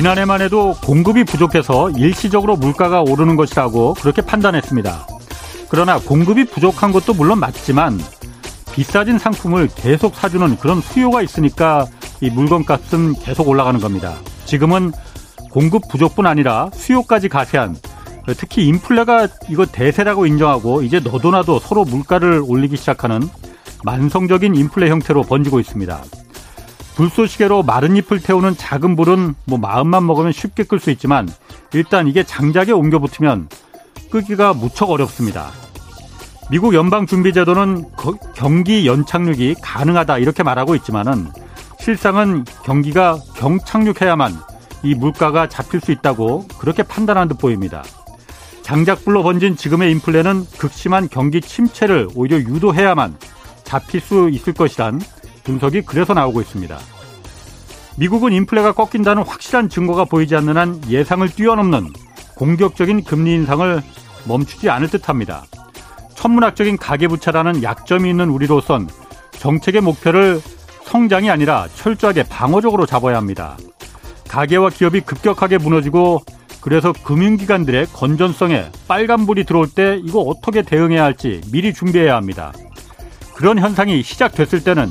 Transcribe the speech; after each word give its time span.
지난해만 0.00 0.40
해도 0.40 0.74
공급이 0.82 1.24
부족해서 1.24 1.90
일시적으로 1.90 2.56
물가가 2.56 3.02
오르는 3.02 3.36
것이라고 3.36 3.92
그렇게 4.00 4.22
판단했습니다. 4.22 5.06
그러나 5.68 5.98
공급이 5.98 6.46
부족한 6.46 6.90
것도 6.90 7.12
물론 7.12 7.38
맞지만 7.38 8.00
비싸진 8.72 9.18
상품을 9.18 9.68
계속 9.74 10.14
사주는 10.14 10.56
그런 10.56 10.80
수요가 10.80 11.20
있으니까 11.20 11.86
이 12.22 12.30
물건값은 12.30 13.16
계속 13.16 13.46
올라가는 13.46 13.78
겁니다. 13.78 14.14
지금은 14.46 14.92
공급 15.50 15.86
부족뿐 15.90 16.26
아니라 16.26 16.70
수요까지 16.72 17.28
가세한 17.28 17.76
특히 18.38 18.68
인플레가 18.68 19.28
이거 19.50 19.66
대세라고 19.66 20.24
인정하고 20.24 20.80
이제 20.80 21.00
너도나도 21.00 21.58
서로 21.58 21.84
물가를 21.84 22.42
올리기 22.42 22.78
시작하는 22.78 23.20
만성적인 23.84 24.54
인플레 24.54 24.88
형태로 24.88 25.24
번지고 25.24 25.60
있습니다. 25.60 26.02
불쏘시개로 27.00 27.62
마른 27.62 27.96
잎을 27.96 28.20
태우는 28.20 28.58
작은 28.58 28.94
불은 28.94 29.34
뭐 29.46 29.58
마음만 29.58 30.04
먹으면 30.04 30.32
쉽게 30.32 30.64
끌 30.64 30.78
수 30.78 30.90
있지만 30.90 31.26
일단 31.72 32.06
이게 32.06 32.22
장작에 32.22 32.72
옮겨 32.72 32.98
붙으면 32.98 33.48
끄기가 34.10 34.52
무척 34.52 34.90
어렵습니다. 34.90 35.50
미국 36.50 36.74
연방준비제도는 36.74 37.86
경기 38.34 38.86
연착륙이 38.86 39.54
가능하다 39.62 40.18
이렇게 40.18 40.42
말하고 40.42 40.74
있지만은 40.74 41.28
실상은 41.78 42.44
경기가 42.64 43.18
경착륙해야만 43.34 44.34
이 44.82 44.94
물가가 44.94 45.48
잡힐 45.48 45.80
수 45.80 45.92
있다고 45.92 46.48
그렇게 46.58 46.82
판단한 46.82 47.28
듯 47.28 47.38
보입니다. 47.38 47.82
장작불로 48.60 49.22
번진 49.22 49.56
지금의 49.56 49.90
인플레는 49.92 50.44
극심한 50.58 51.08
경기 51.08 51.40
침체를 51.40 52.08
오히려 52.14 52.36
유도해야만 52.36 53.16
잡힐 53.64 54.02
수 54.02 54.28
있을 54.28 54.52
것이란 54.52 55.00
분석이 55.50 55.82
그래서 55.82 56.14
나오고 56.14 56.40
있습니다. 56.40 56.78
미국은 57.96 58.32
인플레가 58.32 58.72
꺾인다는 58.72 59.24
확실한 59.24 59.68
증거가 59.68 60.04
보이지 60.04 60.36
않는 60.36 60.56
한 60.56 60.80
예상을 60.88 61.28
뛰어넘는 61.28 61.92
공격적인 62.36 63.04
금리 63.04 63.34
인상을 63.34 63.82
멈추지 64.26 64.70
않을 64.70 64.88
듯합니다. 64.88 65.44
천문학적인 66.14 66.76
가계부채라는 66.76 67.62
약점이 67.62 68.08
있는 68.08 68.30
우리로선 68.30 68.88
정책의 69.32 69.80
목표를 69.80 70.40
성장이 70.84 71.30
아니라 71.30 71.66
철저하게 71.74 72.24
방어적으로 72.24 72.86
잡아야 72.86 73.16
합니다. 73.16 73.56
가계와 74.28 74.70
기업이 74.70 75.00
급격하게 75.00 75.58
무너지고 75.58 76.22
그래서 76.60 76.92
금융기관들의 76.92 77.86
건전성에 77.86 78.66
빨간불이 78.86 79.44
들어올 79.44 79.66
때 79.68 80.00
이거 80.04 80.20
어떻게 80.20 80.62
대응해야 80.62 81.02
할지 81.02 81.40
미리 81.50 81.72
준비해야 81.72 82.14
합니다. 82.14 82.52
그런 83.34 83.58
현상이 83.58 84.02
시작됐을 84.02 84.62
때는 84.62 84.90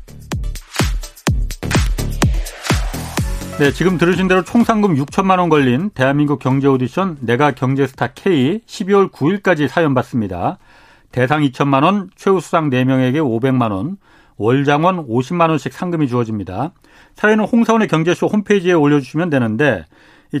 네, 3.61 3.71
지금 3.71 3.99
들으신 3.99 4.27
대로 4.27 4.43
총 4.43 4.63
상금 4.63 4.95
6천만 4.95 5.37
원 5.37 5.47
걸린 5.47 5.91
대한민국 5.91 6.39
경제 6.39 6.67
오디션 6.67 7.19
내가 7.21 7.51
경제스타 7.51 8.07
K 8.15 8.61
12월 8.65 9.11
9일까지 9.11 9.67
사연 9.67 9.93
받습니다. 9.93 10.57
대상 11.11 11.43
2천만 11.43 11.83
원, 11.83 12.09
최우 12.15 12.39
수상 12.39 12.71
4명에게 12.71 13.17
500만 13.17 13.69
원, 13.69 13.97
월장원 14.37 15.05
50만 15.07 15.49
원씩 15.49 15.73
상금이 15.73 16.07
주어집니다. 16.07 16.71
사연은 17.13 17.45
홍사원의 17.45 17.87
경제쇼 17.87 18.25
홈페이지에 18.25 18.73
올려주시면 18.73 19.29
되는데 19.29 19.85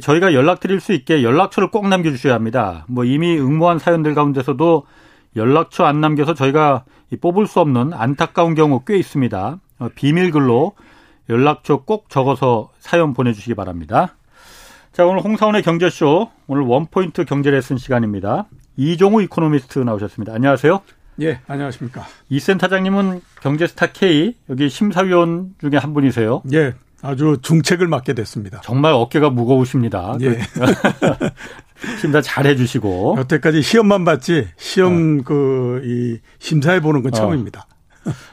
저희가 0.01 0.33
연락드릴 0.33 0.79
수 0.79 0.91
있게 0.91 1.21
연락처를 1.21 1.69
꼭 1.69 1.87
남겨주셔야 1.87 2.33
합니다. 2.33 2.87
뭐 2.89 3.05
이미 3.05 3.37
응모한 3.37 3.77
사연들 3.77 4.15
가운데서도 4.15 4.87
연락처 5.35 5.83
안 5.83 6.01
남겨서 6.01 6.33
저희가 6.33 6.85
뽑을 7.21 7.45
수 7.45 7.59
없는 7.59 7.93
안타까운 7.93 8.55
경우 8.55 8.81
꽤 8.83 8.97
있습니다. 8.97 9.59
어, 9.77 9.89
비밀글로 9.93 10.73
연락처 11.29 11.77
꼭 11.83 12.09
적어서 12.09 12.71
사연 12.79 13.13
보내주시기 13.13 13.55
바랍니다. 13.55 14.15
자, 14.91 15.05
오늘 15.05 15.23
홍사훈의 15.23 15.63
경제쇼, 15.63 16.29
오늘 16.47 16.63
one-point 16.63 17.25
경제 17.25 17.49
레슨 17.49 17.77
시간입니다. 17.77 18.47
이종우 18.75 19.21
이코노미스트 19.23 19.79
나오셨습니다. 19.79 20.33
안녕하세요. 20.33 20.81
예, 21.21 21.39
안녕하십니까. 21.47 22.05
이 22.29 22.39
센터장님은 22.39 23.21
경제스타 23.41 23.87
K, 23.93 24.35
여기 24.49 24.69
심사위원 24.69 25.53
중에 25.59 25.77
한 25.77 25.93
분이세요. 25.93 26.41
예, 26.53 26.73
아주 27.01 27.37
중책을 27.41 27.87
맡게 27.87 28.13
됐습니다. 28.13 28.61
정말 28.63 28.93
어깨가 28.93 29.29
무거우십니다. 29.29 30.17
예. 30.21 30.39
심사 31.99 32.21
잘 32.21 32.45
해주시고. 32.45 33.15
여태까지 33.19 33.61
시험만 33.61 34.05
봤지, 34.05 34.47
시험 34.57 35.19
어. 35.19 35.23
그, 35.23 35.81
이, 35.83 36.19
심사해 36.39 36.79
보는 36.79 37.01
건 37.01 37.13
어. 37.13 37.17
처음입니다. 37.17 37.65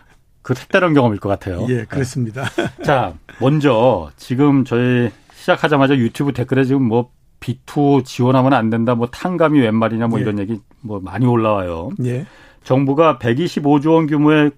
그 0.49 0.55
색다른 0.55 0.95
경험일 0.95 1.21
것 1.21 1.29
같아요. 1.29 1.67
예, 1.69 1.85
그렇습니다. 1.85 2.47
자, 2.83 3.13
먼저 3.39 4.11
지금 4.17 4.65
저희 4.65 5.11
시작하자마자 5.35 5.99
유튜브 5.99 6.33
댓글에 6.33 6.65
지금 6.65 6.85
뭐 6.85 7.11
B2 7.39 8.07
지원하면 8.07 8.55
안 8.55 8.71
된다, 8.71 8.95
뭐 8.95 9.09
탄감이 9.09 9.61
웬 9.61 9.75
말이냐, 9.75 10.07
뭐 10.07 10.19
예. 10.19 10.23
이런 10.23 10.39
얘기 10.39 10.59
뭐 10.81 11.01
많이 11.01 11.27
올라와요. 11.27 11.91
예. 12.07 12.25
정부가 12.65 13.19
125조 13.19 13.93
원 13.93 14.07
규모의 14.07 14.53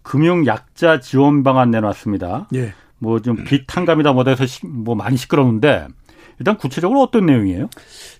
금융 0.00 0.46
약자 0.46 1.00
지원 1.00 1.42
방안 1.42 1.70
내놨습니다. 1.70 2.48
예. 2.54 2.72
뭐좀 2.96 3.44
비탄감이다 3.44 4.14
뭐다 4.14 4.30
해서 4.30 4.66
뭐 4.66 4.94
많이 4.94 5.18
시끄러운데 5.18 5.88
일단 6.44 6.58
구체적으로 6.58 7.00
어떤 7.00 7.24
내용이에요? 7.24 7.70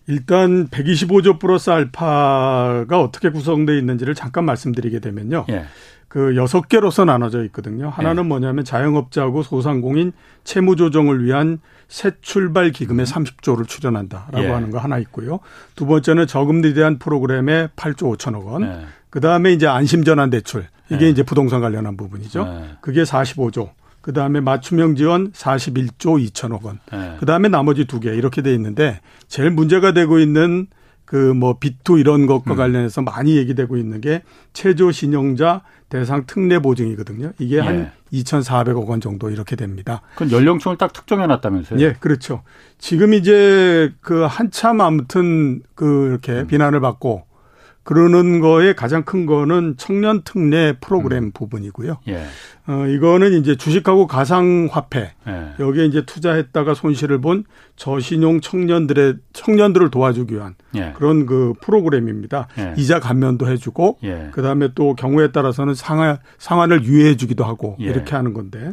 일단 0.07 0.69
125조 0.69 1.39
플러스 1.39 1.69
알파가 1.69 2.99
어떻게 2.99 3.29
구성되어 3.29 3.77
있는지를 3.77 4.15
잠깐 4.15 4.47
말씀드리게 4.47 5.01
되면요. 5.01 5.45
예. 5.51 5.67
그 6.09 6.35
여섯 6.37 6.69
개로서 6.69 7.05
나눠져 7.05 7.45
있거든요. 7.47 7.91
하나는 7.91 8.25
예. 8.25 8.29
뭐냐면 8.29 8.65
자영업자하고 8.65 9.43
소상공인 9.43 10.13
채무 10.43 10.77
조정을 10.77 11.23
위한 11.23 11.59
새 11.87 12.13
출발 12.23 12.71
기금에 12.71 13.05
30조를 13.05 13.69
출연한다라고 13.69 14.43
예. 14.43 14.49
하는 14.49 14.71
거 14.71 14.79
하나 14.79 14.97
있고요. 14.99 15.41
두 15.77 15.85
번째는 15.85 16.27
저금리에 16.27 16.73
대한 16.73 16.99
프로그램에 16.99 17.69
8조 17.77 18.17
5천억 18.17 18.47
원. 18.47 18.63
예. 18.63 18.87
그 19.11 19.21
다음에 19.21 19.53
이제 19.53 19.67
안심 19.67 20.03
전환 20.03 20.31
대출 20.31 20.65
이게 20.89 21.07
예. 21.07 21.11
이제 21.11 21.23
부동산 21.23 21.61
관련한 21.61 21.99
부분이죠. 21.99 22.47
예. 22.49 22.77
그게 22.81 23.03
45조. 23.03 23.71
그 24.05 24.13
다음에 24.13 24.41
맞춤형 24.41 24.97
지원 24.97 25.33
41조 25.33 26.23
2천억 26.29 26.65
원. 26.65 26.79
네. 26.93 27.17
그 27.19 27.25
다음에 27.25 27.49
나머지 27.49 27.87
두 27.87 28.01
개 28.01 28.15
이렇게 28.15 28.43
돼 28.43 28.53
있는데 28.53 29.01
제일 29.29 29.51
문제가 29.51 29.93
되고 29.93 30.19
있는 30.19 30.67
그뭐 31.07 31.57
비투 31.59 31.99
이런 31.99 32.27
것과 32.27 32.53
음. 32.53 32.57
관련해서 32.57 33.01
많이 33.01 33.39
얘기되고 33.39 33.79
있는 33.79 34.03
게 34.03 34.23
최저 34.53 34.93
신용자 34.93 35.63
대상 35.89 36.27
특례 36.27 36.59
보증이거든요. 36.59 37.33
이게 37.39 37.57
예. 37.57 37.61
한 37.61 37.93
2,400억 38.13 38.87
원 38.89 39.01
정도 39.01 39.31
이렇게 39.31 39.57
됩니다. 39.57 40.03
그건 40.17 40.33
연령층을 40.33 40.77
딱 40.77 40.93
특정해 40.93 41.27
놨다면서요? 41.27 41.81
예, 41.81 41.95
그렇죠. 41.95 42.43
지금 42.77 43.15
이제 43.15 43.91
그 44.03 44.25
한참 44.29 44.83
아무튼 44.83 45.63
그 45.75 46.09
이렇게 46.11 46.41
음. 46.43 46.47
비난을 46.47 46.81
받고 46.81 47.23
그러는 47.85 48.41
거에 48.41 48.73
가장 48.73 49.05
큰 49.05 49.27
거는 49.27 49.75
청년 49.77 50.23
특례 50.23 50.73
프로그램 50.81 51.25
음. 51.25 51.33
부분이고요. 51.33 51.99
예. 52.09 52.25
어, 52.67 52.87
이거는 52.87 53.35
이제 53.35 53.57
주식하고 53.57 54.07
가상화폐 54.07 55.13
예. 55.29 55.53
여기에 55.61 55.85
이제 55.85 56.05
투자했다가 56.07 56.73
손실을 56.73 57.21
본 57.21 57.45
저신용 57.77 58.41
청년들의 58.41 59.17
청년들을 59.35 59.91
도와주기 59.91 60.35
위한 60.35 60.55
예. 60.75 60.95
그런 60.97 61.27
그 61.27 61.53
프로그램입니다. 61.61 62.49
예. 62.59 62.75
이자 62.79 63.01
감면도 63.01 63.49
해주고 63.49 63.99
예. 64.05 64.31
그 64.33 64.41
다음에 64.41 64.71
또 64.75 64.95
경우에 64.95 65.31
따라서는 65.31 65.75
상환 65.75 66.19
상환을 66.39 66.85
유예해주기도 66.85 67.45
하고 67.45 67.77
예. 67.81 67.85
이렇게 67.85 68.17
하는 68.17 68.33
건데 68.33 68.73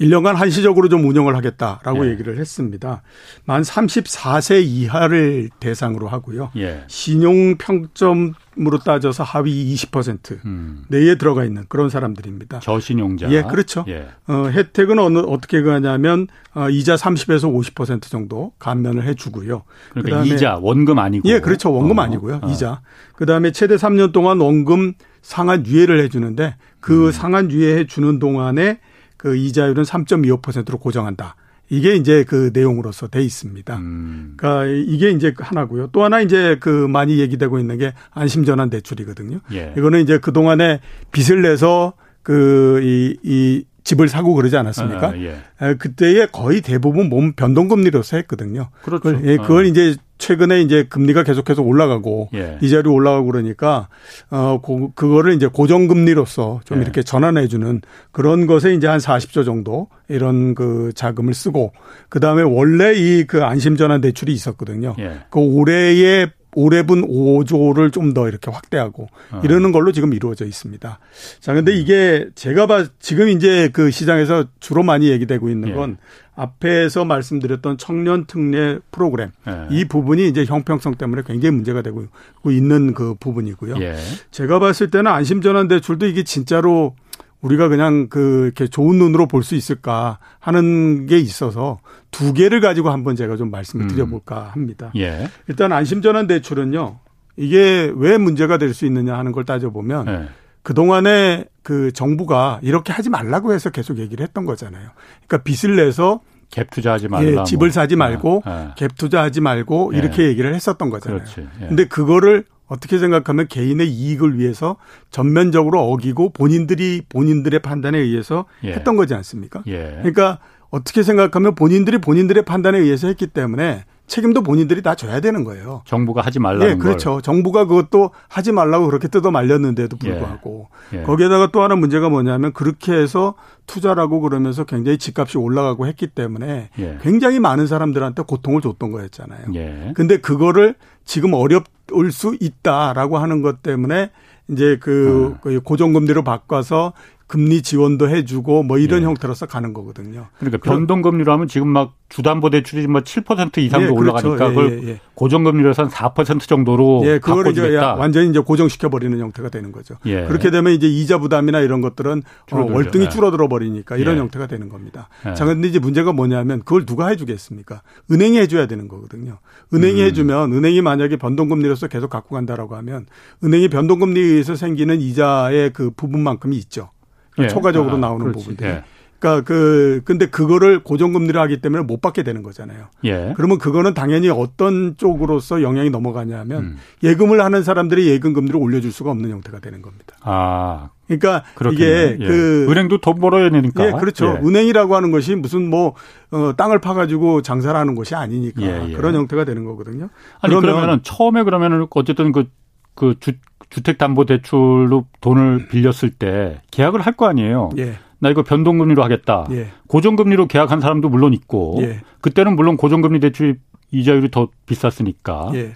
1년간 0.00 0.34
한시적으로 0.34 0.88
좀 0.88 1.06
운영을 1.06 1.36
하겠다라고 1.36 2.06
예. 2.06 2.10
얘기를 2.10 2.38
했습니다. 2.38 3.02
만 3.44 3.62
34세 3.62 4.62
이하를 4.64 5.50
대상으로 5.58 6.08
하고요. 6.08 6.50
예. 6.56 6.84
신용 6.88 7.56
평점으로 7.56 8.78
따져서 8.84 9.24
하위 9.24 9.74
20% 9.74 10.44
음. 10.44 10.84
내에 10.88 11.16
들어가 11.16 11.44
있는 11.44 11.64
그런 11.68 11.88
사람들입니다. 11.88 12.60
저신용자. 12.60 13.30
예, 13.30 13.42
그렇죠. 13.42 13.84
예. 13.88 14.08
어, 14.26 14.48
혜택은 14.50 14.98
어느 14.98 15.18
어떻게 15.18 15.62
가냐면 15.62 16.28
어, 16.54 16.68
이자 16.68 16.94
30에서 16.94 17.52
50% 17.74 18.02
정도 18.10 18.52
감면을 18.58 19.04
해 19.04 19.14
주고요. 19.14 19.62
그러니까 19.90 20.18
그다음에 20.18 20.34
이자 20.34 20.58
원금 20.60 20.98
아니고. 20.98 21.28
예, 21.28 21.40
그렇죠. 21.40 21.72
원금 21.72 21.98
어. 21.98 22.02
아니고요. 22.02 22.40
어. 22.42 22.50
이자. 22.50 22.82
그다음에 23.14 23.52
최대 23.52 23.76
3년 23.76 24.12
동안 24.12 24.40
원금 24.40 24.94
상한 25.22 25.66
유예를 25.66 26.00
해 26.00 26.08
주는데 26.08 26.54
그 26.80 27.06
음. 27.06 27.12
상한 27.12 27.50
유예해 27.50 27.86
주는 27.86 28.18
동안에 28.18 28.78
그 29.16 29.36
이자율은 29.36 29.84
3.25%로 29.84 30.78
고정한다. 30.78 31.36
이게 31.68 31.96
이제 31.96 32.24
그 32.24 32.50
내용으로서 32.52 33.08
돼 33.08 33.22
있습니다. 33.22 33.76
음. 33.76 34.34
그러니까 34.36 34.66
이게 34.66 35.10
이제 35.10 35.34
하나고요. 35.36 35.88
또 35.88 36.04
하나 36.04 36.20
이제 36.20 36.56
그 36.60 36.86
많이 36.86 37.18
얘기되고 37.18 37.58
있는 37.58 37.78
게 37.78 37.92
안심전환 38.12 38.70
대출이거든요. 38.70 39.40
예. 39.52 39.74
이거는 39.76 40.00
이제 40.00 40.18
그 40.18 40.32
동안에 40.32 40.80
빚을 41.10 41.42
내서 41.42 41.94
그이이 42.22 43.64
집을 43.82 44.08
사고 44.08 44.34
그러지 44.34 44.56
않았습니까? 44.56 45.08
아, 45.08 45.14
예. 45.16 45.74
그때에 45.74 46.26
거의 46.26 46.60
대부분 46.60 47.08
몸 47.08 47.32
변동금리로서 47.34 48.16
했거든요. 48.18 48.68
그렇죠. 48.82 49.02
그걸, 49.02 49.24
예, 49.28 49.36
그걸 49.36 49.64
아. 49.64 49.68
이제 49.68 49.96
최근에 50.18 50.60
이제 50.62 50.84
금리가 50.88 51.22
계속해서 51.22 51.62
올라가고 51.62 52.30
예. 52.34 52.58
이자율이 52.62 52.88
올라가고 52.88 53.26
그러니까 53.26 53.88
어 54.30 54.60
고, 54.62 54.92
그거를 54.94 55.34
이제 55.34 55.46
고정 55.46 55.88
금리로서 55.88 56.60
좀 56.64 56.78
예. 56.78 56.82
이렇게 56.82 57.02
전환해 57.02 57.48
주는 57.48 57.80
그런 58.12 58.46
것에 58.46 58.74
이제 58.74 58.86
한 58.86 58.98
40조 58.98 59.44
정도 59.44 59.88
이런 60.08 60.54
그 60.54 60.92
자금을 60.94 61.34
쓰고 61.34 61.72
그다음에 62.08 62.42
원래 62.42 62.94
이 62.94 63.24
그 63.26 63.44
안심 63.44 63.76
전환 63.76 64.00
대출이 64.00 64.32
있었거든요. 64.32 64.94
예. 64.98 65.20
그 65.30 65.38
올해의 65.40 66.30
올해분 66.54 67.02
5조를 67.06 67.92
좀 67.92 68.14
더 68.14 68.28
이렇게 68.28 68.50
확대하고 68.50 69.08
어. 69.32 69.40
이러는 69.44 69.72
걸로 69.72 69.92
지금 69.92 70.14
이루어져 70.14 70.46
있습니다. 70.46 70.98
자, 71.40 71.52
근데 71.52 71.72
이게 71.74 72.28
제가 72.34 72.66
봐 72.66 72.86
지금 72.98 73.28
이제 73.28 73.68
그 73.74 73.90
시장에서 73.90 74.46
주로 74.60 74.82
많이 74.82 75.08
얘기되고 75.08 75.50
있는 75.50 75.74
건 75.74 75.98
예. 76.00 76.25
앞에서 76.36 77.04
말씀드렸던 77.04 77.78
청년 77.78 78.26
특례 78.26 78.78
프로그램 78.90 79.30
예. 79.48 79.66
이 79.70 79.86
부분이 79.86 80.28
이제 80.28 80.44
형평성 80.44 80.94
때문에 80.94 81.22
굉장히 81.26 81.54
문제가 81.54 81.82
되고 81.82 82.04
있는 82.44 82.92
그 82.94 83.14
부분이고요. 83.18 83.76
예. 83.80 83.96
제가 84.30 84.58
봤을 84.58 84.90
때는 84.90 85.10
안심 85.10 85.40
전환 85.40 85.66
대출도 85.66 86.06
이게 86.06 86.22
진짜로 86.24 86.94
우리가 87.40 87.68
그냥 87.68 88.08
그 88.08 88.44
이렇게 88.44 88.66
좋은 88.66 88.98
눈으로 88.98 89.26
볼 89.28 89.42
수 89.42 89.54
있을까 89.54 90.18
하는 90.38 91.06
게 91.06 91.18
있어서 91.18 91.78
두 92.10 92.32
개를 92.32 92.60
가지고 92.60 92.90
한번 92.90 93.16
제가 93.16 93.36
좀 93.36 93.50
말씀을 93.50 93.86
음. 93.86 93.88
드려볼까 93.88 94.50
합니다. 94.52 94.90
예. 94.96 95.28
일단 95.48 95.72
안심 95.72 96.02
전환 96.02 96.26
대출은요. 96.26 96.98
이게 97.38 97.92
왜 97.94 98.18
문제가 98.18 98.58
될 98.58 98.72
수 98.74 98.84
있느냐 98.86 99.16
하는 99.16 99.32
걸 99.32 99.44
따져보면 99.44 100.06
예. 100.08 100.28
그동안에 100.62 101.44
그 101.66 101.90
정부가 101.90 102.60
이렇게 102.62 102.92
하지 102.92 103.10
말라고 103.10 103.52
해서 103.52 103.70
계속 103.70 103.98
얘기를 103.98 104.22
했던 104.22 104.44
거잖아요. 104.44 104.90
그러니까 105.26 105.38
빚을 105.42 105.74
내서 105.74 106.20
갭 106.52 106.70
투자하지 106.70 107.08
말라. 107.08 107.40
예, 107.40 107.44
집을 107.44 107.66
뭐. 107.66 107.72
사지 107.72 107.96
말고 107.96 108.44
예. 108.46 108.50
갭 108.76 108.96
투자하지 108.96 109.40
말고 109.40 109.90
예. 109.94 109.98
이렇게 109.98 110.28
얘기를 110.28 110.54
했었던 110.54 110.90
거잖아요. 110.90 111.24
그렇지. 111.24 111.48
예. 111.62 111.66
근데 111.66 111.86
그거를 111.86 112.44
어떻게 112.68 112.98
생각하면 112.98 113.48
개인의 113.48 113.88
이익을 113.88 114.38
위해서 114.38 114.76
전면적으로 115.10 115.80
어기고 115.90 116.30
본인들이 116.34 117.02
본인들의 117.08 117.58
판단에 117.62 117.98
의해서 117.98 118.44
예. 118.62 118.74
했던 118.74 118.94
거지 118.94 119.14
않습니까? 119.14 119.64
예. 119.66 119.96
그러니까 120.02 120.38
어떻게 120.70 121.02
생각하면 121.02 121.56
본인들이 121.56 121.98
본인들의 121.98 122.44
판단에 122.44 122.78
의해서 122.78 123.08
했기 123.08 123.26
때문에 123.26 123.82
책임도 124.06 124.42
본인들이 124.42 124.82
다 124.82 124.94
져야 124.94 125.20
되는 125.20 125.44
거예요. 125.44 125.82
정부가 125.84 126.20
하지 126.20 126.38
말라는 126.38 126.70
예, 126.70 126.74
그렇죠. 126.76 127.14
걸. 127.14 127.22
정부가 127.22 127.64
그것도 127.64 128.10
하지 128.28 128.52
말라고 128.52 128.86
그렇게 128.86 129.08
뜯어 129.08 129.30
말렸는데도 129.30 129.96
예. 130.04 130.10
불구하고 130.10 130.68
예. 130.92 130.98
예. 130.98 131.02
거기에다가 131.02 131.50
또 131.52 131.62
하나 131.62 131.74
문제가 131.74 132.08
뭐냐면 132.08 132.52
그렇게 132.52 132.92
해서 132.92 133.34
투자라고 133.66 134.20
그러면서 134.20 134.64
굉장히 134.64 134.98
집값이 134.98 135.38
올라가고 135.38 135.86
했기 135.86 136.06
때문에 136.06 136.70
예. 136.78 136.98
굉장히 137.02 137.40
많은 137.40 137.66
사람들한테 137.66 138.22
고통을 138.22 138.60
줬던 138.60 138.92
거였잖아요. 138.92 139.46
예. 139.54 139.92
근데 139.96 140.18
그거를 140.18 140.76
지금 141.04 141.34
어렵을 141.34 142.12
수 142.12 142.36
있다라고 142.40 143.18
하는 143.18 143.42
것 143.42 143.62
때문에 143.62 144.10
이제 144.48 144.78
그 144.80 145.36
어. 145.44 145.60
고정금리로 145.64 146.22
바꿔서 146.22 146.92
금리 147.26 147.62
지원도 147.62 148.08
해주고 148.08 148.62
뭐 148.62 148.78
이런 148.78 149.02
예. 149.02 149.06
형태로서 149.06 149.46
가는 149.46 149.72
거거든요. 149.72 150.28
그러니까 150.38 150.58
변동금리로 150.58 151.32
하면 151.32 151.48
지금 151.48 151.68
막 151.68 151.94
주담보 152.08 152.50
대출이 152.50 152.86
뭐7% 152.86 153.58
이상도 153.58 153.88
예, 153.88 153.90
그렇죠. 153.90 154.28
올라가니까 154.28 154.44
예, 154.44 154.48
그걸 154.48 154.84
예, 154.84 154.88
예. 154.90 155.00
고정금리로서 155.14 155.88
한4% 155.88 156.46
정도로 156.46 157.02
예, 157.04 157.18
그걸 157.18 157.48
이제 157.48 157.76
완전히 157.76 158.30
이제 158.30 158.38
고정시켜 158.38 158.90
버리는 158.90 159.18
형태가 159.18 159.48
되는 159.48 159.72
거죠. 159.72 159.96
예. 160.06 160.24
그렇게 160.26 160.52
되면 160.52 160.72
이제 160.72 160.86
이자 160.86 161.18
부담이나 161.18 161.60
이런 161.60 161.80
것들은 161.80 162.22
어, 162.52 162.56
월등히 162.58 163.10
줄어들어 163.10 163.48
버리니까 163.48 163.96
이런 163.96 164.18
형태가 164.18 164.46
되는 164.46 164.68
겁니다. 164.68 165.08
자, 165.34 165.44
근데 165.44 165.66
이제 165.66 165.80
문제가 165.80 166.12
뭐냐면 166.12 166.60
그걸 166.60 166.86
누가 166.86 167.08
해주겠습니까? 167.08 167.82
은행이 168.12 168.38
해줘야 168.38 168.66
되는 168.66 168.86
거거든요. 168.86 169.38
은행이 169.74 170.00
음. 170.00 170.06
해주면 170.06 170.52
은행이 170.52 170.80
만약에 170.80 171.16
변동금리로서 171.16 171.88
계속 171.88 172.08
갖고 172.08 172.36
간다라고 172.36 172.76
하면 172.76 173.06
은행이 173.42 173.68
변동금리에 173.68 174.22
의해서 174.22 174.54
생기는 174.54 175.00
이자의 175.00 175.72
그 175.72 175.90
부분만큼이 175.90 176.56
있죠. 176.58 176.90
예. 177.38 177.48
초과적으로 177.48 177.96
아, 177.96 177.98
나오는 177.98 178.26
그렇지. 178.26 178.38
부분들이. 178.38 178.68
예. 178.68 178.84
그러니까 179.18 179.44
그 179.44 180.02
근데 180.04 180.26
그거를 180.26 180.82
고정금리로 180.82 181.40
하기 181.40 181.60
때문에 181.60 181.82
못 181.84 182.00
받게 182.00 182.22
되는 182.22 182.42
거잖아요. 182.42 182.86
예. 183.04 183.32
그러면 183.36 183.58
그거는 183.58 183.94
당연히 183.94 184.28
어떤 184.28 184.96
쪽으로서 184.96 185.62
영향이 185.62 185.90
넘어가냐면 185.90 186.62
음. 186.62 186.76
예금을 187.02 187.42
하는 187.42 187.62
사람들이 187.62 188.08
예금 188.08 188.34
금리를 188.34 188.60
올려줄 188.60 188.92
수가 188.92 189.10
없는 189.10 189.30
형태가 189.30 189.60
되는 189.60 189.80
겁니다. 189.82 190.16
아. 190.20 190.90
그러니까 191.06 191.44
그렇겠네요. 191.54 192.14
이게 192.14 192.16
예. 192.20 192.26
그 192.26 192.66
은행도 192.70 193.00
돈 193.00 193.20
벌어야 193.20 193.48
되니까. 193.50 193.86
예, 193.86 193.92
그렇죠. 193.92 194.38
예. 194.42 194.46
은행이라고 194.46 194.96
하는 194.96 195.12
것이 195.12 195.34
무슨 195.36 195.70
뭐 195.70 195.94
어, 196.30 196.52
땅을 196.56 196.80
파가지고 196.80 197.42
장사를 197.42 197.78
하는 197.78 197.94
것이 197.94 198.14
아니니까 198.14 198.62
예, 198.62 198.88
예. 198.88 198.92
그런 198.92 199.14
형태가 199.14 199.44
되는 199.44 199.64
거거든요. 199.64 200.08
아니 200.40 200.54
그러면 200.54 200.62
그러면은 200.62 201.00
처음에 201.02 201.44
그러면은 201.44 201.86
어쨌든 201.90 202.32
그그 202.32 202.48
그 202.94 203.14
주, 203.20 203.32
주택담보대출로 203.70 205.06
돈을 205.20 205.68
빌렸을 205.68 206.10
때 206.10 206.60
계약을 206.70 207.00
할 207.00 207.14
거 207.16 207.26
아니에요. 207.26 207.70
예. 207.78 207.94
나 208.18 208.30
이거 208.30 208.42
변동금리로 208.42 209.02
하겠다. 209.02 209.46
예. 209.50 209.68
고정금리로 209.88 210.46
계약한 210.48 210.80
사람도 210.80 211.08
물론 211.08 211.32
있고 211.34 211.78
예. 211.80 212.00
그때는 212.20 212.56
물론 212.56 212.76
고정금리 212.76 213.20
대출 213.20 213.58
이자율이 213.90 214.30
더 214.30 214.48
비쌌으니까. 214.66 215.50
예. 215.54 215.74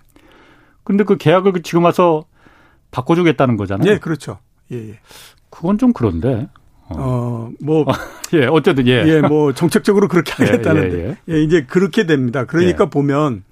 근데 0.85 1.04
그 1.04 1.16
계약을 1.16 1.52
지금 1.62 1.85
와서 1.85 2.25
바꿔주겠다는 2.90 3.56
거잖아요. 3.56 3.90
예, 3.90 3.99
그렇죠. 3.99 4.38
예, 4.73 4.76
예. 4.90 4.99
그건 5.50 5.78
좀 5.78 5.92
그런데. 5.92 6.49
어, 6.88 6.97
어 6.99 7.50
뭐. 7.61 7.87
예, 8.35 8.47
어쨌든, 8.47 8.87
예. 8.88 9.04
예, 9.06 9.20
뭐, 9.20 9.52
정책적으로 9.52 10.09
그렇게 10.09 10.32
예, 10.42 10.47
하겠다는데. 10.47 10.99
예, 10.99 11.16
예, 11.28 11.35
예. 11.35 11.42
이제 11.42 11.64
그렇게 11.64 12.06
됩니다. 12.06 12.44
그러니까 12.47 12.85
예. 12.85 12.90
보면 12.90 13.44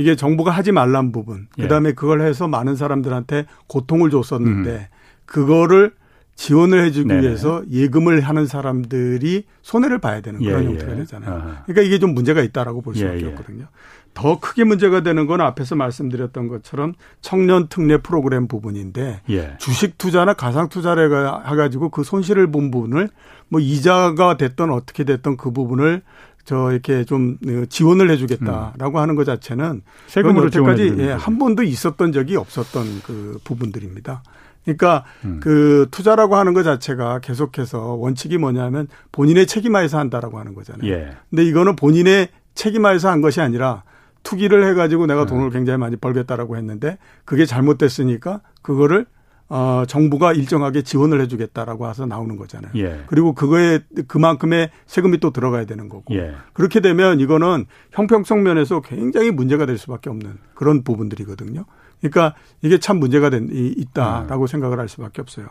이게 0.00 0.16
정부가 0.16 0.50
하지 0.50 0.72
말란 0.72 1.12
부분, 1.12 1.46
예. 1.58 1.62
그다음에 1.62 1.92
그걸 1.92 2.22
해서 2.22 2.48
많은 2.48 2.74
사람들한테 2.74 3.44
고통을 3.66 4.10
줬었는데 4.10 4.70
음. 4.70 4.86
그거를 5.26 5.92
지원을 6.36 6.82
해주기 6.86 7.08
네네. 7.08 7.20
위해서 7.20 7.62
예금을 7.70 8.22
하는 8.22 8.46
사람들이 8.46 9.44
손해를 9.60 9.98
봐야 9.98 10.22
되는 10.22 10.40
그런 10.40 10.62
예, 10.62 10.66
형태가 10.68 10.92
예. 10.92 10.96
되잖아요. 10.96 11.30
아 11.30 11.62
그러니까 11.66 11.82
이게 11.82 11.98
좀 11.98 12.14
문제가 12.14 12.40
있다라고 12.40 12.80
볼 12.80 12.94
수밖에 12.94 13.18
예, 13.18 13.20
예, 13.20 13.26
없거든요. 13.26 13.66
더 14.14 14.40
크게 14.40 14.64
문제가 14.64 15.02
되는 15.02 15.26
건 15.26 15.42
앞에서 15.42 15.76
말씀드렸던 15.76 16.48
것처럼 16.48 16.94
청년 17.20 17.68
특례 17.68 17.98
프로그램 17.98 18.48
부분인데 18.48 19.20
예. 19.28 19.54
주식 19.58 19.98
투자나 19.98 20.32
가상 20.32 20.70
투자를 20.70 21.10
해가지고 21.46 21.90
그 21.90 22.04
손실을 22.04 22.50
본 22.50 22.70
부분을 22.70 23.10
뭐 23.48 23.60
이자가 23.60 24.38
됐던 24.38 24.70
어떻게 24.70 25.04
됐던 25.04 25.36
그 25.36 25.50
부분을 25.50 26.00
저 26.44 26.72
이렇게 26.72 27.04
좀 27.04 27.36
어, 27.46 27.64
지원을 27.68 28.10
해주겠다라고 28.10 28.98
음. 28.98 29.02
하는 29.02 29.14
것 29.14 29.24
자체는 29.24 29.82
세금으로 30.06 30.46
여태까지 30.46 30.94
예, 30.98 31.12
한 31.12 31.38
번도 31.38 31.62
있었던 31.62 32.12
적이 32.12 32.36
없었던 32.36 33.02
그 33.04 33.38
부분들입니다. 33.44 34.22
그러니까 34.64 35.04
음. 35.24 35.40
그 35.42 35.86
투자라고 35.90 36.36
하는 36.36 36.52
것 36.52 36.62
자체가 36.62 37.20
계속해서 37.20 37.94
원칙이 37.94 38.38
뭐냐면 38.38 38.88
본인의 39.12 39.46
책임하에서 39.46 39.98
한다라고 39.98 40.38
하는 40.38 40.54
거잖아요. 40.54 40.90
예. 40.90 41.12
근데 41.30 41.44
이거는 41.44 41.76
본인의 41.76 42.28
책임하에서 42.54 43.10
한 43.10 43.20
것이 43.20 43.40
아니라 43.40 43.84
투기를 44.22 44.66
해가지고 44.68 45.06
내가 45.06 45.22
음. 45.22 45.26
돈을 45.26 45.50
굉장히 45.50 45.78
많이 45.78 45.96
벌겠다라고 45.96 46.56
했는데 46.56 46.98
그게 47.24 47.46
잘못됐으니까 47.46 48.40
그거를 48.62 49.06
어, 49.52 49.82
정부가 49.86 50.32
일정하게 50.32 50.82
지원을 50.82 51.20
해주겠다라고 51.22 51.88
해서 51.88 52.06
나오는 52.06 52.36
거잖아요. 52.36 52.70
예. 52.76 53.00
그리고 53.06 53.34
그거에 53.34 53.80
그만큼의 54.06 54.70
세금이 54.86 55.18
또 55.18 55.32
들어가야 55.32 55.66
되는 55.66 55.88
거고. 55.88 56.14
예. 56.14 56.34
그렇게 56.52 56.78
되면 56.78 57.18
이거는 57.18 57.66
형평성 57.90 58.44
면에서 58.44 58.80
굉장히 58.80 59.32
문제가 59.32 59.66
될 59.66 59.76
수밖에 59.76 60.08
없는 60.08 60.38
그런 60.54 60.84
부분들이거든요. 60.84 61.64
그러니까 62.00 62.34
이게 62.62 62.78
참 62.78 62.98
문제가 62.98 63.28
된, 63.28 63.48
이, 63.52 63.74
있다라고 63.76 64.44
음. 64.44 64.46
생각을 64.46 64.78
할 64.78 64.88
수밖에 64.88 65.20
없어요. 65.20 65.48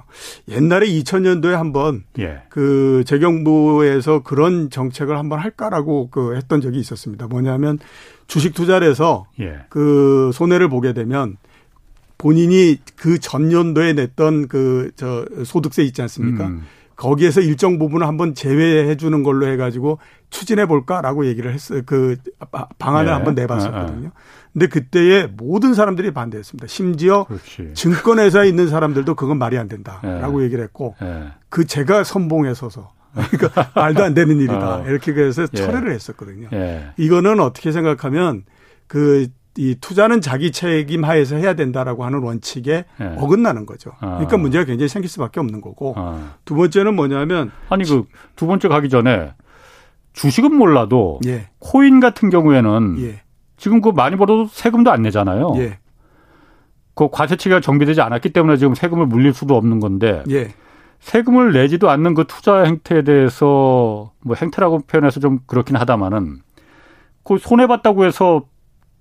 옛날에 0.48 0.88
2000년도에 0.88 1.51
한번 1.51 2.03
예. 2.20 2.44
그 2.48 3.03
재경부에서 3.06 4.24
그런 4.24 4.70
정책을 4.70 5.18
한번 5.18 5.39
할까라고 5.39 6.10
그 6.10 6.38
했던 6.38 6.62
적이 6.62 6.79
있었습니다. 6.79 7.27
뭐냐면 7.27 7.79
주식 8.27 8.53
투자를 8.53 8.89
해서 8.89 9.27
예. 9.41 9.65
그 9.68 10.32
손해를 10.34 10.70
보게 10.70 10.94
되면 10.94 11.36
본인이 12.19 12.77
그 12.95 13.17
전년도에 13.17 13.93
냈던 13.93 14.47
그 14.47 14.91
저 14.95 15.25
소득세 15.45 15.81
있지 15.83 16.01
않습니까? 16.03 16.47
음. 16.47 16.65
거기에서 16.95 17.39
일정 17.39 17.79
부분을 17.79 18.05
한번 18.05 18.35
제외해 18.35 18.97
주는 18.97 19.23
걸로 19.23 19.47
해가지고 19.47 19.99
추진해 20.29 20.65
볼까라고 20.65 21.25
얘기를 21.27 21.53
했어요. 21.53 21.81
그 21.85 22.17
방안을 22.77 23.05
네. 23.05 23.11
한번 23.13 23.35
내봤었거든요. 23.35 24.01
네. 24.01 24.09
근데 24.51 24.67
그때에 24.67 25.27
모든 25.27 25.73
사람들이 25.73 26.11
반대했습니다. 26.11 26.67
심지어 26.67 27.23
그렇지. 27.23 27.73
증권회사에 27.73 28.49
있는 28.49 28.67
사람들도 28.67 29.15
그건 29.15 29.38
말이 29.38 29.57
안 29.57 29.69
된다라고 29.69 30.39
네. 30.39 30.45
얘기를 30.45 30.61
했고 30.61 30.95
네. 31.01 31.29
그 31.47 31.65
제가 31.65 32.03
선봉에 32.03 32.53
서서 32.53 32.91
그러니까 33.31 33.71
말도 33.75 34.03
안 34.03 34.13
되는 34.13 34.35
일이다 34.38 34.75
어. 34.79 34.85
이렇게 34.85 35.13
그래서 35.13 35.43
예. 35.43 35.57
철회를 35.57 35.93
했었거든요. 35.93 36.49
예. 36.51 36.89
이거는 36.97 37.39
어떻게 37.39 37.71
생각하면 37.71 38.43
그 38.88 39.27
이 39.58 39.75
투자는 39.82 40.22
자기 40.22 40.51
책임 40.51 41.03
하에서 41.03 41.36
해야 41.36 41.53
된다라고 41.53 42.06
하는 42.06 42.22
원칙에 42.22 42.86
네. 42.98 43.15
어긋나는 43.18 43.65
거죠. 43.65 43.91
아. 44.00 44.15
그러니까 44.15 44.38
문제가 44.38 44.65
굉장히 44.65 44.88
생길 44.88 45.10
수밖에 45.10 45.39
없는 45.39 45.60
거고 45.62 45.94
아. 45.98 46.36
두 46.46 46.56
번째는 46.56 46.96
뭐냐면 46.96 47.51
아니 47.70 47.84
그 47.84 48.06
두 48.36 48.48
번째 48.48 48.70
가기 48.70 48.88
전에 48.88 49.34
주식은 50.13 50.56
몰라도 50.56 51.20
예. 51.25 51.50
코인 51.60 52.00
같은 52.00 52.29
경우에는 52.29 52.96
예. 53.01 53.22
지금 53.58 53.82
그 53.82 53.89
많이 53.89 54.15
벌어도 54.15 54.48
세금도 54.50 54.91
안 54.91 55.01
내잖아요. 55.01 55.56
예. 55.58 55.79
그 56.96 57.10
과세치가 57.10 57.60
정비되지 57.60 58.00
않았기 58.00 58.32
때문에 58.32 58.58
지금 58.58 58.75
세금을 58.75 59.08
물릴 59.08 59.34
수도 59.34 59.56
없는 59.58 59.79
건데 59.79 60.24
예. 60.29 60.53
세금을 61.00 61.51
내지도 61.53 61.89
않는 61.89 62.13
그 62.13 62.25
투자 62.27 62.63
행태에 62.63 63.03
대해서 63.03 64.12
뭐 64.22 64.36
행태라고 64.36 64.79
표현해서 64.88 65.20
좀 65.20 65.39
그렇긴 65.46 65.75
하다마는 65.75 66.38
그 67.24 67.38
손해 67.38 67.68
봤다고 67.68 68.06
해서 68.06 68.44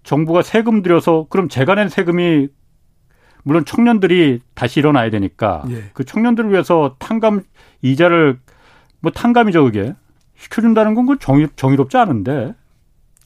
정부가 0.02 0.42
세금 0.42 0.82
들여서 0.82 1.26
그럼 1.28 1.48
제가 1.48 1.74
낸 1.74 1.88
세금이 1.88 2.48
물론 3.44 3.64
청년들이 3.64 4.40
다시 4.54 4.80
일어나야 4.80 5.10
되니까 5.10 5.64
예. 5.70 5.84
그 5.94 6.04
청년들을 6.04 6.50
위해서 6.50 6.96
탕감 6.98 7.42
이자를 7.82 8.38
뭐 9.00 9.12
탕감이죠 9.12 9.64
그게 9.64 9.94
시켜준다는 10.36 10.94
건 10.94 11.06
그 11.06 11.18
정의, 11.18 11.48
정의롭지 11.56 11.96
않은데 11.96 12.54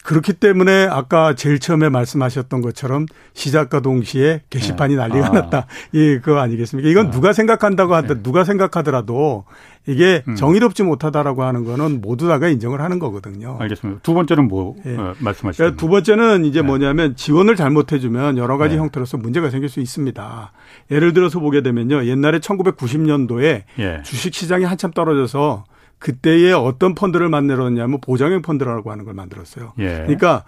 그렇기 0.03 0.35
때문에 0.35 0.87
아까 0.91 1.35
제일 1.35 1.61
처음에 1.61 1.89
말씀하셨던 1.89 2.61
것처럼 2.61 3.07
시작과 3.35 3.81
동시에 3.81 4.43
게시판이 4.51 4.97
네. 4.97 5.01
난리가 5.01 5.29
아. 5.29 5.31
났다. 5.31 5.67
예, 5.95 6.19
그거 6.19 6.41
아니겠습니까? 6.41 6.89
이건 6.89 7.07
아. 7.07 7.11
누가 7.11 7.33
생각한다고 7.33 7.95
하더 7.95 8.15
네. 8.15 8.23
누가 8.23 8.43
생각하더라도 8.45 9.45
이게 9.87 10.23
음. 10.29 10.35
정의롭지 10.35 10.83
못하다라고 10.83 11.43
하는 11.45 11.65
거는 11.65 12.01
모두 12.01 12.29
다가 12.29 12.49
인정을 12.49 12.81
하는 12.81 12.99
거거든요. 12.99 13.57
알겠습니다. 13.61 14.01
두 14.03 14.15
번째는 14.15 14.49
뭐 14.49 14.77
예. 14.87 14.97
어, 14.97 15.15
말씀하시죠? 15.19 15.63
그러니까 15.63 15.81
두 15.81 15.89
번째는 15.89 16.45
이제 16.45 16.63
네. 16.63 16.67
뭐냐면 16.67 17.15
지원을 17.17 17.57
잘못해주면 17.57 18.39
여러 18.39 18.59
가지 18.59 18.75
네. 18.75 18.81
형태로서 18.81 19.19
문제가 19.19 19.51
생길 19.51 19.69
수 19.69 19.81
있습니다. 19.81 20.53
예를 20.91 21.13
들어서 21.13 21.39
보게 21.39 21.63
되면요. 21.63 22.07
옛날에 22.07 22.39
1990년도에 22.41 23.63
예. 23.79 24.03
주식 24.05 24.35
시장이 24.35 24.65
한참 24.65 24.91
떨어져서 24.91 25.65
그때에 26.03 26.51
어떤 26.53 26.97
펀드를 26.97 27.29
만들었냐면 27.29 28.01
보장형 28.01 28.43
펀드라고 28.43 28.91
하는 28.91 29.05
걸 29.05 29.15
만들었어요. 29.15 29.73
예. 29.79 29.99
그러니까 30.03 30.43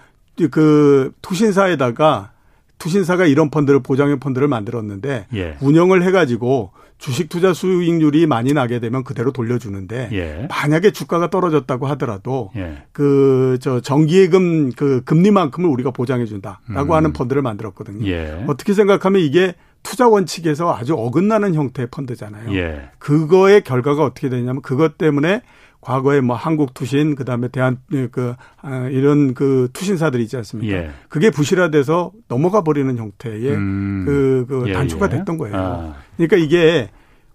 그 0.50 1.12
투신사에다가 1.22 2.32
투신사가 2.78 3.26
이런 3.26 3.50
펀드를 3.50 3.80
보장형 3.80 4.18
펀드를 4.18 4.48
만들었는데 4.48 5.26
예. 5.32 5.56
운영을 5.60 6.02
해가지고 6.02 6.72
주식 6.98 7.28
투자 7.28 7.54
수익률이 7.54 8.26
많이 8.26 8.52
나게 8.52 8.80
되면 8.80 9.04
그대로 9.04 9.30
돌려주는데 9.30 10.08
예. 10.12 10.48
만약에 10.50 10.90
주가가 10.90 11.30
떨어졌다고 11.30 11.86
하더라도 11.86 12.50
예. 12.56 12.82
그저 12.90 13.80
정기예금 13.80 14.72
그 14.72 15.02
금리만큼을 15.04 15.70
우리가 15.70 15.92
보장해 15.92 16.26
준다라고 16.26 16.92
음. 16.92 16.92
하는 16.92 17.12
펀드를 17.12 17.42
만들었거든요. 17.42 18.04
예. 18.08 18.44
어떻게 18.48 18.74
생각하면 18.74 19.22
이게 19.22 19.54
투자 19.84 20.08
원칙에서 20.08 20.74
아주 20.74 20.94
어긋나는 20.94 21.54
형태의 21.54 21.88
펀드잖아요. 21.92 22.52
예. 22.56 22.88
그거의 22.98 23.62
결과가 23.62 24.02
어떻게 24.04 24.28
되냐면 24.28 24.60
그것 24.62 24.98
때문에 24.98 25.42
과거에 25.80 26.22
뭐 26.22 26.34
한국 26.34 26.72
투신 26.72 27.14
그다음에 27.14 27.48
대한 27.48 27.76
그 28.10 28.34
아, 28.62 28.88
이런 28.88 29.34
그 29.34 29.68
투신사들이 29.74 30.22
있지 30.24 30.36
않습니까? 30.38 30.74
예. 30.74 30.90
그게 31.08 31.30
부실화돼서 31.30 32.10
넘어가 32.26 32.62
버리는 32.62 32.96
형태의 32.96 33.50
음. 33.50 34.04
그, 34.06 34.46
그 34.48 34.68
예, 34.68 34.72
단초가 34.72 35.06
예. 35.06 35.18
됐던 35.18 35.36
거예요. 35.36 35.56
아. 35.56 35.94
그러니까 36.16 36.38
이게 36.38 36.88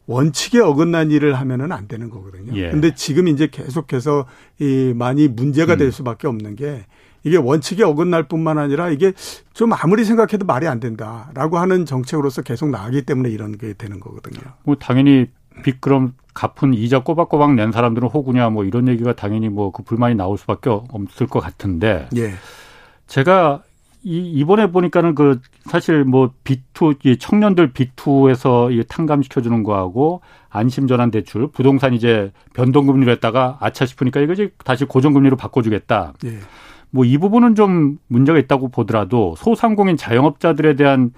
원칙에 0.07 0.59
어긋난 0.59 1.11
일을 1.11 1.35
하면은 1.35 1.71
안 1.71 1.87
되는 1.87 2.09
거거든요. 2.09 2.55
예. 2.55 2.71
근데 2.71 2.95
지금 2.95 3.27
이제 3.27 3.47
계속해서 3.47 4.25
이 4.59 4.93
많이 4.95 5.27
문제가 5.27 5.75
될 5.75 5.89
음. 5.89 5.91
수밖에 5.91 6.27
없는 6.27 6.55
게 6.55 6.85
이게 7.23 7.37
원칙에 7.37 7.83
어긋날 7.83 8.23
뿐만 8.23 8.57
아니라 8.57 8.89
이게 8.89 9.13
좀 9.53 9.73
아무리 9.73 10.05
생각해도 10.05 10.45
말이 10.45 10.67
안 10.67 10.79
된다라고 10.79 11.57
하는 11.57 11.85
정책으로서 11.85 12.41
계속 12.41 12.69
나가기 12.69 13.03
때문에 13.03 13.29
이런 13.29 13.57
게 13.57 13.73
되는 13.73 13.99
거거든요. 13.99 14.41
뭐 14.63 14.75
당연히 14.75 15.27
빚 15.63 15.81
그럼 15.81 16.13
갚은 16.33 16.73
이자 16.73 16.99
꼬박꼬박 16.99 17.55
낸 17.55 17.71
사람들은 17.71 18.07
호구냐 18.07 18.49
뭐 18.49 18.63
이런 18.63 18.87
얘기가 18.87 19.13
당연히 19.13 19.49
뭐 19.49 19.71
그 19.71 19.83
불만이 19.83 20.15
나올 20.15 20.37
수밖에 20.37 20.69
없을 20.69 21.27
것 21.27 21.39
같은데 21.39 22.07
예. 22.15 22.31
제가 23.07 23.63
이 24.03 24.17
이번에 24.31 24.71
보니까는 24.71 25.13
그 25.13 25.41
사실 25.65 26.05
뭐 26.05 26.31
비투 26.45 26.95
이 27.03 27.17
청년들 27.17 27.73
비투에서 27.73 28.71
이 28.71 28.83
탕감시켜 28.87 29.41
주는 29.41 29.63
거하고 29.63 30.21
안심 30.49 30.87
전환 30.87 31.11
대출 31.11 31.51
부동산 31.51 31.93
이제 31.93 32.31
변동 32.53 32.87
금리로 32.87 33.11
했다가 33.11 33.57
아차 33.59 33.85
싶으니까 33.85 34.21
이거 34.21 34.33
이제 34.33 34.51
다시 34.63 34.85
고정 34.85 35.13
금리로 35.13 35.35
바꿔 35.35 35.61
주겠다. 35.61 36.13
예. 36.23 36.39
뭐 36.91 37.05
이 37.05 37.17
부분은 37.17 37.55
좀 37.55 37.97
문제가 38.07 38.39
있다고 38.39 38.69
보더라도 38.69 39.35
소상공인 39.37 39.97
자영업자들에 39.97 40.75
대한 40.75 41.11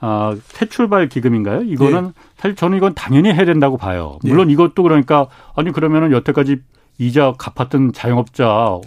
아, 0.00 0.36
새출발 0.44 1.08
기금인가요? 1.08 1.62
이거는 1.62 2.06
예. 2.06 2.12
사실 2.36 2.54
저는 2.54 2.78
이건 2.78 2.94
당연히 2.94 3.32
해야 3.32 3.44
된다고 3.44 3.76
봐요. 3.76 4.18
물론 4.22 4.48
예. 4.48 4.52
이것도 4.52 4.82
그러니까 4.82 5.26
아니 5.56 5.72
그러면은 5.72 6.12
여태까지 6.12 6.58
이자 6.98 7.32
갚았던 7.36 7.92
자영업자 7.92 8.78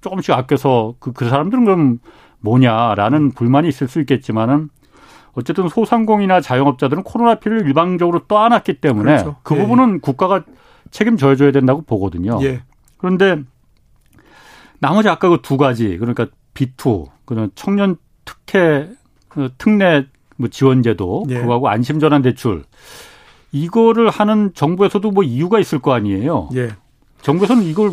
조금씩 0.00 0.34
아껴서 0.34 0.94
그, 0.98 1.12
그 1.12 1.28
사람들은 1.28 1.64
그럼 1.64 1.98
뭐냐라는 2.40 3.18
음. 3.18 3.30
불만이 3.32 3.68
있을 3.68 3.88
수 3.88 4.00
있겠지만은 4.00 4.68
어쨌든 5.32 5.68
소상공이나 5.68 6.40
자영업자들은 6.40 7.02
코로나 7.02 7.36
피를 7.36 7.66
일방적으로 7.66 8.26
떠안았기 8.26 8.80
때문에 8.80 9.12
그렇죠. 9.12 9.36
그 9.42 9.56
예. 9.56 9.60
부분은 9.60 10.00
국가가 10.00 10.44
책임져야 10.90 11.36
줘야 11.36 11.52
된다고 11.52 11.82
보거든요. 11.82 12.38
예. 12.42 12.62
그런데 12.98 13.42
나머지 14.80 15.08
아까 15.08 15.28
그 15.28 15.38
두 15.42 15.56
가지 15.56 15.96
그러니까 15.98 16.26
비투 16.54 17.06
그런 17.24 17.50
청년 17.54 17.96
특혜 18.24 18.90
그 19.28 19.50
특례 19.58 20.06
뭐 20.36 20.48
지원제도 20.48 21.24
예. 21.30 21.40
그거하고 21.40 21.68
안심전환 21.68 22.22
대출 22.22 22.64
이거를 23.52 24.10
하는 24.10 24.52
정부에서도 24.54 25.10
뭐 25.10 25.22
이유가 25.24 25.58
있을 25.58 25.78
거 25.78 25.92
아니에요. 25.94 26.48
예. 26.54 26.68
정부에서는 27.22 27.62
이걸 27.64 27.92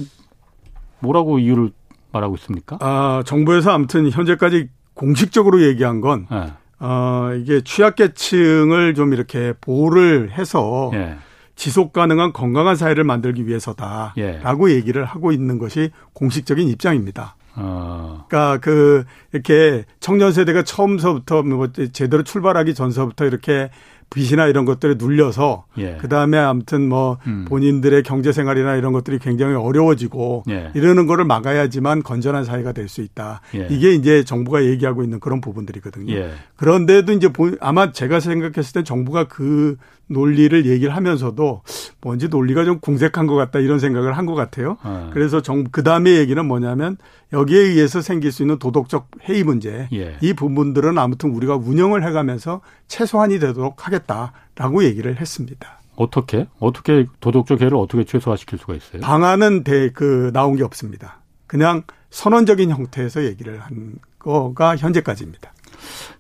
뭐라고 0.99 1.39
이유를 1.39 1.71
말하고 2.11 2.35
있습니까? 2.35 2.77
아 2.81 3.23
정부에서 3.25 3.71
아무튼 3.71 4.09
현재까지 4.11 4.69
공식적으로 4.93 5.63
얘기한 5.63 6.01
건 6.01 6.27
예. 6.31 6.53
어, 6.79 7.31
이게 7.39 7.61
취약계층을 7.61 8.93
좀 8.95 9.13
이렇게 9.13 9.53
보호를 9.61 10.31
해서 10.37 10.91
예. 10.93 11.17
지속 11.55 11.93
가능한 11.93 12.33
건강한 12.33 12.75
사회를 12.75 13.03
만들기 13.03 13.47
위해서다라고 13.47 14.69
예. 14.71 14.75
얘기를 14.75 15.05
하고 15.05 15.31
있는 15.31 15.57
것이 15.57 15.91
공식적인 16.13 16.67
입장입니다. 16.69 17.35
어. 17.55 18.25
그러니까 18.27 18.59
그 18.59 19.05
이렇게 19.31 19.85
청년 19.99 20.33
세대가 20.33 20.63
처음서부터 20.63 21.43
뭐 21.43 21.71
제대로 21.93 22.23
출발하기 22.23 22.73
전서부터 22.73 23.25
이렇게 23.25 23.69
빚이나 24.09 24.47
이런 24.47 24.63
것들에 24.65 24.95
눌려서 24.97 25.65
예. 25.77 25.97
그다음에 25.97 26.37
아무튼 26.37 26.87
뭐 26.87 27.17
음. 27.27 27.45
본인들의 27.49 28.03
경제 28.03 28.31
생활이나 28.31 28.75
이런 28.75 28.93
것들이 28.93 29.19
굉장히 29.19 29.55
어려워지고 29.55 30.43
예. 30.49 30.71
이러는 30.73 31.05
거를 31.05 31.25
막아야지만 31.25 32.03
건전한 32.03 32.45
사회가 32.45 32.71
될 32.71 32.87
수 32.87 33.01
있다. 33.01 33.41
예. 33.55 33.67
이게 33.71 33.93
이제 33.93 34.23
정부가 34.23 34.63
얘기하고 34.63 35.03
있는 35.03 35.19
그런 35.19 35.41
부분들이거든요. 35.41 36.13
예. 36.13 36.29
그런데도 36.55 37.11
이제 37.13 37.29
아마 37.59 37.91
제가 37.91 38.19
생각했을 38.19 38.73
때 38.73 38.83
정부가 38.83 39.25
그 39.27 39.75
논리를 40.07 40.65
얘기를 40.67 40.95
하면서도 40.95 41.63
뭔지 42.01 42.27
논리가 42.27 42.63
좀 42.63 42.79
궁색한 42.79 43.25
것 43.25 43.33
같다 43.35 43.59
이런 43.59 43.79
생각을 43.79 44.15
한 44.15 44.25
것 44.27 44.35
같아요. 44.35 44.77
어. 44.83 45.09
그래서 45.13 45.41
정부 45.41 45.71
그 45.71 45.81
다음에 45.83 46.11
얘기는 46.17 46.45
뭐냐면 46.45 46.97
여기에 47.33 47.59
의해서 47.59 48.01
생길 48.01 48.31
수 48.31 48.43
있는 48.43 48.59
도덕적 48.59 49.09
해이 49.27 49.43
문제 49.43 49.87
예. 49.93 50.17
이 50.21 50.33
부분들은 50.33 50.97
아무튼 50.97 51.31
우리가 51.31 51.55
운영을 51.55 52.05
해가면서 52.07 52.61
최소한이 52.87 53.39
되도록 53.39 53.85
하겠다. 53.85 54.31
하겠다라고 54.55 54.83
얘기를 54.83 55.19
했습니다. 55.19 55.79
어떻게 55.95 56.47
어떻게 56.59 57.05
도덕적 57.19 57.61
해를 57.61 57.77
어떻게 57.77 58.03
최소화시킬 58.03 58.59
수가 58.59 58.75
있어요? 58.75 59.01
방안은 59.01 59.63
대, 59.63 59.89
그 59.91 60.31
나온 60.33 60.55
게 60.57 60.63
없습니다. 60.63 61.19
그냥 61.47 61.83
선언적인 62.09 62.69
형태에서 62.69 63.23
얘기를 63.25 63.59
한 63.59 63.95
거가 64.19 64.75
현재까지입니다. 64.75 65.53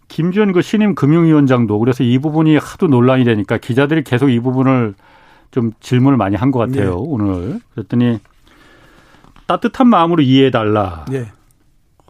김주현 0.07 0.53
그 0.53 0.61
신임 0.61 0.95
금융위원장도 0.95 1.79
그래서 1.79 2.03
이 2.03 2.19
부분이 2.19 2.57
하도 2.57 2.87
논란이 2.87 3.23
되니까 3.25 3.57
기자들이 3.57 4.03
계속 4.03 4.29
이 4.29 4.39
부분을 4.39 4.93
좀 5.51 5.71
질문을 5.79 6.17
많이 6.17 6.35
한 6.35 6.51
것 6.51 6.59
같아요 6.59 6.89
네. 6.91 6.95
오늘 6.95 7.59
그랬더니 7.73 8.19
따뜻한 9.47 9.87
마음으로 9.87 10.21
이해해 10.21 10.51
달라. 10.51 11.05
네. 11.09 11.31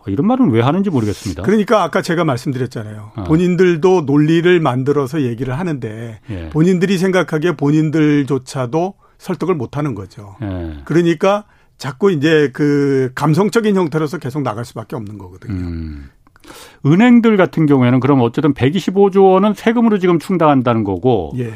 이런 0.08 0.28
말은 0.28 0.52
왜 0.52 0.62
하는지 0.62 0.90
모르겠습니다. 0.90 1.42
그러니까 1.44 1.84
아까 1.84 2.02
제가 2.02 2.24
말씀드렸잖아요. 2.24 3.12
어. 3.16 3.24
본인들도 3.24 4.02
논리를 4.06 4.60
만들어서 4.60 5.22
얘기를 5.22 5.58
하는데 5.58 6.20
예. 6.30 6.50
본인들이 6.50 6.98
생각하기에 6.98 7.54
본인들조차도 7.54 8.94
설득을 9.18 9.56
못 9.56 9.78
하는 9.78 9.96
거죠. 9.96 10.36
예. 10.44 10.82
그러니까 10.86 11.46
자꾸 11.78 12.12
이제 12.12 12.52
그 12.54 13.12
감성적인 13.16 13.76
형태로서 13.76 14.20
계속 14.20 14.44
나갈 14.44 14.64
수밖에 14.64 14.96
없는 14.96 15.18
거거든요. 15.18 15.56
음. 15.56 16.10
은행들 16.86 17.38
같은 17.38 17.66
경우에는 17.66 18.00
그럼 18.00 18.22
어쨌든 18.22 18.54
125조 18.54 19.32
원은 19.32 19.56
세금으로 19.56 19.98
지금 19.98 20.20
충당한다는 20.20 20.84
거고 20.84 21.34
예. 21.38 21.52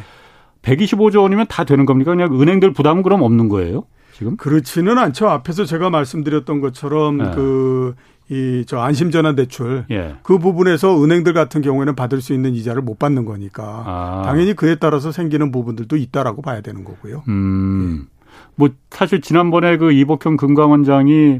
125조 0.63 1.21
원이면 1.21 1.45
다 1.47 1.63
되는 1.63 1.85
겁니까? 1.85 2.11
그냥 2.11 2.39
은행들 2.39 2.73
부담은 2.73 3.03
그럼 3.03 3.21
없는 3.21 3.47
거예요? 3.47 3.83
지금? 4.19 4.35
그렇지는 4.35 4.97
않죠. 4.97 5.29
앞에서 5.29 5.63
제가 5.63 5.89
말씀드렸던 5.89 6.59
것처럼 6.59 7.17
네. 7.19 7.31
그 7.33 7.95
이저 8.29 8.77
안심전환 8.77 9.35
대출 9.35 9.85
예. 9.89 10.17
그 10.23 10.37
부분에서 10.37 11.01
은행들 11.01 11.31
같은 11.33 11.61
경우에는 11.61 11.95
받을 11.95 12.21
수 12.21 12.33
있는 12.33 12.53
이자를 12.53 12.81
못 12.81 12.99
받는 12.99 13.23
거니까 13.23 13.63
아. 13.63 14.21
당연히 14.25 14.53
그에 14.53 14.75
따라서 14.75 15.13
생기는 15.13 15.51
부분들도 15.51 15.95
있다라고 15.95 16.41
봐야 16.41 16.59
되는 16.59 16.83
거고요. 16.83 17.23
음. 17.29 18.05
예. 18.05 18.19
뭐 18.55 18.69
사실 18.89 19.21
지난번에 19.21 19.77
그 19.77 19.93
이복형 19.93 20.35
금감원장이 20.35 21.39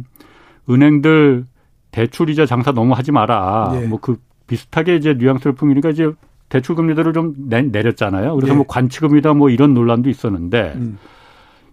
은행들 0.69 1.45
대출 1.91 2.29
이자 2.29 2.45
장사 2.45 2.71
너무 2.71 2.93
하지 2.93 3.12
마라. 3.12 3.74
예. 3.75 3.88
뭐그 3.88 4.17
비슷하게 4.48 4.95
이제 4.95 5.13
뉘앙스를 5.15 5.53
풍기니까 5.53 5.89
이제 5.89 6.09
대출 6.48 6.75
금리들을 6.75 7.12
좀 7.13 7.36
내, 7.38 7.62
렸잖아요 7.62 8.36
그래서 8.36 8.53
예. 8.53 8.57
뭐 8.57 8.65
관치금이다 8.65 9.33
뭐 9.33 9.50
이런 9.50 9.75
논란도 9.75 10.09
있었는데 10.09 10.74
음. 10.77 10.98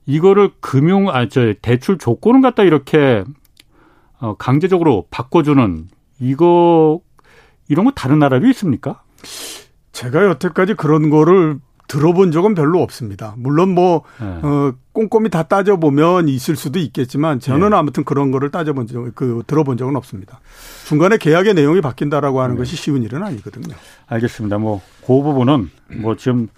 이거를 0.06 0.50
금융 0.60 1.08
아저 1.08 1.54
대출 1.60 1.98
조건을 1.98 2.40
갖다 2.40 2.62
이렇게 2.62 3.24
어 4.18 4.34
강제적으로 4.36 5.06
바꿔주는 5.10 5.88
이거 6.20 7.00
이런 7.68 7.84
거 7.84 7.90
다른 7.90 8.18
나라도 8.18 8.46
있습니까? 8.48 9.02
제가 9.92 10.24
여태까지 10.26 10.74
그런 10.74 11.10
거를 11.10 11.58
들어본 11.88 12.32
적은 12.32 12.54
별로 12.54 12.82
없습니다. 12.82 13.34
물론 13.36 13.70
뭐 13.70 14.02
네. 14.20 14.26
어, 14.26 14.74
꼼꼼히 14.92 15.28
다 15.28 15.44
따져 15.44 15.76
보면 15.76 16.28
있을 16.28 16.56
수도 16.56 16.80
있겠지만 16.80 17.38
저는 17.38 17.70
네. 17.70 17.76
아무튼 17.76 18.02
그런 18.04 18.32
거를 18.32 18.50
따져본 18.50 18.86
적, 18.88 19.14
그 19.14 19.42
들어본 19.46 19.76
적은 19.76 19.94
없습니다. 19.94 20.40
중간에 20.86 21.16
계약의 21.16 21.54
내용이 21.54 21.80
바뀐다라고 21.80 22.40
하는 22.40 22.56
네. 22.56 22.58
것이 22.58 22.74
쉬운 22.74 23.04
일은 23.04 23.22
아니거든요. 23.22 23.74
알겠습니다. 24.06 24.58
뭐 24.58 24.82
그 25.06 25.22
부분은 25.22 25.70
뭐 25.98 26.16
지금 26.16 26.48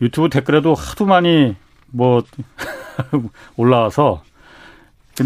유튜브 0.00 0.28
댓글에도 0.28 0.74
하도 0.74 1.06
많이 1.06 1.54
뭐 1.94 2.22
올라와서 3.56 4.22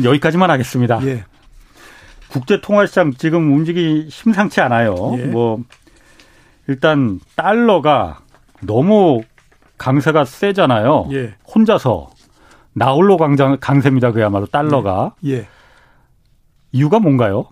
여기까지만 0.05 0.51
하겠습니다. 0.51 1.01
예. 1.07 1.25
국제 2.29 2.61
통화시장 2.61 3.15
지금 3.15 3.53
움직이 3.55 4.07
심상치 4.11 4.61
않아요. 4.61 4.95
예. 5.19 5.25
뭐 5.25 5.63
일단 6.67 7.21
달러가 7.37 8.21
너무 8.61 9.23
강세가 9.79 10.25
세잖아요. 10.27 11.09
예. 11.13 11.35
혼자서 11.55 12.11
나홀로 12.75 13.17
강장, 13.17 13.57
강세입니다. 13.59 14.13
그야말로 14.13 14.47
달러가. 14.47 15.15
예. 15.25 15.33
예. 15.33 15.49
이유가 16.73 16.99
뭔가요? 17.01 17.47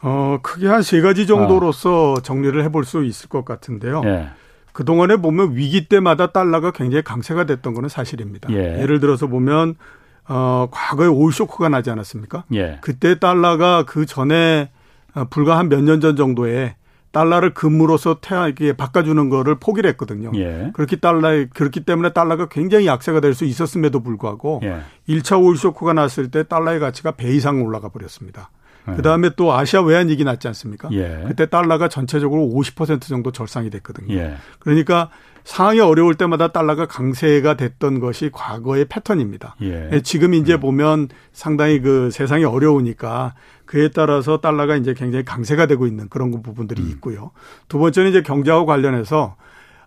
어, 0.00 0.38
크게 0.42 0.68
한 0.68 0.82
세 0.82 1.00
가지 1.00 1.26
정도로서 1.26 2.12
어. 2.12 2.20
정리를 2.20 2.62
해볼 2.64 2.84
수 2.84 3.04
있을 3.04 3.28
것 3.28 3.44
같은데요. 3.44 4.02
예. 4.78 4.82
그동안에 4.82 5.16
보면 5.16 5.56
위기 5.56 5.88
때마다 5.88 6.28
달러가 6.28 6.70
굉장히 6.70 7.02
강세가 7.02 7.44
됐던 7.44 7.74
거는 7.74 7.88
사실입니다. 7.88 8.48
예. 8.52 8.86
를 8.86 9.00
들어서 9.00 9.26
보면 9.26 9.74
어, 10.28 10.68
과거에 10.70 11.06
올 11.08 11.32
쇼크가 11.32 11.68
나지 11.68 11.90
않았습니까? 11.90 12.44
예. 12.54 12.78
그때 12.80 13.18
달러가 13.18 13.84
그 13.84 14.06
전에 14.06 14.70
어, 15.14 15.24
불과 15.30 15.58
한 15.58 15.68
몇 15.68 15.82
년 15.82 16.00
전 16.00 16.16
정도에 16.16 16.76
달러를 17.10 17.54
금으로서 17.54 18.18
태하게 18.20 18.74
바꿔주는 18.74 19.30
거를 19.30 19.54
포기를 19.58 19.88
했거든요. 19.90 20.30
예. 20.34 20.70
그렇기 20.74 21.00
달러 21.00 21.46
그렇기 21.54 21.80
때문에 21.86 22.12
달러가 22.12 22.46
굉장히 22.48 22.86
약세가 22.86 23.20
될 23.20 23.34
수 23.34 23.46
있었음에도 23.46 24.00
불구하고 24.00 24.60
예. 24.64 24.80
1차 25.08 25.42
오일 25.42 25.56
쇼크가 25.56 25.94
났을 25.94 26.30
때 26.30 26.42
달러의 26.42 26.78
가치가 26.80 27.12
배 27.12 27.32
이상 27.34 27.62
올라가 27.62 27.88
버렸습니다. 27.88 28.50
예. 28.90 28.96
그 28.96 29.02
다음에 29.02 29.30
또 29.36 29.52
아시아 29.52 29.82
외환 29.82 30.08
위기 30.08 30.24
났지 30.24 30.46
않습니까? 30.48 30.88
예. 30.92 31.24
그때 31.26 31.46
달러가 31.46 31.88
전체적으로 31.88 32.42
50% 32.42 33.02
정도 33.02 33.32
절상이 33.32 33.70
됐거든요. 33.70 34.14
예. 34.14 34.36
그러니까 34.58 35.10
상황이 35.44 35.80
어려울 35.80 36.14
때마다 36.14 36.48
달러가 36.48 36.84
강세가 36.86 37.54
됐던 37.54 38.00
것이 38.00 38.28
과거의 38.32 38.84
패턴입니다. 38.84 39.56
예. 39.62 40.00
지금 40.02 40.34
이제 40.34 40.54
음. 40.54 40.60
보면 40.60 41.08
상당히 41.32 41.80
그 41.80 42.10
세상이 42.10 42.44
어려우니까 42.44 43.34
그에 43.64 43.88
따라서 43.88 44.42
달러가 44.42 44.76
이제 44.76 44.92
굉장히 44.92 45.24
강세가 45.24 45.66
되고 45.66 45.86
있는 45.86 46.08
그런 46.10 46.42
부분들이 46.42 46.82
음. 46.82 46.90
있고요. 46.90 47.30
두 47.68 47.78
번째는 47.78 48.10
이제 48.10 48.22
경제하고 48.22 48.66
관련해서 48.66 49.36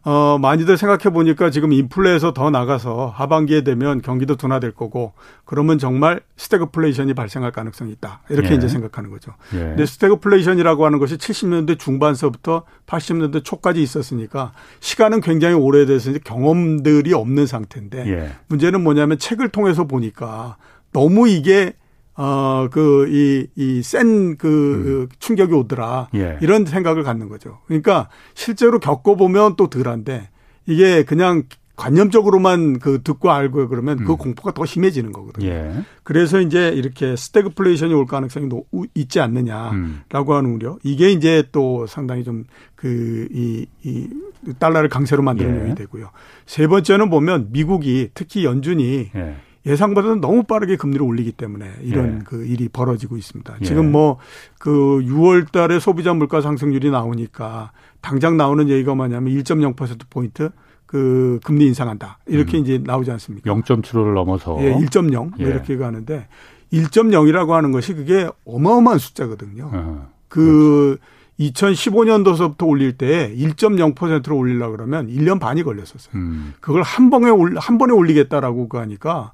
어, 0.04 0.40
많이들 0.40 0.78
생각해 0.78 1.14
보니까 1.14 1.52
지금 1.52 1.72
인플레에서 1.72 2.34
더 2.34 2.50
나가서 2.50 3.14
하반기에 3.16 3.64
되면 3.64 4.02
경기도 4.02 4.36
둔화될 4.36 4.72
거고 4.72 5.14
그러면 5.46 5.78
정말 5.78 6.22
스태그플레이션이 6.38 7.14
발생할 7.14 7.52
가능성이 7.52 7.92
있다. 7.92 8.22
이렇게 8.30 8.52
예. 8.52 8.56
이제 8.56 8.68
생각하는 8.68 9.12
거죠. 9.12 9.34
예. 9.54 9.60
근데 9.60 9.86
스태그플레이션이라고 9.86 10.86
하는 10.86 10.98
것이 10.98 11.18
70년대 11.18 11.78
중반서부터 11.78 12.64
80년대 12.88 13.44
초까지 13.44 13.82
있었으니까 13.82 14.54
시간은 14.80 15.22
굉장히 15.22 15.54
오래돼서 15.56 16.10
이제 16.10 16.20
경험들이 16.24 17.14
없는 17.14 17.46
상태인데 17.46 18.08
예. 18.08 18.32
문제는 18.48 18.82
뭐냐면 18.82 19.20
책을 19.20 19.50
통해서 19.50 19.84
보니까 19.84 20.58
너무 20.94 21.28
이게 21.28 21.74
어, 22.24 22.68
그, 22.70 23.08
이, 23.10 23.48
이, 23.56 23.82
센, 23.82 24.38
그, 24.38 25.08
음. 25.08 25.16
충격이 25.18 25.56
오더라. 25.56 26.10
예. 26.14 26.38
이런 26.42 26.66
생각을 26.66 27.02
갖는 27.02 27.30
거죠. 27.30 27.58
그러니까 27.66 28.10
실제로 28.36 28.78
겪어보면 28.78 29.56
또 29.56 29.72
덜한데 29.72 30.30
이게 30.68 31.04
그냥 31.04 31.44
관념적으로만 31.78 32.78
그 32.78 33.02
듣고 33.02 33.32
알고 33.32 33.70
그러면 33.70 33.98
그 33.98 34.04
음. 34.04 34.06
그 34.06 34.16
공포가 34.18 34.52
더 34.52 34.68
심해지는 34.68 35.12
거거든요. 35.12 35.48
예. 35.48 35.74
그래서 36.04 36.40
이제 36.40 36.70
이렇게 36.70 37.16
스태그플레이션이 37.16 37.92
올 37.96 38.06
가능성이 38.06 38.48
있지 38.94 39.20
않느냐라고 39.20 39.74
음. 39.74 40.38
하는 40.38 40.54
우려. 40.54 40.78
이게 40.84 41.12
이제 41.12 41.44
또 41.52 41.88
상당히 41.88 42.24
좀 42.24 42.44
그, 42.76 43.28
이, 43.32 43.66
이, 43.82 44.08
달러를 44.60 44.90
강세로 44.90 45.24
만드는 45.24 45.56
예. 45.56 45.60
요인이 45.60 45.76
되고요. 45.76 46.12
세 46.46 46.68
번째는 46.68 47.10
보면 47.10 47.48
미국이 47.52 48.12
특히 48.14 48.46
연준이 48.46 49.10
예. 49.16 49.38
예상보다는 49.66 50.22
너무 50.22 50.44
빠르게 50.44 50.76
금리를 50.76 51.06
올리기 51.06 51.34
때문에 51.34 51.72
이런 51.82 52.20
예. 52.20 52.24
그 52.26 52.46
일이 52.46 52.68
벌어지고 52.68 53.18
있습니다. 53.18 53.58
예. 53.62 53.66
지금 53.66 53.92
뭐 53.92 54.18
그 54.62 54.70
6월 55.04 55.52
달에 55.52 55.80
소비자 55.80 56.14
물가 56.14 56.40
상승률이 56.40 56.92
나오니까 56.92 57.72
당장 58.00 58.38
나오는 58.38 58.70
얘기가 58.70 58.94
뭐냐면 58.94 59.34
1.0% 59.34 60.02
포인트 60.08 60.52
그 60.86 61.40
금리 61.44 61.66
인상한다. 61.66 62.20
이렇게 62.28 62.60
음. 62.60 62.62
이제 62.62 62.78
나오지 62.78 63.10
않습니까? 63.10 63.52
0.75를 63.52 64.14
넘어서 64.14 64.56
예, 64.62 64.72
1.0뭐 64.76 65.32
예. 65.40 65.46
이렇게 65.46 65.78
가는데 65.78 66.28
1.0이라고 66.72 67.50
하는 67.50 67.72
것이 67.72 67.96
그게 67.96 68.30
어마어마한 68.46 69.00
숫자거든요. 69.00 69.72
어, 69.74 70.10
그 70.28 70.98
그렇지. 71.00 71.02
2015년도서부터 71.50 72.68
올릴 72.68 72.94
때 72.98 73.34
1.0%로 73.36 74.38
올리려 74.38 74.70
그러면 74.72 75.08
1년 75.08 75.40
반이 75.40 75.64
걸렸었어요. 75.64 76.14
음. 76.16 76.54
그걸 76.60 76.84
한 76.84 77.10
번에 77.10 77.30
올, 77.30 77.58
한 77.58 77.78
번에 77.78 77.94
올리겠다라고 77.94 78.70
하니까 78.72 79.34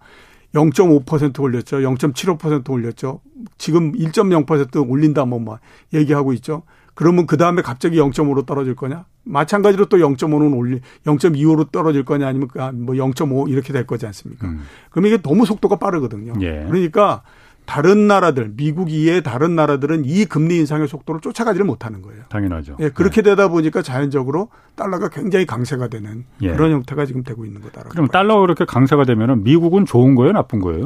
0.5% 0.53 1.39
올렸죠. 1.41 1.77
0.75% 1.77 2.69
올렸죠. 2.69 3.21
지금 3.57 3.91
1.0% 3.93 4.89
올린다 4.89 5.25
뭐, 5.25 5.39
뭐 5.39 5.59
얘기하고 5.93 6.33
있죠. 6.33 6.63
그러면 6.97 7.27
그 7.27 7.37
다음에 7.37 7.61
갑자기 7.61 7.97
0.5로 7.97 8.45
떨어질 8.47 8.75
거냐? 8.75 9.05
마찬가지로 9.23 9.85
또 9.85 9.97
0.5는 9.97 10.57
올리, 10.57 10.81
0.25로 11.05 11.71
떨어질 11.71 12.03
거냐 12.03 12.27
아니면 12.27 12.47
뭐 12.73 12.95
0.5 12.95 13.51
이렇게 13.51 13.71
될 13.71 13.85
거지 13.85 14.07
않습니까? 14.07 14.47
음. 14.47 14.63
그럼 14.89 15.05
이게 15.05 15.21
너무 15.21 15.45
속도가 15.45 15.75
빠르거든요. 15.75 16.33
예. 16.41 16.65
그러니까 16.67 17.21
다른 17.67 18.07
나라들, 18.07 18.53
미국 18.55 18.91
이외의 18.91 19.21
다른 19.21 19.55
나라들은 19.55 20.05
이 20.05 20.25
금리 20.25 20.57
인상의 20.57 20.87
속도를 20.87 21.19
쫓아가지를 21.19 21.65
못하는 21.65 22.01
거예요. 22.01 22.23
당연하죠. 22.29 22.77
예, 22.79 22.89
그렇게 22.89 23.21
네. 23.21 23.31
되다 23.31 23.49
보니까 23.49 23.81
자연적으로 23.81 24.49
달러가 24.75 25.09
굉장히 25.09 25.45
강세가 25.45 25.89
되는 25.89 26.23
예. 26.41 26.53
그런 26.53 26.71
형태가 26.71 27.05
지금 27.05 27.23
되고 27.23 27.45
있는 27.45 27.61
거다. 27.61 27.83
그럼 27.89 28.07
달러가 28.07 28.39
그렇게 28.41 28.63
강세가 28.63 29.03
되면은 29.03 29.43
미국은 29.43 29.85
좋은 29.85 30.15
거예요, 30.15 30.31
나쁜 30.31 30.59
거예요? 30.61 30.85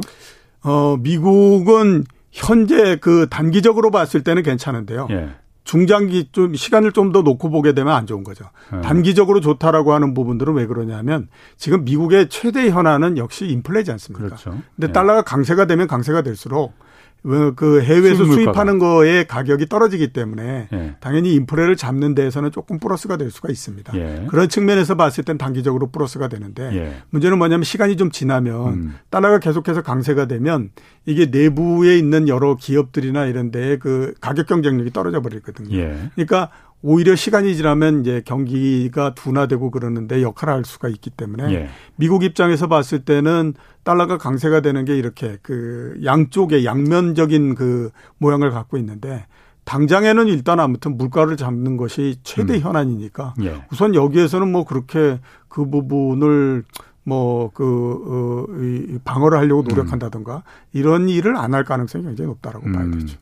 어, 0.64 0.96
미국은 0.98 2.04
현재 2.32 2.96
그 2.96 3.28
단기적으로 3.30 3.92
봤을 3.92 4.24
때는 4.24 4.42
괜찮은데요. 4.42 5.06
예. 5.10 5.30
중장기 5.64 6.30
좀 6.32 6.54
시간을 6.54 6.92
좀 6.92 7.12
더 7.12 7.20
놓고 7.20 7.50
보게 7.50 7.74
되면 7.74 7.92
안 7.92 8.06
좋은 8.06 8.24
거죠. 8.24 8.46
네. 8.72 8.80
단기적으로 8.80 9.40
좋다라고 9.40 9.92
하는 9.92 10.14
부분들은 10.14 10.54
왜 10.54 10.66
그러냐면 10.66 11.28
지금 11.58 11.84
미국의 11.84 12.28
최대 12.30 12.70
현안은 12.70 13.18
역시 13.18 13.46
인플레지 13.46 13.90
않습니까? 13.92 14.24
그렇죠. 14.24 14.50
근데 14.74 14.86
네. 14.86 14.92
달러가 14.92 15.22
강세가 15.22 15.66
되면 15.66 15.86
강세가 15.86 16.22
될수록 16.22 16.72
뭐 16.78 16.81
그 17.22 17.82
해외에서 17.82 18.24
수입하는 18.24 18.78
거에 18.80 19.24
가격이 19.24 19.68
떨어지기 19.68 20.12
때문에 20.12 20.68
예. 20.72 20.96
당연히 20.98 21.34
인플레를 21.34 21.76
잡는 21.76 22.16
데에서는 22.16 22.50
조금 22.50 22.80
플러스가 22.80 23.16
될 23.16 23.30
수가 23.30 23.48
있습니다. 23.50 23.92
예. 23.96 24.26
그런 24.28 24.48
측면에서 24.48 24.96
봤을 24.96 25.22
땐 25.22 25.38
단기적으로 25.38 25.90
플러스가 25.90 26.28
되는데 26.28 26.70
예. 26.74 26.96
문제는 27.10 27.38
뭐냐면 27.38 27.62
시간이 27.62 27.96
좀 27.96 28.10
지나면 28.10 28.68
음. 28.72 28.94
달러가 29.10 29.38
계속해서 29.38 29.82
강세가 29.82 30.26
되면 30.26 30.70
이게 31.06 31.26
내부에 31.26 31.96
있는 31.96 32.28
여러 32.28 32.56
기업들이나 32.56 33.26
이런 33.26 33.52
데에 33.52 33.78
그 33.78 34.14
가격 34.20 34.46
경쟁력이 34.48 34.90
떨어져 34.90 35.20
버리거든요. 35.20 35.76
예. 35.76 36.10
그러니까 36.14 36.50
오히려 36.82 37.14
시간이 37.14 37.54
지나면 37.56 38.00
이제 38.00 38.22
경기가 38.24 39.14
둔화되고 39.14 39.70
그러는데 39.70 40.20
역할을 40.22 40.54
할 40.54 40.64
수가 40.64 40.88
있기 40.88 41.10
때문에 41.10 41.54
예. 41.54 41.68
미국 41.96 42.24
입장에서 42.24 42.66
봤을 42.66 43.04
때는 43.04 43.54
달러가 43.84 44.18
강세가 44.18 44.60
되는 44.60 44.84
게 44.84 44.96
이렇게 44.96 45.38
그 45.42 45.98
양쪽의 46.04 46.64
양면적인 46.64 47.54
그 47.54 47.90
모양을 48.18 48.50
갖고 48.50 48.76
있는데 48.78 49.26
당장에는 49.64 50.26
일단 50.26 50.58
아무튼 50.58 50.96
물가를 50.96 51.36
잡는 51.36 51.76
것이 51.76 52.16
최대 52.24 52.54
음. 52.56 52.60
현안이니까 52.60 53.34
예. 53.42 53.62
우선 53.70 53.94
여기에서는 53.94 54.50
뭐 54.50 54.64
그렇게 54.64 55.20
그 55.48 55.70
부분을 55.70 56.64
뭐그 57.04 58.46
어, 58.48 58.62
이 58.62 58.98
방어를 59.04 59.38
하려고 59.38 59.62
음. 59.62 59.68
노력한다든가 59.68 60.36
음. 60.36 60.42
이런 60.72 61.08
일을 61.08 61.36
안 61.36 61.54
할 61.54 61.64
가능성이 61.64 62.04
굉장히 62.04 62.28
높다라고 62.28 62.66
음. 62.66 62.72
봐야 62.72 62.90
되죠. 62.90 63.18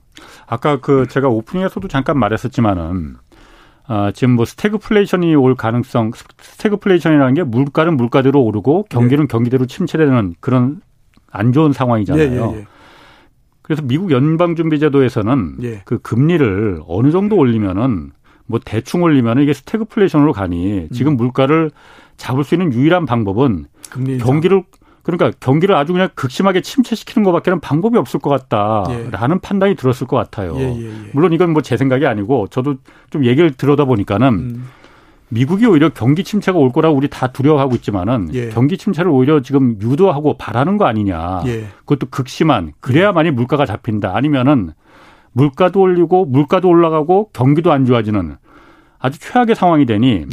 아까 0.46 0.80
그 0.80 1.06
제가 1.08 1.28
오프닝에서도 1.28 1.88
잠깐 1.88 2.18
말했었지만은 2.18 3.16
아, 3.92 4.12
지금 4.12 4.36
뭐 4.36 4.44
스태그플레이션이 4.44 5.34
올 5.34 5.56
가능성, 5.56 6.12
스태그플레이션이라는 6.38 7.34
게 7.34 7.42
물가는 7.42 7.96
물가대로 7.96 8.40
오르고 8.40 8.86
경기는 8.88 9.24
네. 9.24 9.26
경기대로 9.26 9.66
침체되는 9.66 10.36
그런 10.38 10.80
안 11.28 11.52
좋은 11.52 11.72
상황이잖아요. 11.72 12.24
예, 12.24 12.54
예, 12.54 12.58
예. 12.60 12.66
그래서 13.62 13.82
미국 13.82 14.12
연방준비제도에서는 14.12 15.56
예. 15.64 15.82
그 15.84 15.98
금리를 15.98 16.82
어느 16.86 17.10
정도 17.10 17.34
올리면은 17.34 18.12
뭐 18.46 18.60
대충 18.64 19.02
올리면은 19.02 19.42
이게 19.42 19.52
스태그플레이션으로 19.52 20.34
가니 20.34 20.86
지금 20.92 21.14
음. 21.14 21.16
물가를 21.16 21.72
잡을 22.16 22.44
수 22.44 22.54
있는 22.54 22.72
유일한 22.72 23.06
방법은 23.06 23.66
경기를 24.20 24.62
그러니까 25.02 25.30
경기를 25.40 25.74
아주 25.74 25.92
그냥 25.92 26.08
극심하게 26.14 26.60
침체시키는 26.60 27.24
것밖에는 27.24 27.60
방법이 27.60 27.96
없을 27.96 28.20
것 28.20 28.30
같다라는 28.30 29.36
예. 29.36 29.40
판단이 29.40 29.74
들었을 29.74 30.06
것 30.06 30.16
같아요. 30.16 30.54
예, 30.56 30.62
예, 30.62 30.84
예. 30.86 31.10
물론 31.12 31.32
이건 31.32 31.52
뭐 31.52 31.62
제 31.62 31.76
생각이 31.76 32.06
아니고 32.06 32.48
저도 32.48 32.76
좀 33.10 33.24
얘기를 33.24 33.50
들어다 33.52 33.84
보니까는 33.84 34.28
음. 34.28 34.68
미국이 35.28 35.64
오히려 35.66 35.88
경기 35.90 36.24
침체가 36.24 36.58
올 36.58 36.72
거라고 36.72 36.96
우리 36.96 37.08
다 37.08 37.28
두려워하고 37.28 37.76
있지만은 37.76 38.28
예. 38.34 38.48
경기 38.48 38.76
침체를 38.76 39.10
오히려 39.10 39.40
지금 39.40 39.76
유도하고 39.80 40.36
바라는 40.36 40.76
거 40.76 40.86
아니냐. 40.86 41.42
예. 41.46 41.66
그것도 41.84 42.08
극심한 42.10 42.72
그래야만이 42.80 43.30
물가가 43.30 43.64
잡힌다. 43.66 44.16
아니면은 44.16 44.72
물가도 45.32 45.80
올리고 45.80 46.24
물가도 46.26 46.68
올라가고 46.68 47.30
경기도 47.32 47.70
안 47.70 47.84
좋아지는 47.86 48.36
아주 48.98 49.20
최악의 49.20 49.54
상황이 49.54 49.86
되니 49.86 50.26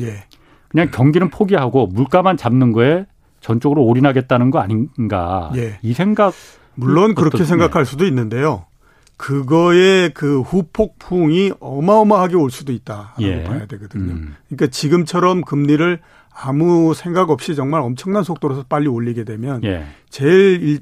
그냥 0.70 0.90
경기는 0.92 1.30
포기하고 1.30 1.88
물가만 1.88 2.36
잡는 2.36 2.72
거에 2.72 3.06
전적으로 3.42 3.84
올인하겠다는 3.86 4.52
거 4.52 4.60
아닌가. 4.60 5.52
예. 5.56 5.80
이 5.82 5.94
생각. 5.94 6.34
물론 6.76 7.16
그렇게 7.16 7.44
생각할 7.44 7.86
수도 7.86 8.06
있는데요. 8.06 8.66
그거의 9.18 10.12
그 10.14 10.42
후폭풍이 10.42 11.54
어마어마하게 11.60 12.36
올 12.36 12.52
수도 12.52 12.72
있다라고 12.72 13.24
예. 13.24 13.44
봐야 13.44 13.66
되거든요. 13.66 14.14
음. 14.14 14.36
그러니까 14.48 14.68
지금처럼 14.68 15.42
금리를 15.42 16.00
아무 16.32 16.94
생각 16.94 17.32
없이 17.32 17.56
정말 17.56 17.82
엄청난 17.82 18.24
속도로 18.24 18.64
빨리 18.70 18.88
올리게 18.88 19.24
되면 19.24 19.64
예. 19.64 19.86
제일 20.10 20.80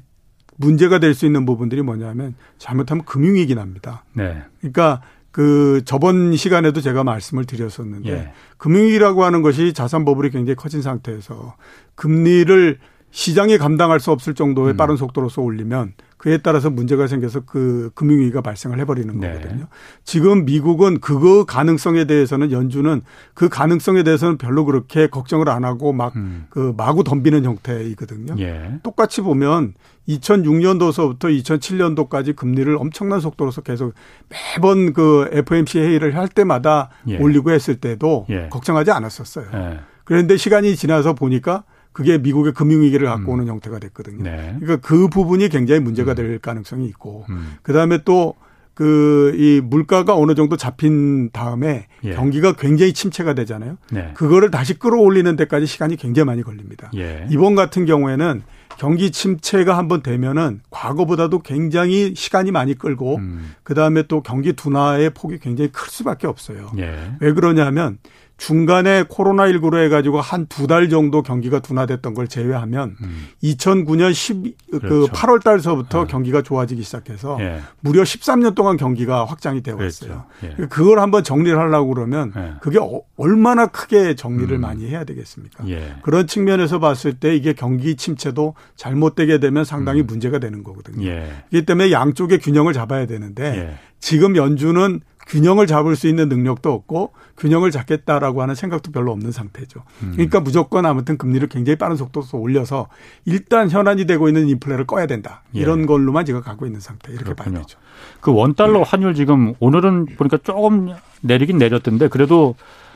문제가 0.58 0.98
될 0.98 1.14
수 1.14 1.24
있는 1.24 1.46
부분들이 1.46 1.82
뭐냐면 1.82 2.34
잘못하면 2.58 3.04
금융위기 3.04 3.54
납니다. 3.54 4.04
네. 4.12 4.42
그러니까 4.60 5.00
그 5.36 5.82
저번 5.84 6.34
시간에도 6.34 6.80
제가 6.80 7.04
말씀을 7.04 7.44
드렸었는데 7.44 8.10
예. 8.10 8.32
금융위기라고 8.56 9.22
하는 9.22 9.42
것이 9.42 9.74
자산 9.74 10.06
버블이 10.06 10.30
굉장히 10.30 10.54
커진 10.56 10.80
상태에서 10.80 11.56
금리를 11.94 12.78
시장이 13.10 13.58
감당할 13.58 14.00
수 14.00 14.10
없을 14.10 14.34
정도의 14.34 14.74
음. 14.74 14.76
빠른 14.76 14.96
속도로서 14.96 15.42
올리면 15.42 15.94
그에 16.18 16.38
따라서 16.38 16.70
문제가 16.70 17.06
생겨서 17.06 17.40
그 17.46 17.90
금융위기가 17.94 18.40
발생을 18.40 18.80
해버리는 18.80 19.20
네. 19.20 19.34
거거든요. 19.34 19.66
지금 20.04 20.44
미국은 20.44 21.00
그거 21.00 21.44
가능성에 21.44 22.06
대해서는 22.06 22.52
연준은 22.52 23.02
그 23.34 23.48
가능성에 23.48 24.02
대해서는 24.02 24.38
별로 24.38 24.64
그렇게 24.64 25.08
걱정을 25.08 25.48
안 25.48 25.64
하고 25.64 25.92
막그 25.92 26.18
음. 26.18 26.46
그 26.48 26.74
마구 26.76 27.04
덤비는 27.04 27.44
형태이거든요. 27.44 28.34
예. 28.38 28.80
똑같이 28.82 29.20
보면 29.20 29.74
2006년도서부터 30.08 31.24
2007년도까지 31.42 32.34
금리를 32.34 32.74
엄청난 32.76 33.20
속도로서 33.20 33.60
계속 33.60 33.92
매번 34.28 34.92
그 34.94 35.28
FOMC 35.32 35.78
회의를 35.80 36.16
할 36.16 36.28
때마다 36.28 36.90
예. 37.08 37.18
올리고 37.18 37.50
했을 37.50 37.76
때도 37.76 38.26
예. 38.30 38.48
걱정하지 38.50 38.90
않았었어요. 38.90 39.46
예. 39.52 39.80
그런데 40.04 40.36
시간이 40.36 40.76
지나서 40.76 41.14
보니까 41.14 41.64
그게 41.96 42.18
미국의 42.18 42.52
금융위기를 42.52 43.08
갖고 43.08 43.32
음. 43.32 43.38
오는 43.38 43.46
형태가 43.46 43.78
됐거든요. 43.78 44.22
네. 44.22 44.54
그러니까 44.60 44.86
그 44.86 45.08
부분이 45.08 45.48
굉장히 45.48 45.80
문제가 45.80 46.12
음. 46.12 46.14
될 46.14 46.38
가능성이 46.38 46.84
있고, 46.88 47.24
음. 47.30 47.54
그 47.62 47.72
다음에 47.72 48.00
또 48.04 48.34
그, 48.74 49.32
이 49.34 49.62
물가가 49.64 50.14
어느 50.14 50.34
정도 50.34 50.58
잡힌 50.58 51.30
다음에 51.30 51.86
예. 52.04 52.12
경기가 52.12 52.52
굉장히 52.52 52.92
침체가 52.92 53.32
되잖아요. 53.32 53.78
네. 53.90 54.10
그거를 54.12 54.50
다시 54.50 54.78
끌어올리는 54.78 55.34
데까지 55.36 55.64
시간이 55.64 55.96
굉장히 55.96 56.26
많이 56.26 56.42
걸립니다. 56.42 56.90
예. 56.94 57.26
이번 57.30 57.54
같은 57.54 57.86
경우에는 57.86 58.42
경기 58.76 59.10
침체가 59.10 59.78
한번 59.78 60.02
되면은 60.02 60.60
과거보다도 60.68 61.38
굉장히 61.38 62.12
시간이 62.14 62.50
많이 62.50 62.74
끌고 62.74 63.16
음. 63.16 63.54
그 63.62 63.72
다음에 63.72 64.02
또 64.02 64.20
경기 64.20 64.52
둔화의 64.52 65.14
폭이 65.14 65.38
굉장히 65.38 65.72
클 65.72 65.88
수밖에 65.88 66.26
없어요. 66.26 66.70
예. 66.76 67.12
왜 67.20 67.32
그러냐면 67.32 67.96
중간에 68.38 69.04
코로나19로 69.04 69.82
해가지고 69.84 70.20
한 70.20 70.46
두 70.48 70.66
달 70.66 70.88
정도 70.88 71.22
경기가 71.22 71.60
둔화됐던 71.60 72.14
걸 72.14 72.28
제외하면 72.28 72.96
음. 73.00 73.26
2009년 73.42 74.12
10, 74.12 74.42
그 74.70 74.78
그렇죠. 74.78 75.06
그 75.06 75.06
8월 75.12 75.42
달서부터 75.42 76.04
네. 76.04 76.10
경기가 76.10 76.42
좋아지기 76.42 76.82
시작해서 76.82 77.38
예. 77.40 77.60
무려 77.80 78.02
13년 78.02 78.54
동안 78.54 78.76
경기가 78.76 79.24
확장이 79.24 79.62
되어 79.62 79.76
왔어요. 79.76 80.24
그렇죠. 80.40 80.62
예. 80.62 80.66
그걸 80.66 80.98
한번 81.00 81.24
정리를 81.24 81.56
하려고 81.58 81.94
그러면 81.94 82.32
예. 82.36 82.52
그게 82.60 82.78
어, 82.78 83.00
얼마나 83.16 83.66
크게 83.66 84.14
정리를 84.16 84.54
음. 84.54 84.60
많이 84.60 84.86
해야 84.88 85.04
되겠습니까? 85.04 85.68
예. 85.68 85.94
그런 86.02 86.26
측면에서 86.26 86.78
봤을 86.78 87.14
때 87.14 87.34
이게 87.34 87.52
경기 87.52 87.96
침체도 87.96 88.54
잘못되게 88.76 89.38
되면 89.38 89.64
상당히 89.64 90.00
음. 90.02 90.06
문제가 90.06 90.38
되는 90.38 90.62
거거든요. 90.62 91.06
예. 91.06 91.32
그렇기 91.50 91.66
때문에 91.66 91.90
양쪽의 91.92 92.38
균형을 92.40 92.72
잡아야 92.72 93.06
되는데 93.06 93.44
예. 93.56 93.78
지금 93.98 94.36
연준은 94.36 95.00
균형을 95.26 95.66
잡을 95.66 95.96
수 95.96 96.06
있는 96.06 96.28
능력도 96.28 96.72
없고 96.72 97.12
균형을 97.36 97.70
잡겠다라고 97.70 98.42
하는 98.42 98.54
생각도 98.54 98.92
별로 98.92 99.10
없는 99.12 99.32
상태죠. 99.32 99.82
음. 100.02 100.12
그러니까 100.12 100.40
무조건 100.40 100.86
아무튼 100.86 101.18
금리를 101.18 101.46
굉장히 101.48 101.76
빠른 101.76 101.96
속도로 101.96 102.26
올려서 102.32 102.88
일단 103.24 103.68
현안이 103.68 104.06
되고 104.06 104.28
있는 104.28 104.48
인플레를 104.48 104.86
꺼야 104.86 105.06
된다. 105.06 105.42
예. 105.54 105.60
이런 105.60 105.82
예. 105.82 105.86
걸로만 105.86 106.24
지금 106.24 106.40
가고 106.40 106.64
있는 106.64 106.80
상태. 106.80 107.12
이렇게 107.12 107.24
그렇군요. 107.24 107.54
봐야 107.54 107.62
되죠. 107.62 107.78
그 108.20 108.32
원달러 108.32 108.78
네. 108.78 108.84
환율 108.86 109.14
지금 109.14 109.54
오늘은 109.58 110.06
보니까 110.16 110.38
조금 110.44 110.94
내리긴 111.22 111.58
내렸던데 111.58 112.08
그래도 112.08 112.54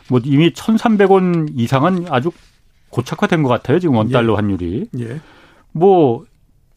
뭐 0.09 0.21
이미 0.25 0.53
1,300원 0.53 1.51
이상은 1.55 2.07
아주 2.11 2.31
고착화된 2.91 3.43
것 3.43 3.49
같아요. 3.49 3.79
지금 3.81 3.97
원달러 3.97 4.33
예. 4.33 4.37
환율이. 4.37 4.89
예. 5.01 5.21
뭐 5.73 6.25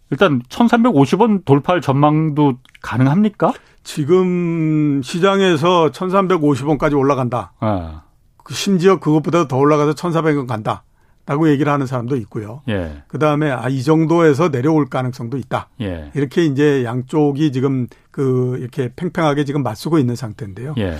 일단 0.10 0.42
1,350원 0.44 1.46
돌파할 1.46 1.82
전망도 1.82 2.58
가능합니까? 2.82 3.54
지금 3.84 5.02
시장에서 5.04 5.92
1,350원까지 5.92 6.98
올라간다. 6.98 7.54
아. 7.60 8.04
심지어 8.50 9.00
그것보다 9.00 9.48
더 9.48 9.58
올라가서 9.58 9.94
1,400원 9.94 10.48
간다. 10.48 10.84
라고 11.26 11.50
얘기를 11.50 11.72
하는 11.72 11.86
사람도 11.86 12.18
있고요. 12.18 12.64
예. 12.68 13.04
그 13.08 13.18
다음에 13.18 13.50
아, 13.50 13.70
이 13.70 13.82
정도에서 13.82 14.50
내려올 14.50 14.90
가능성도 14.90 15.38
있다. 15.38 15.70
예. 15.80 16.12
이렇게 16.16 16.44
이제 16.44 16.84
양쪽이 16.84 17.54
지금 17.54 17.88
그 18.12 18.58
이렇게 18.60 18.92
팽팽하게 18.94 19.46
지금 19.46 19.64
맞서고 19.64 20.00
있는 20.00 20.18
상태인데요. 20.18 20.76
예. 20.80 20.98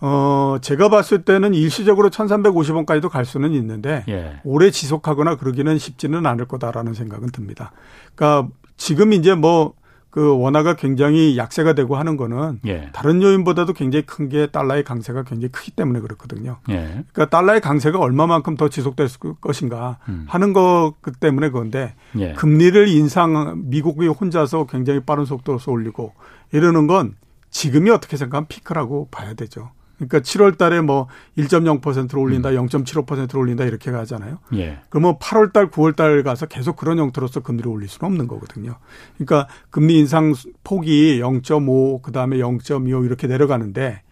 어, 0.00 0.56
제가 0.60 0.88
봤을 0.88 1.24
때는 1.24 1.54
일시적으로 1.54 2.10
1350원까지도 2.10 3.10
갈 3.10 3.24
수는 3.24 3.52
있는데 3.52 4.02
예. 4.08 4.40
오래 4.42 4.72
지속하거나 4.72 5.36
그러기는 5.36 5.78
쉽지는 5.78 6.26
않을 6.26 6.48
거다라는 6.48 6.94
생각은 6.94 7.30
듭니다. 7.30 7.70
그러니까 8.16 8.52
지금 8.76 9.12
이제 9.12 9.34
뭐 9.34 9.74
그 10.10 10.36
원화가 10.36 10.74
굉장히 10.74 11.36
약세가 11.36 11.74
되고 11.74 11.96
하는 11.96 12.16
거는 12.16 12.60
예. 12.66 12.90
다른 12.92 13.22
요인보다도 13.22 13.74
굉장히 13.74 14.04
큰 14.06 14.28
게 14.30 14.46
달러의 14.46 14.84
강세가 14.84 15.24
굉장히 15.24 15.50
크기 15.50 15.70
때문에 15.72 16.00
그렇거든요. 16.00 16.58
예. 16.68 17.04
그러니까 17.12 17.28
달러의 17.30 17.60
강세가 17.60 17.98
얼마만큼 17.98 18.56
더 18.56 18.68
지속될 18.68 19.08
것인가 19.40 19.98
음. 20.08 20.24
하는 20.28 20.52
것 20.52 20.94
때문에 21.18 21.48
그건데 21.50 21.94
예. 22.18 22.32
금리를 22.34 22.88
인상 22.88 23.62
미국이 23.70 24.06
혼자서 24.06 24.66
굉장히 24.66 25.00
빠른 25.00 25.24
속도로 25.24 25.58
올리고 25.66 26.12
이러는 26.52 26.86
건 26.86 27.16
지금이 27.50 27.90
어떻게 27.90 28.16
생각하면 28.16 28.46
피크라고 28.46 29.08
봐야 29.10 29.34
되죠. 29.34 29.70
그러니까 30.00 30.20
7월 30.20 30.56
달에 30.56 30.80
뭐 30.80 31.08
1.0%로 31.36 32.20
올린다, 32.22 32.50
음. 32.50 32.66
0.75%로 32.66 33.40
올린다 33.40 33.64
이렇게 33.64 33.90
가잖아요. 33.90 34.38
예. 34.54 34.78
그러면 34.88 35.18
8월 35.18 35.52
달, 35.52 35.70
9월 35.70 35.94
달 35.94 36.22
가서 36.22 36.46
계속 36.46 36.76
그런 36.76 36.98
형태로서 36.98 37.40
금리를 37.40 37.70
올릴 37.70 37.88
수는 37.88 38.10
없는 38.10 38.26
거거든요. 38.26 38.76
그러니까 39.18 39.46
금리 39.68 39.98
인상 39.98 40.34
폭이 40.64 41.20
0.5, 41.20 42.00
그다음에 42.00 42.38
0.25 42.38 43.04
이렇게 43.04 43.26
내려가는데 43.26 44.02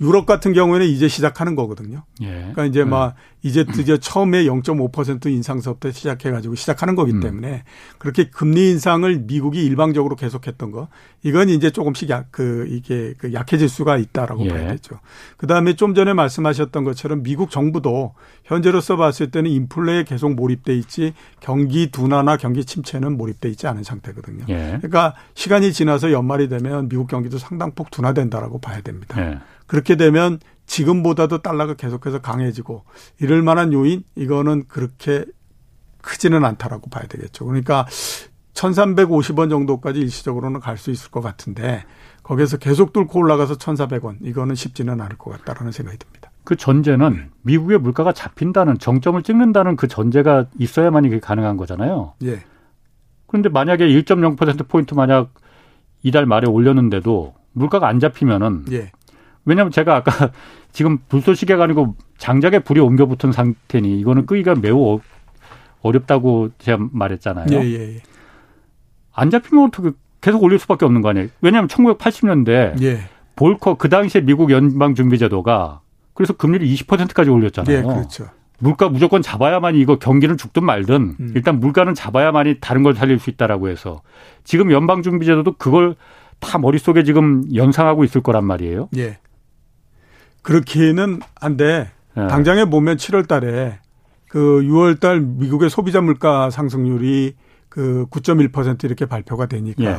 유럽 0.00 0.26
같은 0.26 0.52
경우에는 0.52 0.86
이제 0.86 1.06
시작하는 1.06 1.54
거거든요. 1.54 2.02
예. 2.20 2.26
그러니까 2.26 2.64
이제 2.64 2.80
네. 2.80 2.90
막 2.90 3.14
이제 3.42 3.64
드디어 3.64 3.96
처음에 3.96 4.44
0.5% 4.44 5.26
인상서부터 5.26 5.92
시작해가지고 5.92 6.56
시작하는 6.56 6.96
거기 6.96 7.12
음. 7.12 7.20
때문에 7.20 7.48
음. 7.48 7.60
그렇게 7.98 8.28
금리 8.28 8.70
인상을 8.70 9.18
미국이 9.26 9.64
일방적으로 9.64 10.16
계속했던 10.16 10.72
거 10.72 10.88
이건 11.22 11.48
이제 11.48 11.70
조금씩 11.70 12.10
약, 12.10 12.26
그 12.32 12.66
이게 12.70 13.14
그 13.18 13.32
약해질 13.32 13.68
수가 13.68 13.98
있다라고 13.98 14.44
예. 14.46 14.48
봐야겠죠. 14.48 14.98
그 15.36 15.46
다음에 15.46 15.76
좀 15.76 15.94
전에 15.94 16.12
말씀하셨던 16.12 16.82
것처럼 16.82 17.22
미국 17.22 17.50
정부도 17.50 18.14
현재로서 18.44 18.96
봤을 18.96 19.30
때는 19.30 19.50
인플레에 19.50 20.04
계속 20.04 20.34
몰입돼 20.34 20.74
있지 20.74 21.14
경기 21.38 21.90
둔화나 21.92 22.36
경기 22.36 22.64
침체는 22.64 23.16
몰입돼 23.16 23.48
있지 23.50 23.68
않은 23.68 23.84
상태거든요. 23.84 24.46
예. 24.48 24.78
그러니까 24.78 25.14
시간이 25.34 25.72
지나서 25.72 26.10
연말이 26.10 26.48
되면 26.48 26.88
미국 26.88 27.06
경기도 27.06 27.38
상당폭 27.38 27.90
둔화된다라고 27.92 28.58
봐야 28.58 28.80
됩니다. 28.80 29.16
예. 29.64 29.66
그렇게 29.66 29.96
되면 29.96 30.38
지금보다도 30.66 31.42
달러가 31.42 31.74
계속해서 31.74 32.20
강해지고 32.20 32.84
이럴 33.20 33.42
만한 33.42 33.72
요인 33.72 34.02
이거는 34.16 34.64
그렇게 34.68 35.24
크지는 36.00 36.44
않다라고 36.44 36.90
봐야 36.90 37.06
되겠죠. 37.06 37.44
그러니까 37.44 37.86
1350원 38.54 39.50
정도까지 39.50 40.00
일시적으로는 40.00 40.60
갈 40.60 40.76
수 40.76 40.90
있을 40.90 41.10
것 41.10 41.20
같은데 41.20 41.84
거기에서 42.22 42.56
계속 42.56 42.92
뚫고 42.92 43.18
올라가서 43.18 43.54
1400원 43.56 44.16
이거는 44.22 44.54
쉽지는 44.54 45.00
않을 45.00 45.18
것 45.18 45.30
같다라는 45.30 45.72
생각이 45.72 45.98
듭니다. 45.98 46.30
그 46.44 46.56
전제는 46.56 47.30
미국의 47.42 47.78
물가가 47.78 48.12
잡힌다는 48.12 48.78
정점을 48.78 49.22
찍는다는 49.22 49.76
그 49.76 49.88
전제가 49.88 50.46
있어야만 50.58 51.04
이게 51.06 51.18
가능한 51.20 51.56
거잖아요. 51.56 52.14
예. 52.24 52.44
그런데 53.26 53.48
만약에 53.48 53.86
1.0% 53.86 54.68
포인트 54.68 54.94
만약 54.94 55.34
이달 56.02 56.26
말에 56.26 56.46
올렸는데도 56.46 57.34
물가가 57.52 57.88
안 57.88 57.98
잡히면은 57.98 58.66
예. 58.72 58.92
왜냐하면 59.44 59.70
제가 59.70 59.96
아까 59.96 60.30
지금 60.72 60.98
불쏘시개가 61.08 61.64
아니고 61.64 61.96
장작에 62.18 62.60
불이 62.60 62.80
옮겨 62.80 63.06
붙은 63.06 63.32
상태니 63.32 63.98
이거는 64.00 64.26
끄기가 64.26 64.54
매우 64.54 64.94
어, 64.94 65.00
어렵다고 65.82 66.50
제가 66.58 66.88
말했잖아요. 66.92 67.46
예, 67.52 67.62
예, 67.62 67.94
예. 67.96 68.02
안 69.12 69.30
잡히면 69.30 69.66
어떻게 69.66 69.90
계속 70.20 70.42
올릴 70.42 70.58
수밖에 70.58 70.84
없는 70.84 71.02
거 71.02 71.10
아니에요. 71.10 71.28
왜냐하면 71.42 71.68
1980년대 71.68 72.82
예. 72.82 73.00
볼커 73.36 73.74
그 73.74 73.88
당시에 73.88 74.22
미국 74.22 74.50
연방준비제도가 74.50 75.80
그래서 76.14 76.32
금리를 76.32 76.66
20%까지 76.66 77.30
올렸잖아요. 77.30 77.76
예, 77.76 77.82
그렇죠. 77.82 78.28
물가 78.58 78.88
무조건 78.88 79.20
잡아야만이 79.20 79.78
이거 79.80 79.98
경기는 79.98 80.36
죽든 80.36 80.64
말든 80.64 81.16
음. 81.18 81.32
일단 81.34 81.60
물가는 81.60 81.92
잡아야만이 81.92 82.58
다른 82.60 82.82
걸 82.82 82.94
살릴 82.94 83.18
수 83.18 83.28
있다라고 83.30 83.68
해서 83.68 84.00
지금 84.44 84.70
연방준비제도도 84.70 85.56
그걸 85.58 85.96
다 86.38 86.58
머릿속에 86.58 87.02
지금 87.02 87.44
연상하고 87.54 88.04
있을 88.04 88.22
거란 88.22 88.44
말이에요. 88.44 88.88
예. 88.96 89.18
그렇게는 90.44 91.20
한데 91.34 91.90
네. 92.14 92.28
당장에 92.28 92.66
보면 92.66 92.96
7월 92.96 93.26
달에 93.26 93.80
그 94.28 94.60
6월 94.62 95.00
달 95.00 95.20
미국의 95.20 95.70
소비자 95.70 96.00
물가 96.00 96.50
상승률이 96.50 97.34
그 97.68 98.06
9.1% 98.10 98.84
이렇게 98.84 99.06
발표가 99.06 99.46
되니까 99.46 99.82
예. 99.84 99.96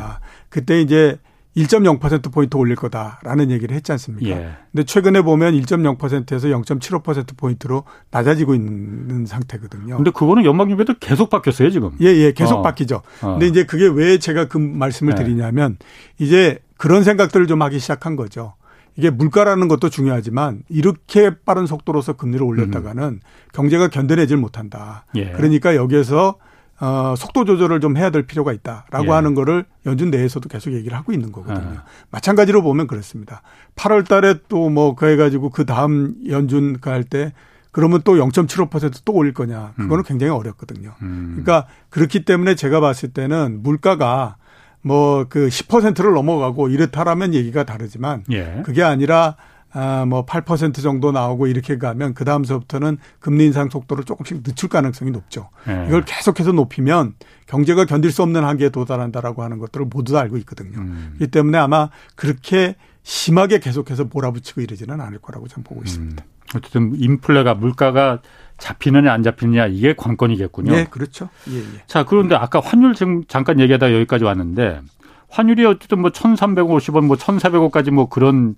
그때 0.49 0.79
이제 0.79 1.17
1.0% 1.57 2.33
포인트 2.33 2.57
올릴 2.57 2.75
거다라는 2.75 3.49
얘기를 3.49 3.75
했지 3.75 3.91
않습니까? 3.93 4.29
예. 4.29 4.51
근데 4.71 4.83
최근에 4.83 5.21
보면 5.21 5.53
1.0%에서 5.53 6.47
0.75% 6.49 7.37
포인트로 7.37 7.83
낮아지고 8.11 8.55
있는 8.55 9.25
상태거든요. 9.25 9.95
근데 9.95 10.11
그거는 10.11 10.43
연방준비도 10.43 10.95
계속 10.99 11.29
바뀌었어요, 11.29 11.69
지금. 11.69 11.91
예, 12.01 12.07
예, 12.07 12.33
계속 12.33 12.57
어. 12.57 12.61
바뀌죠. 12.61 13.01
어. 13.21 13.31
근데 13.31 13.47
이제 13.47 13.63
그게 13.63 13.87
왜 13.87 14.17
제가 14.17 14.49
그 14.49 14.57
말씀을 14.57 15.13
예. 15.13 15.23
드리냐면 15.23 15.77
이제 16.19 16.59
그런 16.77 17.03
생각들을 17.03 17.47
좀 17.47 17.61
하기 17.61 17.79
시작한 17.79 18.17
거죠. 18.17 18.53
이게 18.97 19.09
물가라는 19.09 19.67
것도 19.67 19.89
중요하지만 19.89 20.63
이렇게 20.69 21.31
빠른 21.45 21.65
속도로서 21.65 22.13
금리를 22.13 22.43
올렸다가는 22.45 23.03
음. 23.03 23.19
경제가 23.53 23.89
견뎌내질 23.89 24.37
못한다. 24.37 25.05
예. 25.15 25.31
그러니까 25.31 25.75
여기에서 25.75 26.35
어, 26.79 27.13
속도 27.17 27.45
조절을 27.45 27.79
좀 27.79 27.95
해야 27.95 28.09
될 28.09 28.23
필요가 28.23 28.51
있다라고 28.51 29.05
예. 29.05 29.09
하는 29.09 29.33
거를 29.33 29.65
연준 29.85 30.09
내에서도 30.11 30.47
계속 30.49 30.73
얘기를 30.73 30.97
하고 30.97 31.13
있는 31.13 31.31
거거든요. 31.31 31.77
아. 31.77 31.83
마찬가지로 32.11 32.61
보면 32.61 32.87
그렇습니다. 32.87 33.41
8월 33.75 34.07
달에 34.07 34.35
또 34.49 34.69
뭐 34.69 34.95
그해 34.95 35.15
가지고 35.15 35.49
그 35.51 35.65
다음 35.65 36.15
연준 36.27 36.79
갈때 36.81 37.33
그러면 37.71 38.01
또 38.05 38.15
0.75%또 38.15 39.13
올릴 39.13 39.33
거냐. 39.33 39.73
그거는 39.75 39.99
음. 39.99 40.03
굉장히 40.03 40.31
어렵거든요. 40.31 40.93
음. 41.01 41.31
그러니까 41.43 41.67
그렇기 41.89 42.23
때문에 42.23 42.55
제가 42.55 42.79
봤을 42.79 43.09
때는 43.11 43.61
물가가 43.63 44.37
뭐 44.85 45.25
그 45.29 45.47
10%를 45.47 46.13
넘어가고 46.13 46.69
이렇다라면 46.69 47.33
얘기가 47.33 47.63
다르지만 47.63 48.23
예. 48.31 48.61
그게 48.63 48.83
아니라 48.83 49.35
아뭐 49.71 50.25
8% 50.25 50.81
정도 50.81 51.11
나오고 51.11 51.47
이렇게 51.47 51.77
가면 51.77 52.13
그 52.13 52.23
다음서부터는 52.23 52.97
금리 53.19 53.45
인상 53.45 53.69
속도를 53.69 54.05
조금씩 54.05 54.43
늦출 54.43 54.69
가능성이 54.69 55.11
높죠. 55.11 55.49
예. 55.67 55.85
이걸 55.87 56.05
계속해서 56.05 56.53
높이면 56.53 57.15
경제가 57.47 57.85
견딜 57.85 58.11
수 58.11 58.23
없는 58.23 58.45
한계에 58.45 58.69
도달한다라고 58.69 59.43
하는 59.43 59.57
것들을 59.57 59.87
모두 59.87 60.13
다 60.13 60.21
알고 60.21 60.37
있거든요. 60.37 60.77
음. 60.77 61.13
그렇기 61.17 61.31
때문에 61.31 61.57
아마 61.57 61.89
그렇게 62.15 62.75
심하게 63.03 63.59
계속해서 63.59 64.05
몰아붙이고 64.05 64.61
이러지는 64.61 65.01
않을 65.01 65.19
거라고 65.19 65.47
저는 65.47 65.63
보고 65.63 65.81
있습니다. 65.83 66.23
음. 66.23 66.35
어쨌든 66.55 66.93
인플레가 66.95 67.55
물가가 67.55 68.21
잡히느냐 68.57 69.11
안 69.11 69.23
잡히느냐 69.23 69.67
이게 69.67 69.93
관건이겠군요. 69.95 70.71
네, 70.71 70.85
그렇죠. 70.89 71.29
예, 71.49 71.57
예. 71.57 71.63
자, 71.87 72.03
그런데 72.05 72.35
아까 72.35 72.59
환율 72.59 72.93
지금 72.95 73.23
잠깐 73.27 73.59
얘기하다 73.59 73.93
여기까지 73.93 74.23
왔는데 74.23 74.81
환율이 75.29 75.65
어쨌든 75.65 75.99
뭐 76.01 76.11
1,350원 76.11 77.05
뭐 77.05 77.17
1,400원까지 77.17 77.91
뭐 77.91 78.07
그런 78.09 78.55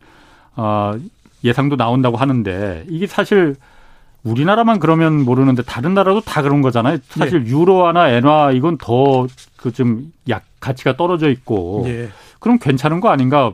어 0.55 0.93
예상도 1.43 1.75
나온다고 1.75 2.17
하는데 2.17 2.85
이게 2.89 3.07
사실 3.07 3.55
우리나라만 4.23 4.79
그러면 4.79 5.23
모르는데 5.23 5.63
다른 5.63 5.93
나라도 5.93 6.21
다 6.21 6.41
그런 6.41 6.61
거잖아요. 6.61 6.97
사실 7.09 7.45
예. 7.45 7.49
유로화나 7.49 8.09
엔화 8.09 8.51
이건 8.51 8.77
더 8.77 9.27
그 9.57 9.71
좀 9.71 10.11
약 10.29 10.43
가치가 10.59 10.95
떨어져 10.97 11.29
있고 11.29 11.83
예. 11.87 12.09
그럼 12.39 12.59
괜찮은 12.59 12.99
거 12.99 13.09
아닌가? 13.09 13.53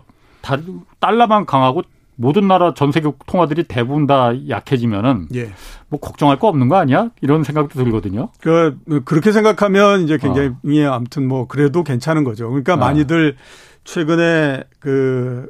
달러만 0.99 1.45
강하고 1.45 1.83
모든 2.15 2.47
나라 2.47 2.73
전 2.73 2.91
세계 2.91 3.11
통화들이 3.25 3.63
대부분 3.63 4.07
다 4.07 4.31
약해지면은 4.49 5.27
예. 5.35 5.51
뭐 5.89 5.99
걱정할 5.99 6.39
거 6.39 6.47
없는 6.47 6.69
거 6.69 6.75
아니야? 6.75 7.09
이런 7.21 7.43
생각도 7.43 7.83
들거든요. 7.83 8.29
그 8.39 8.77
그렇게 9.05 9.31
생각하면 9.31 10.03
이제 10.03 10.17
굉장히 10.17 10.49
어. 10.49 10.57
예, 10.67 10.85
아무튼 10.85 11.27
뭐 11.27 11.47
그래도 11.47 11.83
괜찮은 11.83 12.23
거죠. 12.23 12.49
그러니까 12.49 12.75
어. 12.75 12.77
많이들 12.77 13.35
최근에 13.83 14.63
그 14.79 15.49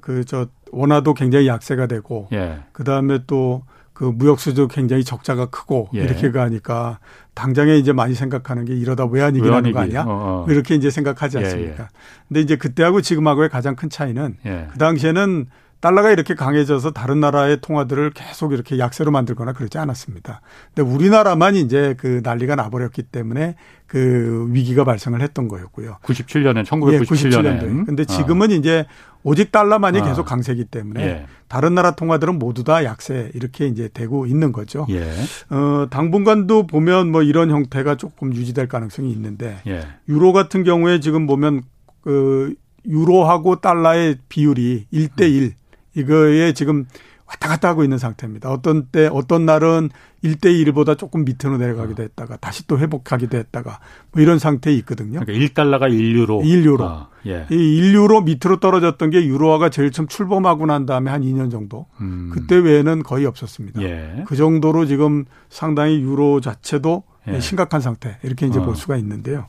그저 0.00 0.46
그 0.46 0.50
원화도 0.72 1.14
굉장히 1.14 1.46
약세가 1.46 1.86
되고 1.86 2.28
예. 2.32 2.60
그다음에 2.72 3.20
또 3.26 3.62
그 3.98 4.04
무역 4.04 4.38
수도 4.38 4.68
굉장히 4.68 5.02
적자가 5.02 5.46
크고 5.46 5.88
예. 5.96 6.04
이렇게 6.04 6.30
가니까 6.30 7.00
당장에 7.34 7.74
이제 7.74 7.92
많이 7.92 8.14
생각하는 8.14 8.64
게 8.64 8.72
이러다 8.72 9.06
외환위기 9.06 9.48
라는 9.48 9.72
거 9.72 9.80
아니야? 9.80 10.02
어, 10.02 10.44
어. 10.46 10.46
이렇게 10.48 10.76
이제 10.76 10.88
생각하지 10.88 11.38
예, 11.38 11.42
않습니까? 11.42 11.72
예, 11.72 11.82
예. 11.82 11.88
근데 12.28 12.40
이제 12.40 12.54
그때하고 12.54 13.00
지금하고의 13.00 13.48
가장 13.48 13.74
큰 13.74 13.90
차이는 13.90 14.36
예. 14.46 14.68
그 14.70 14.78
당시에는 14.78 15.46
달러가 15.80 16.10
이렇게 16.10 16.34
강해져서 16.34 16.90
다른 16.90 17.20
나라의 17.20 17.60
통화들을 17.60 18.10
계속 18.10 18.52
이렇게 18.52 18.78
약세로 18.78 19.12
만들거나 19.12 19.52
그러지 19.52 19.78
않았습니다. 19.78 20.40
근데 20.74 20.88
우리나라만 20.88 21.54
이제 21.54 21.94
그 21.98 22.20
난리가 22.24 22.56
나버렸기 22.56 23.04
때문에 23.04 23.54
그 23.86 24.48
위기가 24.50 24.84
발생을 24.84 25.20
했던 25.20 25.46
거였고요. 25.46 25.98
97년에 26.02 26.64
1997년에. 26.64 26.92
예, 26.92 26.98
97년도에. 27.00 27.86
근데 27.86 28.02
어. 28.02 28.06
지금은 28.06 28.50
어. 28.50 28.54
이제 28.54 28.86
오직 29.22 29.52
달러만이 29.52 30.00
어. 30.00 30.04
계속 30.04 30.24
강세기 30.24 30.64
때문에 30.64 31.02
예. 31.02 31.26
다른 31.46 31.74
나라 31.74 31.92
통화들은 31.92 32.38
모두 32.38 32.64
다 32.64 32.84
약세 32.84 33.30
이렇게 33.34 33.66
이제 33.66 33.88
되고 33.92 34.26
있는 34.26 34.50
거죠. 34.50 34.84
예. 34.90 35.08
어, 35.50 35.86
당분간도 35.90 36.66
보면 36.66 37.12
뭐 37.12 37.22
이런 37.22 37.50
형태가 37.50 37.96
조금 37.96 38.34
유지될 38.34 38.68
가능성이 38.68 39.12
있는데 39.12 39.60
예. 39.68 39.86
유로 40.08 40.32
같은 40.32 40.64
경우에 40.64 40.98
지금 40.98 41.26
보면 41.28 41.62
그 42.02 42.54
유로하고 42.84 43.60
달러의 43.60 44.16
비율이 44.28 44.86
1대1 44.92 45.52
이거에 45.98 46.52
지금 46.52 46.86
왔다 47.28 47.48
갔다 47.48 47.68
하고 47.68 47.84
있는 47.84 47.98
상태입니다. 47.98 48.50
어떤 48.50 48.86
때, 48.86 49.08
어떤 49.12 49.44
날은 49.44 49.90
1대 50.24 50.46
1보다 50.64 50.96
조금 50.96 51.26
밑으로 51.26 51.58
내려가기도 51.58 52.02
했다가 52.02 52.38
다시 52.38 52.66
또 52.66 52.78
회복하기도 52.78 53.36
했다가 53.36 53.80
뭐 54.12 54.22
이런 54.22 54.38
상태에 54.38 54.72
있거든요. 54.76 55.20
그러니까 55.20 55.62
1달러가 55.62 55.92
1유로. 55.92 56.42
1유로. 56.42 56.80
아, 56.80 57.08
예. 57.26 57.46
이 57.50 57.82
1유로 57.82 58.24
밑으로 58.24 58.60
떨어졌던 58.60 59.10
게 59.10 59.26
유로화가 59.26 59.68
제일 59.68 59.90
처음 59.90 60.08
출범하고 60.08 60.64
난 60.64 60.86
다음에 60.86 61.10
한 61.10 61.20
2년 61.20 61.50
정도. 61.50 61.86
음. 62.00 62.30
그때 62.32 62.56
외에는 62.56 63.02
거의 63.02 63.26
없었습니다. 63.26 63.82
예. 63.82 64.24
그 64.26 64.34
정도로 64.34 64.86
지금 64.86 65.26
상당히 65.50 66.00
유로 66.00 66.40
자체도 66.40 67.04
예. 67.28 67.40
심각한 67.40 67.82
상태. 67.82 68.18
이렇게 68.22 68.46
이제 68.46 68.58
어. 68.58 68.64
볼 68.64 68.74
수가 68.74 68.96
있는데요. 68.96 69.48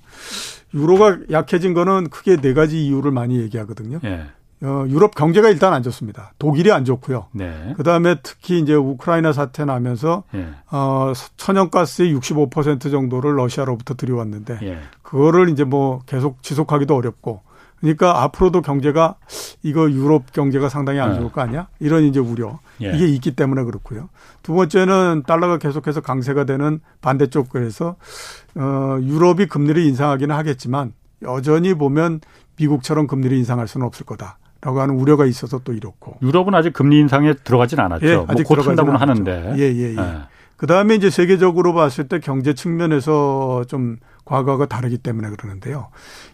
유로가 0.74 1.18
약해진 1.32 1.74
거는 1.74 2.10
크게 2.10 2.38
네 2.38 2.54
가지 2.54 2.86
이유를 2.86 3.12
많이 3.12 3.40
얘기하거든요. 3.40 4.00
예. 4.62 4.68
어, 4.68 4.86
유럽 4.88 5.16
경제가 5.16 5.50
일단 5.50 5.74
안 5.74 5.84
좋습니다. 5.84 6.34
독일이 6.40 6.72
안 6.72 6.86
좋고요. 6.86 7.28
네. 7.32 7.74
그다음에 7.78 8.16
특히 8.22 8.60
이제 8.60 8.74
우크라이나 8.74 9.34
사태 9.34 9.66
나면서 9.66 10.24
예. 10.36 10.50
어, 10.72 11.14
천연가스의 11.38 12.14
65% 12.16 12.92
정도를 12.92 13.38
러시아로부터 13.38 13.94
들여왔는데 13.94 14.60
예. 14.64 14.80
그거를 15.02 15.50
이제 15.50 15.64
뭐 15.64 16.02
계속 16.06 16.44
지속하기도 16.44 16.96
어렵고 16.96 17.42
그러니까 17.80 18.24
앞으로도 18.24 18.62
경제가 18.62 19.16
이거 19.64 19.90
유럽 19.90 20.32
경제가 20.34 20.70
상당히 20.70 21.00
안 21.00 21.14
네. 21.14 21.20
좋을 21.20 21.32
거 21.32 21.42
아니야? 21.42 21.68
이런 21.80 22.04
이제 22.04 22.20
우려 22.20 22.60
예. 22.82 22.94
이게 22.94 23.08
있기 23.08 23.36
때문에 23.36 23.64
그렇고요. 23.64 24.10
두 24.44 24.54
번째는 24.54 25.24
달러가 25.26 25.58
계속해서 25.58 26.02
강세가 26.02 26.44
되는 26.44 26.82
반대쪽에서 27.02 27.96
어 28.56 28.98
유럽이 29.02 29.46
금리를 29.48 29.82
인상하기는 29.82 30.36
하겠지만 30.36 30.94
여전히 31.22 31.74
보면 31.74 32.22
미국처럼 32.58 33.08
금리를 33.08 33.36
인상할 33.38 33.68
수는 33.68 33.88
없을 33.88 34.06
거다 34.06 34.38
라고 34.62 34.82
하는 34.82 34.96
우려가 34.96 35.26
있어서 35.26 35.60
또 35.60 35.74
이렇고. 35.74 36.18
유럽은 36.22 36.54
아직 36.54 36.74
금리 36.74 37.00
인상에 37.00 37.34
들어가진 37.34 37.80
않았죠. 37.80 38.06
예, 38.06 38.16
뭐 38.16 38.26
아직 38.28 38.44
곧 38.44 38.56
들어가지는 38.56 38.78
한다고는 38.78 39.02
않았죠. 39.02 39.32
하는데. 39.32 39.62
예, 39.64 39.74
예, 39.74 39.96
예. 39.96 39.98
예. 39.98 40.20
그 40.58 40.68
다음에 40.68 40.96
이제 40.96 41.10
세계적으로 41.10 41.74
봤을 41.74 42.10
때 42.10 42.20
경제 42.20 42.54
측면에서 42.54 43.64
좀 43.70 43.96
과거가 44.30 44.68
다르기 44.68 45.00
때문에 45.00 45.32
그러는데요. 45.32 45.88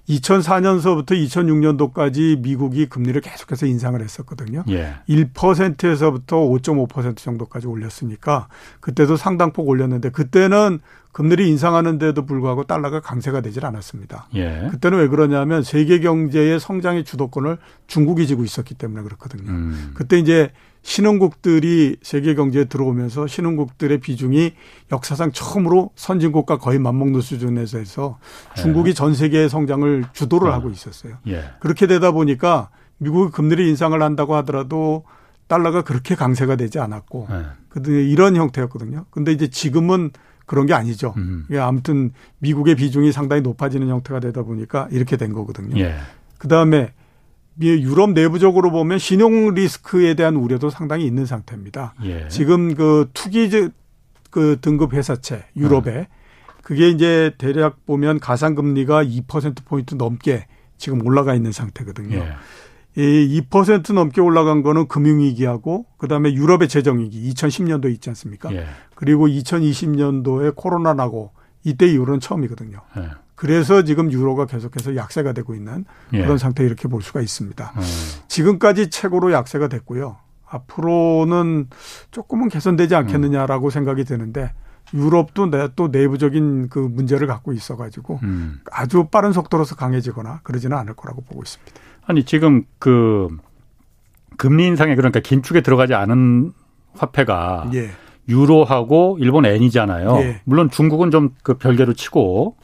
2004년서부터 0.10 1.12
2006년도까지 1.12 2.42
미국이 2.42 2.88
금리를 2.88 3.20
계속해서 3.22 3.68
인상을 3.68 4.02
했었거든요. 4.02 4.66
예. 4.68 4.96
1%에서부터 5.08 6.38
5.5% 6.38 7.16
정도까지 7.16 7.68
올렸으니까 7.68 8.50
그때도 8.82 9.16
상당폭 9.16 9.70
올렸는데 9.70 10.10
그때는 10.10 10.80
금리를 11.14 11.46
인상하는데도 11.46 12.26
불구하고 12.26 12.66
달러가 12.66 13.00
강세가 13.00 13.40
되질 13.40 13.66
않았습니다. 13.66 14.28
예. 14.36 14.68
그때는 14.72 14.98
왜 14.98 15.08
그러냐면 15.08 15.64
세계 15.64 16.02
경제의 16.02 16.60
성장의 16.60 17.06
주도권을 17.06 17.58
중국이 17.88 18.28
지고 18.28 18.44
있었기 18.44 18.74
때문에 18.74 19.04
그렇거든요. 19.04 19.50
음. 19.50 19.92
그때 19.94 20.20
이제 20.20 20.52
신흥국들이 20.86 21.98
세계 22.04 22.36
경제에 22.36 22.66
들어오면서 22.66 23.26
신흥국들의 23.26 23.98
비중이 23.98 24.54
역사상 24.92 25.32
처음으로 25.32 25.90
선진국과 25.96 26.60
거의 26.60 26.78
맞먹는 26.78 27.22
수준에서 27.22 27.80
해서 27.80 28.20
중국이 28.56 28.94
전 28.94 29.16
세계의 29.16 29.50
성장을 29.50 30.06
주도를 30.14 30.52
어. 30.52 30.54
하고 30.54 30.70
있었어요. 30.70 31.18
예. 31.28 31.44
그렇게 31.60 31.88
되다 31.88 32.12
보니까 32.12 32.70
미국이 33.00 33.32
금리를 33.32 33.66
인상을 33.66 34.00
한다고 34.00 34.36
하더라도 34.36 35.06
달러가 35.48 35.82
그렇게 35.82 36.14
강세가 36.14 36.56
되지 36.56 36.78
않았고 36.78 37.28
예. 37.32 37.46
근데 37.70 38.04
이런 38.08 38.36
형태였거든요. 38.36 39.06
근데 39.10 39.32
이제 39.32 39.48
지금은 39.48 40.12
그런 40.46 40.68
게 40.68 40.76
아니죠. 40.76 41.16
음. 41.18 41.46
이게 41.50 41.58
아무튼 41.58 42.12
미국의 42.38 42.76
비중이 42.76 43.12
상당히 43.12 43.42
높아지는 43.42 43.88
형태가 43.90 44.20
되다 44.20 44.44
보니까 44.44 44.88
이렇게 44.92 45.18
된 45.18 45.34
거거든요. 45.34 45.80
예. 45.80 45.96
그 46.38 46.48
다음에 46.48 46.94
유럽 47.62 48.12
내부적으로 48.12 48.72
보면 48.72 49.00
신용 49.00 49.54
리스크에 49.54 50.14
대한 50.14 50.36
우려도 50.36 50.70
상당히 50.70 51.06
있는 51.06 51.26
상태입니다. 51.26 51.94
예. 52.04 52.28
지금 52.28 52.76
그 52.76 53.10
투기 53.14 53.50
그 54.30 54.58
등급 54.62 54.94
회사채 54.94 55.46
유럽에 55.56 56.08
그게 56.62 56.90
이제 56.90 57.32
대략 57.38 57.86
보면 57.86 58.20
가상 58.20 58.56
금리가 58.56 59.04
2% 59.04 59.66
포인트 59.66 59.96
넘게 59.96 60.48
지금 60.78 61.06
올라가 61.06 61.34
있는 61.34 61.52
상태거든요. 61.52 62.18
예. 62.18 62.36
이2% 62.98 63.94
넘게 63.94 64.22
올라간 64.22 64.64
거는 64.64 64.88
금융위기하고 64.88 65.86
그다음에 65.98 66.34
유럽의 66.34 66.68
재정위기 66.68 67.32
2010년도 67.34 67.92
있지 67.92 68.10
않습니까? 68.10 68.54
예. 68.54 68.66
그리고 68.96 69.28
2020년도에 69.28 70.56
코로나 70.56 70.94
나고 70.94 71.32
이때 71.64 71.88
이후로는 71.88 72.20
처음이거든요. 72.20 72.80
예. 72.98 73.10
그래서 73.36 73.84
지금 73.84 74.12
유로가 74.12 74.46
계속해서 74.46 74.96
약세가 74.96 75.34
되고 75.34 75.54
있는 75.56 75.86
예. 76.14 76.22
그런 76.22 76.38
상태 76.38 76.64
이렇게 76.64 76.88
볼 76.88 77.02
수가 77.02 77.22
있습니다. 77.22 77.74
음. 77.76 77.82
지금까지 78.28 78.90
최고로 78.90 79.32
약세가 79.34 79.68
됐고요. 79.68 80.18
앞으로는 80.48 81.68
조금은 82.12 82.50
개선되지 82.50 82.96
않겠느냐라고 82.96 83.70
생각이 83.70 84.06
드는데 84.06 84.54
유럽도 84.94 85.50
내, 85.50 85.68
또 85.76 85.88
내부적인 85.88 86.70
그 86.70 86.80
문제를 86.80 87.28
갖고 87.28 87.52
있어가지고 87.52 88.20
음. 88.24 88.60
아주 88.72 89.06
빠른 89.06 89.34
속도로서 89.34 89.76
강해지거나 89.76 90.42
그러지는 90.44 90.78
않을 90.78 90.94
거라고 90.94 91.22
보고 91.22 91.42
있습니다. 91.42 91.74
아니 92.06 92.24
지금 92.24 92.64
그 92.80 93.28
금리 94.38 94.68
인상에 94.68 94.96
그러니까 94.96 95.20
긴축에 95.20 95.62
들어가지 95.62 95.94
않은 95.94 96.54
화폐가 96.94 97.72
예, 97.74 97.90
유로하고 98.30 99.18
일본 99.20 99.46
엔이잖아요. 99.46 100.18
예. 100.20 100.42
물론 100.46 100.70
중국은 100.70 101.12
좀 101.12 101.36
그 101.44 101.58
별개로 101.58 101.94
치고 101.94 102.56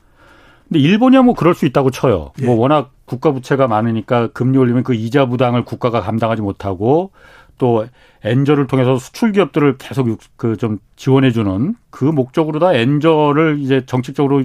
근데 0.72 0.80
일본이야 0.84 1.22
뭐 1.24 1.34
그럴 1.34 1.54
수 1.54 1.66
있다고 1.66 1.92
쳐요. 1.92 2.32
예. 2.42 2.46
뭐 2.46 2.56
워낙 2.56 2.92
국가 3.04 3.32
부채가 3.34 3.68
많으니까 3.68 4.28
금리 4.28 4.58
올리면 4.58 4.84
그 4.84 4.94
이자 4.94 5.26
부담을 5.26 5.66
국가가 5.66 6.00
감당하지 6.00 6.42
못하고 6.42 7.12
또 7.58 7.86
엔저를 8.24 8.68
통해서 8.68 8.98
수출 8.98 9.34
기업들을 9.34 9.78
계속 9.78 10.08
그 10.38 10.56
좀 10.56 10.78
지원해 10.96 11.32
주는 11.32 11.76
그 11.90 12.06
목적으로 12.06 12.60
다 12.60 12.74
엔저를 12.74 13.58
이제 13.60 13.86
정책적으로 13.86 14.44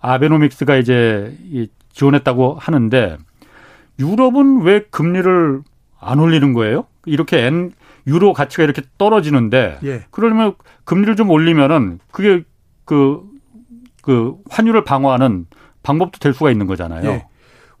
아베노믹스가 0.00 0.74
이제 0.76 1.36
이 1.44 1.68
지원했다고 1.92 2.56
하는데 2.58 3.18
유럽은 4.00 4.62
왜 4.62 4.80
금리를 4.90 5.62
안 6.00 6.18
올리는 6.18 6.52
거예요? 6.52 6.86
이렇게 7.06 7.46
엔 7.46 7.70
유로 8.08 8.32
가치가 8.32 8.64
이렇게 8.64 8.82
떨어지는데 8.98 9.78
예, 9.84 10.02
그러면 10.10 10.54
금리를 10.84 11.14
좀 11.14 11.30
올리면은 11.30 12.00
그게 12.10 12.42
그, 12.84 13.22
그 14.02 14.34
환율을 14.50 14.82
방어하는 14.82 15.46
방법도 15.82 16.18
될 16.18 16.34
수가 16.34 16.50
있는 16.50 16.66
거잖아요. 16.66 17.08
예. 17.08 17.26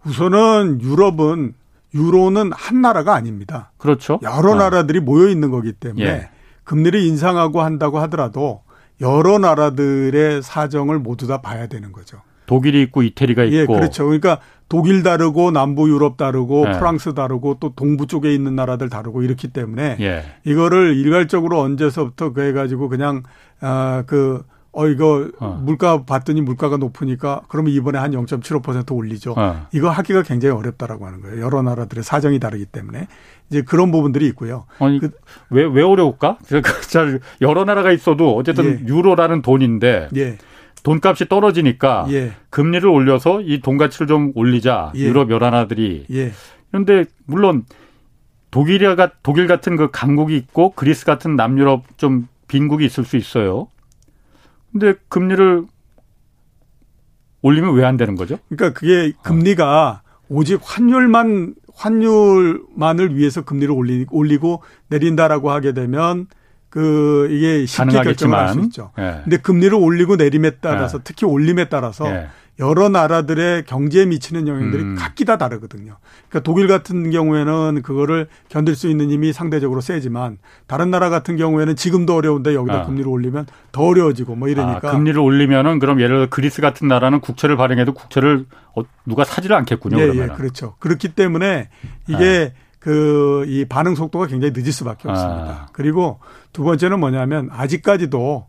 우선은 0.04 0.80
유럽은 0.80 1.54
유로는 1.94 2.52
한 2.52 2.80
나라가 2.80 3.14
아닙니다. 3.14 3.72
그렇죠. 3.76 4.20
여러 4.22 4.52
어. 4.52 4.54
나라들이 4.54 5.00
모여 5.00 5.28
있는 5.28 5.50
거기 5.50 5.72
때문에 5.72 6.06
예. 6.06 6.30
금리를 6.64 7.00
인상하고 7.00 7.62
한다고 7.62 7.98
하더라도 8.00 8.62
여러 9.00 9.38
나라들의 9.38 10.42
사정을 10.42 10.98
모두 10.98 11.26
다 11.26 11.40
봐야 11.40 11.66
되는 11.66 11.90
거죠. 11.90 12.22
독일이 12.46 12.82
있고 12.82 13.02
이태리가 13.02 13.44
있고. 13.44 13.56
예, 13.56 13.66
그렇죠. 13.66 14.04
그러니까 14.04 14.38
독일 14.68 15.02
다르고 15.02 15.50
남부 15.50 15.88
유럽 15.88 16.16
다르고 16.16 16.64
예. 16.68 16.72
프랑스 16.78 17.14
다르고 17.14 17.58
또 17.60 17.74
동부 17.74 18.06
쪽에 18.06 18.32
있는 18.34 18.54
나라들 18.54 18.88
다르고 18.88 19.22
이렇기 19.22 19.48
때문에 19.48 19.96
예. 20.00 20.24
이거를 20.44 20.96
일괄적으로 20.96 21.60
언제서부터 21.60 22.32
그 22.32 22.42
해가지고 22.42 22.88
그냥 22.88 23.22
아그 23.60 24.44
어 24.72 24.86
이거 24.86 25.28
어. 25.40 25.60
물가 25.64 26.04
봤더니 26.04 26.42
물가가 26.42 26.76
높으니까 26.76 27.40
그러면 27.48 27.72
이번에 27.72 27.98
한 27.98 28.12
0.75% 28.12 28.94
올리죠. 28.94 29.34
어. 29.36 29.66
이거 29.72 29.90
하기가 29.90 30.22
굉장히 30.22 30.54
어렵다라고 30.54 31.06
하는 31.06 31.20
거예요. 31.20 31.40
여러 31.42 31.60
나라들의 31.62 32.04
사정이 32.04 32.38
다르기 32.38 32.66
때문에 32.66 33.08
이제 33.50 33.62
그런 33.62 33.90
부분들이 33.90 34.26
있고요. 34.28 34.66
아니 34.78 35.00
그- 35.00 35.10
왜왜 35.50 35.82
어려울까? 35.82 36.38
그잘 36.62 37.18
여러 37.40 37.64
나라가 37.64 37.90
있어도 37.90 38.36
어쨌든 38.36 38.80
예. 38.82 38.86
유로라는 38.86 39.42
돈인데 39.42 40.08
예, 40.16 40.38
돈값이 40.84 41.28
떨어지니까 41.28 42.06
예, 42.10 42.32
금리를 42.50 42.88
올려서 42.88 43.40
이 43.42 43.60
돈 43.60 43.76
가치를 43.76 44.06
좀 44.06 44.30
올리자 44.36 44.92
예. 44.94 45.00
유럽 45.00 45.30
여러 45.30 45.50
나라들이 45.50 46.06
예, 46.12 46.30
그런데 46.70 47.06
물론 47.26 47.64
독일이가 48.52 49.10
독일 49.22 49.46
같은 49.46 49.76
그 49.76 49.90
강국이 49.90 50.36
있고 50.36 50.70
그리스 50.76 51.04
같은 51.04 51.34
남유럽 51.36 51.84
좀 51.98 52.28
빈국이 52.48 52.84
있을 52.84 53.04
수 53.04 53.16
있어요. 53.16 53.68
근데 54.72 54.94
금리를 55.08 55.64
올리면 57.42 57.74
왜 57.74 57.84
안 57.84 57.96
되는 57.96 58.14
거죠? 58.16 58.38
그러니까 58.48 58.78
그게 58.78 59.12
금리가 59.22 60.02
오직 60.28 60.60
환율만 60.62 61.54
환율만을 61.74 63.16
위해서 63.16 63.42
금리를 63.42 63.72
올리, 63.74 64.06
올리고 64.10 64.62
내린다라고 64.88 65.50
하게 65.50 65.72
되면 65.72 66.26
그 66.70 67.28
이게 67.30 67.66
쉽게 67.66 68.00
결정을 68.02 68.38
할 68.38 68.48
수. 68.50 68.60
있죠. 68.60 68.92
예. 68.98 69.20
근데 69.24 69.36
금리를 69.36 69.74
올리고 69.74 70.16
내림에 70.16 70.52
따라서 70.60 70.98
예. 70.98 71.02
특히 71.04 71.26
올림에 71.26 71.68
따라서 71.68 72.06
예. 72.06 72.28
여러 72.60 72.90
나라들의 72.90 73.64
경제에 73.64 74.04
미치는 74.04 74.46
영향들이 74.46 74.82
음. 74.82 74.96
각기 74.96 75.24
다 75.24 75.38
다르거든요. 75.38 75.96
그러니까 76.28 76.40
독일 76.40 76.68
같은 76.68 77.10
경우에는 77.10 77.80
그거를 77.82 78.28
견딜 78.48 78.76
수 78.76 78.88
있는 78.88 79.10
힘이 79.10 79.32
상대적으로 79.32 79.80
세지만 79.80 80.38
다른 80.66 80.90
나라 80.90 81.08
같은 81.08 81.36
경우에는 81.36 81.74
지금도 81.74 82.14
어려운데 82.14 82.54
여기다 82.54 82.80
아. 82.80 82.82
금리를 82.84 83.08
올리면 83.08 83.46
더 83.72 83.84
어려워지고 83.84 84.36
뭐 84.36 84.48
이러니까 84.48 84.88
아, 84.88 84.92
금리를 84.92 85.18
올리면은 85.18 85.78
그럼 85.78 86.00
예를 86.00 86.16
들어 86.16 86.26
그리스 86.28 86.60
같은 86.60 86.86
나라는 86.86 87.20
국채를 87.20 87.56
발행해도 87.56 87.94
국채를 87.94 88.44
어, 88.76 88.82
누가 89.06 89.24
사지를 89.24 89.56
않겠군요. 89.56 89.98
예, 89.98 90.06
그러면 90.06 90.28
예, 90.30 90.32
그렇죠. 90.34 90.74
그렇기 90.80 91.08
때문에 91.14 91.70
이게 92.08 92.52
그 92.80 93.30
이 93.46 93.64
반응 93.64 93.94
속도가 93.94 94.26
굉장히 94.26 94.52
늦을 94.54 94.72
수밖에 94.72 95.08
아. 95.08 95.12
없습니다. 95.12 95.68
그리고 95.72 96.18
두 96.52 96.64
번째는 96.64 97.00
뭐냐면 97.00 97.48
아직까지도 97.52 98.46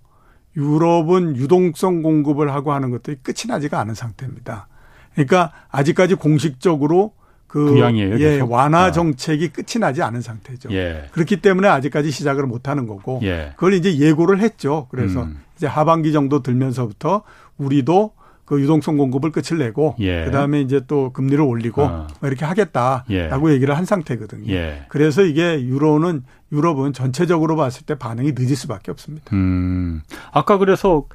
유럽은 0.58 1.38
유동성 1.38 2.02
공급을 2.02 2.54
하고 2.54 2.74
하는 2.74 2.92
것들이 2.92 3.18
끝이 3.24 3.48
나지가 3.48 3.80
않은 3.80 3.94
상태입니다. 3.94 4.68
그러니까 5.14 5.52
아직까지 5.70 6.16
공식적으로 6.16 7.14
그 7.48 7.66
부양이에요, 7.66 8.14
예, 8.16 8.18
계속? 8.18 8.52
완화 8.52 8.86
아. 8.86 8.92
정책이 8.92 9.50
끝이 9.50 9.80
나지 9.80 10.02
않은 10.02 10.22
상태죠. 10.22 10.70
예. 10.72 11.08
그렇기 11.12 11.42
때문에 11.42 11.68
아직까지 11.68 12.10
시작을 12.12 12.46
못 12.46 12.70
하는 12.70 12.88
거고 12.88 13.20
예. 13.24 13.52
그걸 13.56 13.74
이제 13.74 13.98
예고를 13.98 14.40
했죠. 14.40 14.88
그래서 14.90 15.24
음. 15.24 15.42
이제 15.58 15.68
하반기 15.68 16.14
정도 16.14 16.42
들면서부터 16.42 17.24
우리도 17.58 18.14
그 18.52 18.60
유동성 18.60 18.98
공급을 18.98 19.32
끝을 19.32 19.60
내고 19.60 19.96
예. 20.00 20.26
그다음에 20.26 20.60
이제 20.60 20.82
또 20.86 21.14
금리를 21.14 21.42
올리고 21.42 21.84
어. 21.84 22.08
뭐 22.20 22.28
이렇게 22.28 22.44
하겠다라고 22.44 23.50
예. 23.50 23.54
얘기를 23.54 23.78
한 23.78 23.86
상태거든요. 23.86 24.52
예. 24.52 24.84
그래서 24.90 25.22
이게 25.24 25.64
유로는 25.64 26.26
유럽은 26.52 26.92
전체적으로 26.92 27.56
봤을 27.56 27.86
때 27.86 27.96
반응이 27.96 28.34
늦을 28.38 28.58
수밖에 28.58 28.92
없습니다. 28.92 29.34
음. 29.34 30.02
아까 30.34 30.58
그래서 30.58 31.06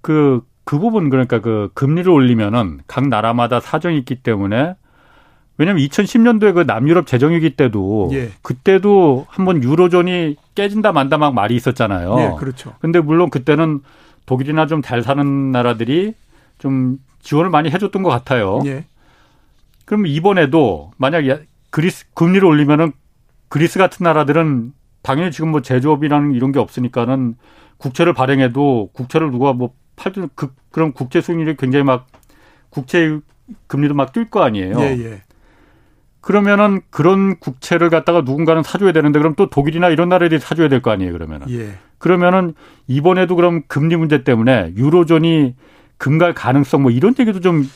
그그 0.00 0.40
그 0.64 0.78
부분 0.78 1.10
그러니까 1.10 1.42
그 1.42 1.68
금리를 1.74 2.10
올리면은 2.10 2.80
각 2.86 3.06
나라마다 3.08 3.60
사정이 3.60 3.98
있기 3.98 4.14
때문에 4.22 4.74
왜냐하면 5.58 5.86
2010년도에 5.86 6.54
그 6.54 6.60
남유럽 6.66 7.06
재정위기 7.06 7.56
때도 7.56 8.08
예. 8.14 8.30
그때도 8.40 9.26
한번 9.28 9.62
유로존이 9.62 10.36
깨진다 10.54 10.92
만다 10.92 11.18
막 11.18 11.34
말이 11.34 11.56
있었잖아요. 11.56 12.16
예, 12.20 12.38
그렇죠. 12.38 12.72
근데 12.80 13.00
물론 13.00 13.28
그때는 13.28 13.80
독일이나 14.24 14.66
좀 14.66 14.80
잘 14.80 15.02
사는 15.02 15.52
나라들이 15.52 16.14
좀 16.66 16.98
지원을 17.20 17.48
많이 17.48 17.70
해줬던 17.70 18.02
것 18.02 18.10
같아요. 18.10 18.58
예. 18.66 18.86
그럼 19.84 20.06
이번에도 20.08 20.90
만약 20.96 21.22
그리스 21.70 22.06
금리를 22.14 22.44
올리면은 22.44 22.90
그리스 23.48 23.78
같은 23.78 24.02
나라들은 24.02 24.72
당연히 25.02 25.30
지금 25.30 25.52
뭐 25.52 25.62
제조업이라는 25.62 26.32
이런 26.32 26.50
게 26.50 26.58
없으니까는 26.58 27.36
국채를 27.76 28.14
발행해도 28.14 28.90
국채를 28.92 29.30
누가 29.30 29.52
뭐 29.52 29.74
팔든 29.94 30.30
그 30.34 30.52
그런 30.72 30.92
국채 30.92 31.20
수익률이 31.20 31.54
굉장히 31.56 31.84
막 31.84 32.08
국채 32.70 33.20
금리도 33.68 33.94
막 33.94 34.12
뛸 34.12 34.28
거 34.28 34.42
아니에요. 34.42 34.80
예, 34.80 34.96
예. 34.98 35.22
그러면은 36.20 36.80
그런 36.90 37.38
국채를 37.38 37.90
갖다가 37.90 38.22
누군가는 38.22 38.64
사줘야 38.64 38.90
되는데 38.90 39.20
그럼 39.20 39.36
또 39.36 39.48
독일이나 39.48 39.88
이런 39.90 40.08
나라들이 40.08 40.40
사줘야 40.40 40.68
될 40.68 40.80
거 40.82 40.90
아니에요 40.90 41.12
그러면은. 41.12 41.48
예. 41.50 41.74
그러면은 41.98 42.54
이번에도 42.88 43.36
그럼 43.36 43.62
금리 43.68 43.94
문제 43.94 44.24
때문에 44.24 44.72
유로존이 44.76 45.54
금갈 45.98 46.34
가능성 46.34 46.82
뭐 46.82 46.90
이런 46.90 47.14
얘기도 47.18 47.40
좀 47.40 47.68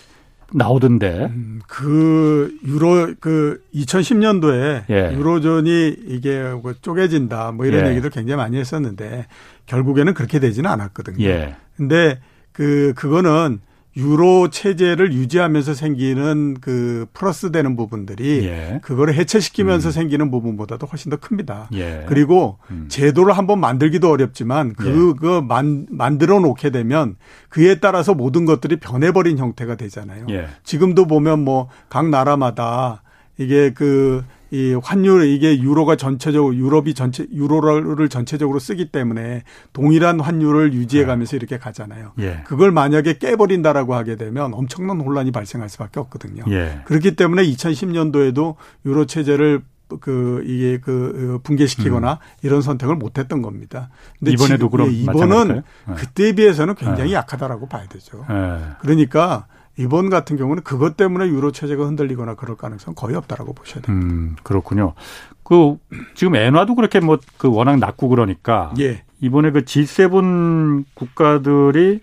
나오던데. 0.52 1.30
음, 1.32 1.60
그 1.66 2.56
유로 2.66 3.14
그 3.20 3.62
2010년도에 3.74 4.84
예. 4.90 5.14
유로존이 5.14 5.96
이게 6.06 6.42
뭐 6.62 6.72
쪼개진다 6.72 7.52
뭐 7.52 7.66
이런 7.66 7.86
예. 7.86 7.90
얘기도 7.90 8.10
굉장히 8.10 8.36
많이 8.36 8.58
했었는데 8.58 9.26
결국에는 9.66 10.14
그렇게 10.14 10.40
되지는 10.40 10.68
않았거든요. 10.70 11.24
예. 11.24 11.56
근데 11.76 12.20
그 12.52 12.92
그거는 12.96 13.60
유로 13.97 14.51
체제를 14.51 15.12
유지하면서 15.12 15.74
생기는 15.74 16.57
그 16.61 17.07
플러스 17.12 17.51
되는 17.51 17.74
부분들이 17.74 18.45
예. 18.47 18.78
그거를 18.82 19.14
해체시키면서 19.14 19.88
음. 19.88 19.93
생기는 19.93 20.30
부분보다도 20.30 20.86
훨씬 20.86 21.11
더 21.11 21.16
큽니다. 21.16 21.68
예. 21.74 22.05
그리고 22.07 22.59
음. 22.70 22.86
제도를 22.88 23.36
한번 23.36 23.59
만들기도 23.59 24.09
어렵지만 24.09 24.74
그, 24.74 24.86
예. 24.88 25.18
그 25.18 25.41
만, 25.41 25.86
만들어 25.91 26.38
놓게 26.38 26.70
되면 26.70 27.16
그에 27.49 27.80
따라서 27.80 28.14
모든 28.14 28.45
것들이 28.45 28.76
변해버린 28.76 29.38
형태가 29.38 29.74
되잖아요. 29.74 30.26
예. 30.30 30.47
지금도 30.64 31.07
보면 31.07 31.45
뭐 31.45 31.68
각 31.88 32.09
나라마다 32.09 33.03
이게 33.36 33.72
그 33.74 34.24
이 34.51 34.74
환율 34.82 35.26
이게 35.26 35.61
유로가 35.61 35.96
전체적으로 35.96 36.55
유럽이 36.55 36.94
전체 36.94 37.26
유로를 37.32 38.09
전체적으로 38.09 38.59
쓰기 38.59 38.90
때문에 38.90 39.44
동일한 39.72 40.20
환율을 40.20 40.72
유지해 40.72 41.05
가면서 41.05 41.36
이렇게 41.36 41.59
가잖아요. 41.59 42.12
예. 42.18 42.42
그걸 42.44 42.72
만약에 42.72 43.18
깨버린다라고 43.18 43.94
하게 43.94 44.16
되면 44.16 44.53
엄청난 44.55 45.01
혼란이 45.01 45.30
발생할 45.30 45.68
수밖에 45.68 46.01
없거든요. 46.01 46.44
예. 46.51 46.80
그렇기 46.84 47.14
때문에 47.16 47.44
2010년도에도 47.44 48.57
유로 48.86 49.07
체제를 49.07 49.62
그 50.01 50.42
이게 50.46 50.78
그 50.78 51.40
붕괴시키거나 51.42 52.12
음. 52.12 52.18
이런 52.42 52.62
선택을 52.62 52.96
못했던 52.96 53.42
겁니다. 53.42 53.90
근데 54.18 54.32
이번에도 54.32 54.66
지금, 54.66 54.70
그럼 54.70 54.88
예, 54.88 54.92
이번은 54.92 55.62
예. 55.90 55.94
그때에 55.94 56.32
비해서는 56.32 56.74
굉장히 56.74 57.11
예. 57.11 57.14
약하다라고 57.14 57.68
봐야 57.68 57.86
되죠. 57.86 58.24
예. 58.30 58.76
그러니까 58.80 59.46
이번 59.81 60.11
같은 60.11 60.37
경우는 60.37 60.62
그것 60.62 60.97
때문에 60.97 61.26
유로 61.28 61.53
체제가 61.53 61.85
흔들리거나 61.87 62.35
그럴 62.35 62.57
가능성 62.57 62.95
거의 62.95 63.16
없다라고 63.16 63.53
보셔야 63.55 63.83
됩니다. 63.83 63.93
음, 64.14 64.37
그렇군요. 64.43 64.95
그 65.43 65.76
지금 66.14 66.37
엔화도 66.37 66.74
그렇게 66.74 67.01
뭐 67.01 67.18
그 67.39 67.49
워낙 67.51 67.78
낮고 67.78 68.09
그러니까 68.09 68.72
예. 68.78 69.03
이번에 69.20 69.51
그 69.51 69.64
G7 69.64 70.85
국가들이 70.95 72.01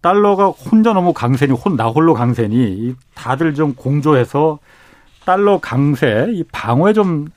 달러가 0.00 0.48
혼자 0.48 0.92
너무 0.92 1.12
강세니 1.12 1.52
혼 1.52 1.76
나 1.76 1.86
홀로 1.86 2.14
강세니 2.14 2.94
다들 3.14 3.54
좀 3.54 3.74
공조해서 3.74 4.58
달러 5.24 5.58
강세 5.58 6.26
이 6.30 6.44
방어에 6.52 6.92
좀 6.92 7.28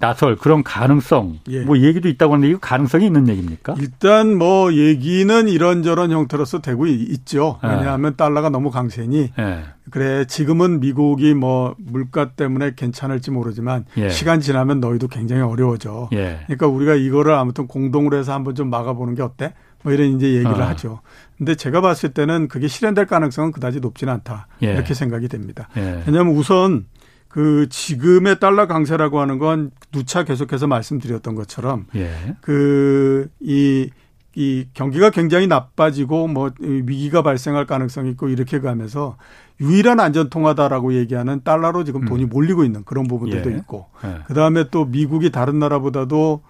나설 0.00 0.34
그런 0.36 0.64
가능성 0.64 1.40
예. 1.50 1.60
뭐 1.60 1.78
얘기도 1.78 2.08
있다고 2.08 2.32
하는데 2.32 2.48
이거 2.48 2.58
가능성이 2.58 3.06
있는 3.06 3.28
얘기입니까? 3.28 3.76
일단 3.78 4.36
뭐 4.36 4.72
얘기는 4.72 5.46
이런저런 5.48 6.10
형태로서 6.10 6.60
되고 6.60 6.86
있죠. 6.86 7.60
예. 7.62 7.68
왜냐하면 7.68 8.16
달러가 8.16 8.48
너무 8.48 8.70
강세니 8.70 9.32
예. 9.38 9.64
그래 9.90 10.24
지금은 10.24 10.80
미국이 10.80 11.34
뭐 11.34 11.74
물가 11.78 12.30
때문에 12.30 12.72
괜찮을지 12.74 13.30
모르지만 13.30 13.84
예. 13.98 14.08
시간 14.08 14.40
지나면 14.40 14.80
너희도 14.80 15.08
굉장히 15.08 15.42
어려워져. 15.42 16.08
예. 16.14 16.40
그러니까 16.46 16.66
우리가 16.66 16.94
이거를 16.94 17.34
아무튼 17.34 17.66
공동으로 17.66 18.16
해서 18.16 18.32
한번 18.32 18.54
좀 18.54 18.70
막아보는 18.70 19.14
게 19.14 19.22
어때? 19.22 19.52
뭐 19.82 19.92
이런 19.92 20.16
이제 20.16 20.28
얘기를 20.28 20.60
어. 20.62 20.66
하죠. 20.68 21.00
근데 21.36 21.54
제가 21.54 21.80
봤을 21.82 22.10
때는 22.10 22.48
그게 22.48 22.68
실현될 22.68 23.06
가능성은 23.06 23.52
그다지 23.52 23.80
높지는 23.80 24.14
않다. 24.14 24.46
예. 24.62 24.72
이렇게 24.72 24.94
생각이 24.94 25.28
됩니다. 25.28 25.68
왜냐하면 25.74 26.34
우선 26.34 26.86
그 27.30 27.68
지금의 27.70 28.40
달러 28.40 28.66
강세라고 28.66 29.20
하는 29.20 29.38
건 29.38 29.70
누차 29.92 30.24
계속해서 30.24 30.66
말씀드렸던 30.66 31.36
것처럼 31.36 31.86
예. 31.94 32.10
그이 32.40 33.90
이 34.34 34.66
경기가 34.74 35.10
굉장히 35.10 35.46
나빠지고 35.46 36.26
뭐 36.26 36.50
위기가 36.58 37.22
발생할 37.22 37.66
가능성이 37.66 38.10
있고 38.10 38.28
이렇게 38.28 38.58
가면서 38.58 39.16
유일한 39.60 40.00
안전 40.00 40.28
통화다라고 40.28 40.94
얘기하는 40.94 41.42
달러로 41.44 41.84
지금 41.84 42.04
돈이 42.04 42.24
음. 42.24 42.28
몰리고 42.30 42.64
있는 42.64 42.84
그런 42.84 43.06
부분들도 43.06 43.52
예. 43.52 43.56
있고 43.58 43.86
예. 44.04 44.22
그다음에 44.26 44.64
또 44.70 44.84
미국이 44.84 45.30
다른 45.30 45.60
나라보다도 45.60 46.42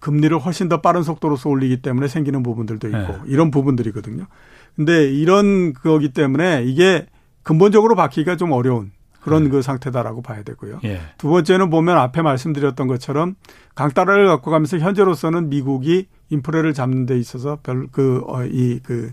금리를 0.00 0.38
훨씬 0.38 0.68
더 0.68 0.82
빠른 0.82 1.02
속도로서 1.02 1.48
올리기 1.48 1.80
때문에 1.80 2.08
생기는 2.08 2.42
부분들도 2.42 2.88
있고 2.88 2.98
예. 2.98 3.18
이런 3.26 3.50
부분들이거든요. 3.50 4.26
근데 4.74 5.10
이런 5.10 5.72
거기 5.72 6.10
때문에 6.10 6.64
이게 6.64 7.06
근본적으로 7.42 7.94
바뀌기가 7.94 8.36
좀 8.36 8.52
어려운 8.52 8.90
그런 9.26 9.44
네. 9.44 9.50
그 9.50 9.60
상태다라고 9.60 10.22
봐야 10.22 10.42
되고요. 10.44 10.78
예. 10.84 11.00
두 11.18 11.28
번째는 11.28 11.68
보면 11.68 11.98
앞에 11.98 12.22
말씀드렸던 12.22 12.86
것처럼 12.86 13.34
강달러를 13.74 14.28
갖고 14.28 14.52
가면서 14.52 14.78
현재로서는 14.78 15.48
미국이 15.48 16.06
인프레를 16.30 16.72
잡는 16.74 17.06
데 17.06 17.18
있어서 17.18 17.58
별그어이그 17.64 19.12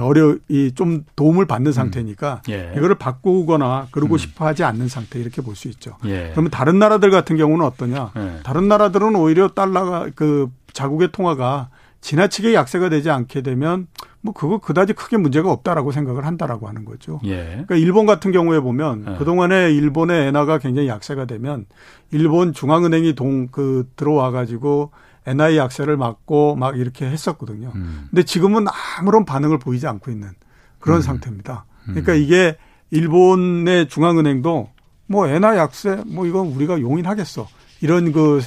어려 0.00 0.36
이 0.48 0.72
좀 0.74 1.04
도움을 1.16 1.46
받는 1.46 1.70
음. 1.70 1.72
상태니까 1.72 2.42
음. 2.48 2.52
예. 2.52 2.74
이거를 2.76 2.96
바꾸거나 2.96 3.88
그러고 3.92 4.16
음. 4.16 4.18
싶어 4.18 4.44
하지 4.46 4.62
않는 4.64 4.88
상태 4.88 5.18
이렇게 5.18 5.40
볼 5.42 5.56
수 5.56 5.68
있죠. 5.68 5.96
예. 6.04 6.30
그러면 6.32 6.50
다른 6.50 6.78
나라들 6.78 7.10
같은 7.10 7.36
경우는 7.38 7.64
어떠냐? 7.64 8.12
예. 8.16 8.40
다른 8.42 8.68
나라들은 8.68 9.16
오히려 9.16 9.48
달러가 9.48 10.08
그 10.14 10.50
자국의 10.74 11.12
통화가 11.12 11.70
지나치게 12.02 12.52
약세가 12.52 12.90
되지 12.90 13.10
않게 13.10 13.40
되면 13.40 13.86
뭐 14.26 14.34
그거 14.34 14.58
그다지 14.58 14.92
크게 14.92 15.16
문제가 15.16 15.50
없다라고 15.50 15.92
생각을 15.92 16.26
한다라고 16.26 16.68
하는 16.68 16.84
거죠. 16.84 17.20
예. 17.24 17.44
그러니까 17.44 17.76
일본 17.76 18.06
같은 18.06 18.32
경우에 18.32 18.60
보면 18.60 19.06
예. 19.08 19.18
그동안에 19.18 19.72
일본의 19.72 20.26
엔화가 20.28 20.58
굉장히 20.58 20.88
약세가 20.88 21.24
되면 21.24 21.66
일본 22.10 22.52
중앙은행이 22.52 23.14
동 23.14 23.46
그 23.52 23.88
들어와 23.96 24.30
가지고 24.30 24.90
엔화의 25.26 25.56
약세를 25.56 25.96
막고 25.96 26.56
막 26.56 26.78
이렇게 26.78 27.06
했었거든요. 27.06 27.72
음. 27.74 28.06
근데 28.10 28.22
지금은 28.22 28.66
아무런 28.98 29.24
반응을 29.24 29.58
보이지 29.58 29.86
않고 29.86 30.10
있는 30.10 30.30
그런 30.78 30.98
음. 30.98 31.02
상태입니다. 31.02 31.64
그러니까 31.84 32.12
음. 32.12 32.18
이게 32.18 32.56
일본의 32.90 33.88
중앙은행도 33.88 34.70
뭐 35.06 35.28
엔화 35.28 35.56
약세 35.56 36.02
뭐 36.06 36.26
이건 36.26 36.48
우리가 36.48 36.80
용인하겠어. 36.80 37.48
이런 37.80 38.12
그, 38.12 38.40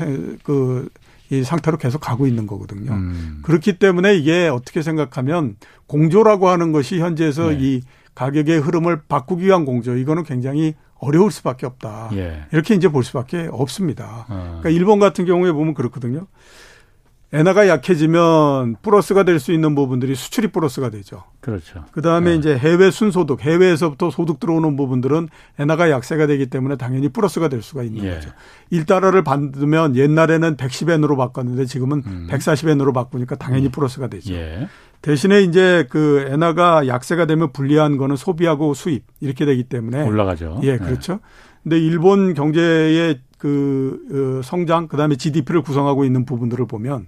그 0.44 0.90
이 1.32 1.44
상태로 1.44 1.78
계속 1.78 2.00
가고 2.00 2.26
있는 2.28 2.48
거거든요. 2.48 2.92
음. 2.92 3.40
그렇기 3.44 3.78
때문에 3.78 4.16
이게 4.16 4.48
어떻게 4.48 4.82
생각하면 4.82 5.58
공조라고 5.88 6.50
하는 6.50 6.72
것이 6.72 7.00
현재에서 7.00 7.50
네. 7.50 7.58
이 7.60 7.82
가격의 8.16 8.60
흐름을 8.60 9.04
바꾸기 9.08 9.46
위한 9.46 9.66
공조 9.66 9.96
이거는 9.96 10.24
굉장히 10.24 10.74
어려울 10.96 11.32
수밖에 11.32 11.66
없다. 11.66 12.10
예. 12.14 12.46
이렇게 12.52 12.76
이제 12.76 12.90
볼 12.90 13.04
수밖에 13.04 13.48
없습니다. 13.52 14.26
어. 14.28 14.60
그러니까 14.60 14.70
일본 14.70 15.00
같은 15.00 15.26
경우에 15.26 15.52
보면 15.52 15.74
그렇거든요. 15.74 16.28
엔화가 17.32 17.68
약해지면 17.68 18.78
플러스가 18.82 19.24
될 19.24 19.40
수 19.40 19.52
있는 19.52 19.76
부분들이 19.76 20.16
수출이 20.16 20.48
플러스가 20.48 20.90
되죠. 20.90 21.24
그렇죠. 21.42 21.86
그 21.92 22.02
다음에 22.02 22.32
네. 22.32 22.36
이제 22.38 22.58
해외 22.58 22.92
순소득, 22.92 23.42
해외에서부터 23.42 24.10
소득 24.10 24.40
들어오는 24.40 24.76
부분들은 24.76 25.30
엔화가 25.60 25.92
약세가 25.92 26.28
되기 26.28 26.48
때문에 26.48 26.76
당연히 26.76 27.10
플러스가 27.10 27.48
될 27.48 27.62
수가 27.62 27.84
있는 27.84 28.04
예. 28.04 28.16
거죠. 28.16 28.30
1달러를 28.72 29.24
받으면 29.24 29.96
옛날에는 29.96 30.58
110엔으로 30.58 31.16
바꿨는데 31.18 31.66
지금은 31.66 32.04
음. 32.06 32.28
140엔으로 32.30 32.94
바꾸니까 32.94 33.36
당연히 33.36 33.68
음. 33.68 33.72
플러스가 33.72 34.08
되죠. 34.08 34.34
예. 34.34 34.68
대신에 35.02 35.42
이제 35.42 35.88
그 35.90 36.26
엔화가 36.30 36.88
약세가 36.88 37.26
되면 37.26 37.54
불리한 37.54 37.98
거는 37.98 38.16
소비하고 38.18 38.74
수입 38.74 39.06
이렇게 39.22 39.46
되기 39.46 39.64
때문에 39.64 40.04
올라가죠. 40.04 40.60
예, 40.64 40.78
그렇죠. 40.78 41.14
네. 41.14 41.20
근데 41.64 41.80
일본 41.80 42.34
경제의 42.34 43.20
그 43.40 44.40
어, 44.40 44.44
성장 44.44 44.88
그다음에 44.88 45.16
GDP를 45.16 45.64
구성하고 45.64 46.06
있는 46.06 46.26
부분들을 46.26 46.68
보면 46.68 47.08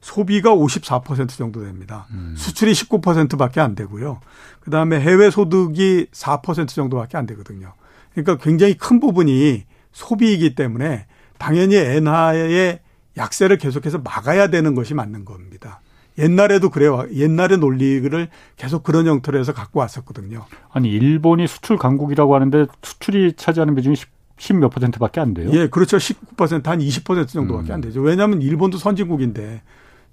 소비가 0.00 0.54
54% 0.54 1.28
정도 1.30 1.62
됩니다. 1.62 2.06
음. 2.12 2.34
수출이 2.36 2.72
19%밖에 2.72 3.60
안 3.60 3.74
되고요. 3.74 4.20
그다음에 4.60 4.98
해외 5.00 5.30
소득이 5.30 6.06
4% 6.12 6.68
정도밖에 6.68 7.18
안 7.18 7.26
되거든요. 7.26 7.74
그러니까 8.12 8.38
굉장히 8.38 8.74
큰 8.74 9.00
부분이 9.00 9.64
소비이기 9.92 10.54
때문에 10.54 11.06
당연히 11.38 11.76
엔화의 11.76 12.80
약세를 13.16 13.58
계속해서 13.58 13.98
막아야 13.98 14.48
되는 14.48 14.74
것이 14.74 14.94
맞는 14.94 15.24
겁니다. 15.24 15.80
옛날에도 16.18 16.70
그래요. 16.70 17.06
옛날의 17.12 17.58
논리를 17.58 18.28
계속 18.56 18.82
그런 18.82 19.06
형태로 19.06 19.38
해서 19.38 19.52
갖고 19.52 19.80
왔었거든요. 19.80 20.44
아니 20.70 20.90
일본이 20.90 21.46
수출 21.46 21.76
강국이라고 21.76 22.34
하는데 22.34 22.66
수출이 22.82 23.34
차지하는 23.34 23.74
비중이 23.74 23.96
10 23.96 24.21
몇 24.60 24.68
퍼센트밖에 24.70 25.20
안 25.20 25.34
돼요? 25.34 25.50
예, 25.52 25.68
그렇죠. 25.68 25.96
19%한 25.98 26.78
20% 26.80 27.28
정도밖에 27.28 27.72
음. 27.72 27.74
안 27.74 27.80
되죠. 27.80 28.00
왜냐하면 28.00 28.42
일본도 28.42 28.78
선진국인데 28.78 29.62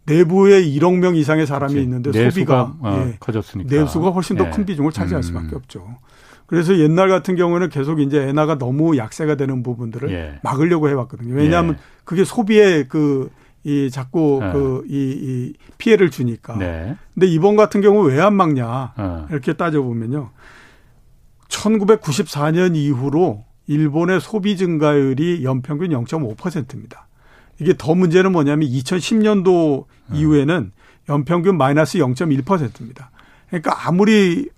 내부에 0.06 0.62
1억 0.64 0.98
명 1.00 1.16
이상의 1.16 1.46
사람이 1.48 1.74
그렇지. 1.74 1.84
있는데 1.84 2.12
내수가 2.12 2.30
소비가 2.32 2.76
어, 2.82 3.06
예, 3.08 3.18
커졌으니까 3.20 3.76
내수가 3.76 4.10
훨씬 4.12 4.38
더큰 4.38 4.62
예. 4.62 4.66
비중을 4.66 4.92
차지할 4.92 5.20
음. 5.20 5.24
수밖에 5.24 5.56
없죠. 5.56 5.98
그래서 6.46 6.78
옛날 6.80 7.10
같은 7.10 7.36
경우는 7.36 7.70
계속 7.70 8.00
이제 8.00 8.22
엔화가 8.30 8.58
너무 8.58 8.98
약세가 8.98 9.36
되는 9.36 9.62
부분들을 9.62 10.12
예. 10.12 10.40
막으려고 10.44 10.90
해왔거든요. 10.90 11.36
왜냐하면 11.36 11.76
예. 11.76 11.80
그게 12.06 12.24
소비에 12.24 12.86
그, 12.88 13.30
이 13.64 13.90
자꾸 13.92 14.40
예. 14.42 14.52
그, 14.52 14.84
이, 14.88 14.94
이 14.96 15.54
피해를 15.78 16.10
주니까. 16.10 16.58
네. 16.58 16.96
근데 17.14 17.28
이번 17.28 17.56
같은 17.56 17.82
경우 17.82 18.02
왜 18.08 18.20
안 18.20 18.34
막냐. 18.36 18.94
어. 18.98 19.28
이렇게 19.30 19.54
따져 19.54 19.84
보면요. 19.84 20.32
1994년 21.50 22.76
이후로 22.76 23.44
일본의 23.70 24.20
소비 24.20 24.58
증가율이 24.58 25.44
연평균 25.44 25.90
0.5%입니다. 25.90 27.08
이게 27.60 27.76
더 27.78 27.94
문제는 27.94 28.32
뭐냐면 28.32 28.68
2010년도 28.68 29.86
음. 30.08 30.16
이후에는 30.16 30.72
연평균 31.08 31.56
마이너스 31.56 32.00
0.1%입니다. 32.00 33.12
그러니까 33.48 33.88
아무리 33.88 34.50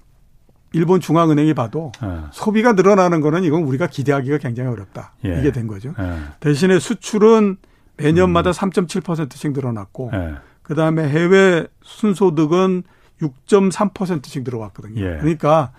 일본 0.71 1.01
중앙은행이 1.01 1.53
봐도 1.53 1.91
예. 2.01 2.07
소비가 2.31 2.71
늘어나는 2.71 3.19
거는 3.19 3.43
이건 3.43 3.63
우리가 3.63 3.87
기대하기가 3.87 4.37
굉장히 4.37 4.69
어렵다. 4.69 5.13
예. 5.25 5.39
이게 5.39 5.51
된 5.51 5.67
거죠. 5.67 5.93
예. 5.99 6.13
대신에 6.39 6.79
수출은 6.79 7.57
매년마다 7.97 8.51
음. 8.51 8.53
3.7%씩 8.53 9.51
늘어났고 9.51 10.11
예. 10.13 10.35
그다음에 10.61 11.09
해외 11.09 11.67
순소득은 11.83 12.83
6.3%씩 13.21 14.45
들어왔거든요. 14.45 15.01
예. 15.01 15.17
그러니까 15.19 15.73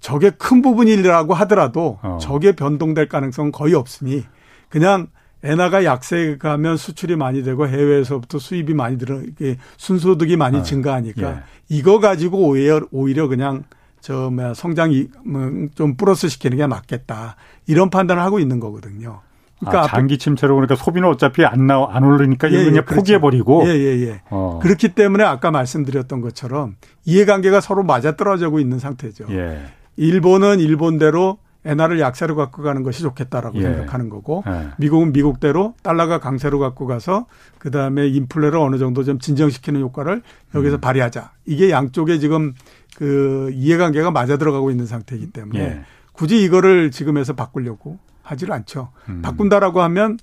저게 0.00 0.30
큰 0.30 0.62
부분이라고 0.62 1.34
하더라도 1.34 1.98
어. 2.02 2.18
저게 2.20 2.52
변동될 2.52 3.08
가능성은 3.08 3.52
거의 3.52 3.74
없으니 3.74 4.24
그냥 4.68 5.08
엔화가 5.42 5.84
약세가면 5.84 6.76
수출이 6.76 7.16
많이 7.16 7.42
되고 7.42 7.66
해외에서부터 7.66 8.38
수입이 8.38 8.74
많이 8.74 8.98
들어 8.98 9.20
이게 9.20 9.56
순소득이 9.76 10.36
많이 10.36 10.58
어. 10.58 10.62
증가하니까 10.62 11.30
예. 11.30 11.36
이거 11.68 12.00
가지고 12.00 12.48
오히려 12.48 12.80
오히려 12.90 13.28
그냥 13.28 13.64
저 14.00 14.30
뭐야 14.30 14.54
성장이 14.54 15.08
뭐좀 15.24 15.96
플러스 15.96 16.28
시키는 16.28 16.56
게 16.56 16.66
맞겠다 16.66 17.36
이런 17.66 17.90
판단을 17.90 18.22
하고 18.22 18.40
있는 18.40 18.58
거거든요. 18.58 19.20
그러니까 19.60 19.84
아, 19.84 19.86
장기 19.88 20.18
침체로 20.18 20.54
그러니까 20.54 20.76
소비는 20.76 21.08
어차피 21.08 21.44
안 21.44 21.66
나오 21.66 21.86
안 21.86 22.04
오르니까 22.04 22.50
예, 22.52 22.58
그냥 22.58 22.76
예, 22.76 22.80
그렇죠. 22.80 22.94
포기해 22.94 23.20
버리고. 23.20 23.66
예예예. 23.66 23.98
예, 23.98 24.06
예. 24.06 24.20
어. 24.30 24.60
그렇기 24.62 24.94
때문에 24.94 25.24
아까 25.24 25.50
말씀드렸던 25.50 26.20
것처럼 26.20 26.76
이해관계가 27.04 27.60
서로 27.60 27.82
맞아 27.82 28.16
떨어지고 28.16 28.60
있는 28.60 28.78
상태죠. 28.78 29.26
예. 29.30 29.60
일본은 29.98 30.60
일본대로 30.60 31.38
엔화를 31.64 31.98
약세로 31.98 32.36
갖고 32.36 32.62
가는 32.62 32.84
것이 32.84 33.02
좋겠다라고 33.02 33.58
예. 33.58 33.62
생각하는 33.62 34.08
거고 34.08 34.44
예. 34.46 34.68
미국은 34.78 35.12
미국대로 35.12 35.74
달러가 35.82 36.20
강세로 36.20 36.60
갖고 36.60 36.86
가서 36.86 37.26
그다음에 37.58 38.06
인플레를 38.06 38.56
어느 38.58 38.78
정도 38.78 39.02
좀 39.02 39.18
진정시키는 39.18 39.80
효과를 39.80 40.22
여기서 40.54 40.76
음. 40.76 40.80
발휘하자. 40.80 41.32
이게 41.46 41.70
양쪽에 41.70 42.18
지금 42.20 42.54
그 42.96 43.50
이해관계가 43.52 44.12
맞아 44.12 44.38
들어가고 44.38 44.70
있는 44.70 44.86
상태이기 44.86 45.32
때문에 45.32 45.60
예. 45.60 45.80
굳이 46.12 46.42
이거를 46.42 46.92
지금에서 46.92 47.34
바꾸려고 47.34 47.98
하지를 48.22 48.54
않죠. 48.54 48.90
음. 49.08 49.20
바꾼다라고 49.22 49.82
하면 49.82 50.18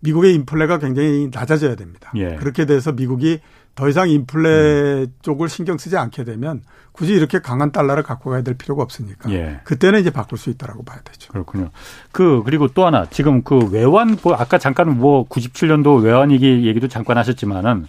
미국의 0.00 0.34
인플레가 0.34 0.78
굉장히 0.78 1.28
낮아져야 1.32 1.74
됩니다. 1.74 2.10
예. 2.16 2.36
그렇게 2.36 2.64
돼서 2.64 2.92
미국이 2.92 3.40
더 3.78 3.88
이상 3.88 4.10
인플레 4.10 4.48
음. 4.48 5.06
쪽을 5.22 5.48
신경 5.48 5.78
쓰지 5.78 5.96
않게 5.96 6.24
되면 6.24 6.62
굳이 6.90 7.12
이렇게 7.12 7.38
강한 7.38 7.70
달러를 7.70 8.02
갖고 8.02 8.28
가야 8.28 8.42
될 8.42 8.54
필요가 8.54 8.82
없으니까 8.82 9.30
예. 9.30 9.60
그때는 9.62 10.00
이제 10.00 10.10
바꿀 10.10 10.36
수 10.36 10.50
있다라고 10.50 10.82
봐야 10.82 10.98
되죠. 11.04 11.32
그렇군요. 11.32 11.70
그 12.10 12.42
그리고 12.44 12.66
또 12.66 12.84
하나 12.84 13.06
지금 13.08 13.44
그 13.44 13.70
외환 13.70 14.18
뭐 14.20 14.34
아까 14.34 14.58
잠깐 14.58 14.98
뭐 14.98 15.28
97년도 15.28 16.02
외환 16.02 16.30
위기 16.30 16.66
얘기도 16.66 16.88
잠깐 16.88 17.18
하셨지만은 17.18 17.86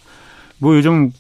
뭐 0.60 0.76
요즘 0.76 1.12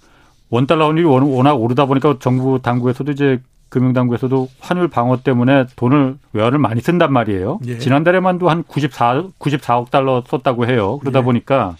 원 0.51 0.67
달러 0.67 0.86
환율이 0.89 1.03
워낙 1.05 1.53
오르다 1.55 1.88
보니까 1.88 2.17
정부 2.20 2.59
당국에서도 2.61 3.11
이제 3.11 3.41
금융 3.70 3.93
당국에서도 3.93 4.49
환율 4.59 4.88
방어 4.88 5.24
때문에 5.24 5.65
돈을 5.78 6.17
외환을 6.34 6.59
많이 6.59 6.80
쓴단 6.80 7.11
말이에요. 7.11 7.59
예. 7.65 7.80
지난달에만도 7.80 8.47
한 8.47 8.61
94, 8.61 9.30
94억 9.39 9.89
달러 9.89 10.24
썼다고 10.28 10.67
해요. 10.67 10.99
그러다 10.99 11.20
예. 11.20 11.24
보니까 11.24 11.76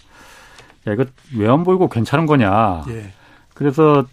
야, 0.86 0.92
이거 0.92 1.04
외환 1.36 1.64
보이고 1.64 1.88
괜찮은 1.88 2.26
거냐. 2.26 2.84
예. 2.88 3.12
그래서 3.54 4.06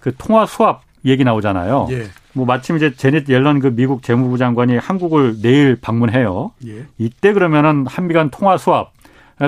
그 0.00 0.14
통화 0.16 0.46
수합 0.46 0.82
얘기 1.04 1.24
나오잖아요. 1.24 1.88
예. 1.90 2.06
뭐 2.32 2.46
마침 2.46 2.76
이제 2.76 2.94
제넷 2.94 3.28
옐런 3.28 3.60
그 3.60 3.74
미국 3.74 4.02
재무부 4.02 4.38
장관이 4.38 4.76
한국을 4.76 5.40
내일 5.40 5.76
방문해요. 5.80 6.52
예. 6.66 6.86
이때 6.98 7.32
그러면은 7.32 7.86
한미 7.86 8.14
간 8.14 8.30
통화 8.30 8.56
수합. 8.56 8.92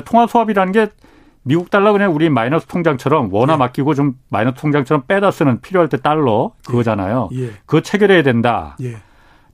통화 0.05 0.27
수합이라는 0.27 0.73
게 0.73 0.89
미국 1.43 1.71
달러 1.71 1.93
그냥 1.93 2.14
우리 2.14 2.29
마이너스 2.29 2.66
통장처럼 2.66 3.33
원화 3.33 3.55
예. 3.55 3.57
맡기고 3.59 3.95
좀 3.95 4.14
마이너스 4.29 4.57
통장처럼 4.61 5.05
빼다 5.09 5.31
쓰는 5.31 5.61
필요할 5.61 5.89
때 5.89 5.97
달러 5.97 6.53
그거잖아요. 6.66 7.31
예. 7.33 7.41
예. 7.43 7.51
그거 7.66 7.81
체결해야 7.81 8.23
된다. 8.23 8.77
예. 8.83 8.97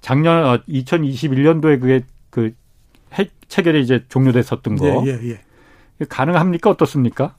작년 0.01 0.62
2021년도에 0.69 1.77
어, 1.77 1.81
그게 1.81 2.03
그 2.31 2.53
체결이 3.49 3.81
이제 3.81 4.05
종료됐었던 4.09 4.77
거. 4.77 4.87
예, 5.07 5.11
예, 5.11 5.31
예. 5.31 5.41
가능합니까? 6.09 6.71
어떻습니까? 6.71 7.35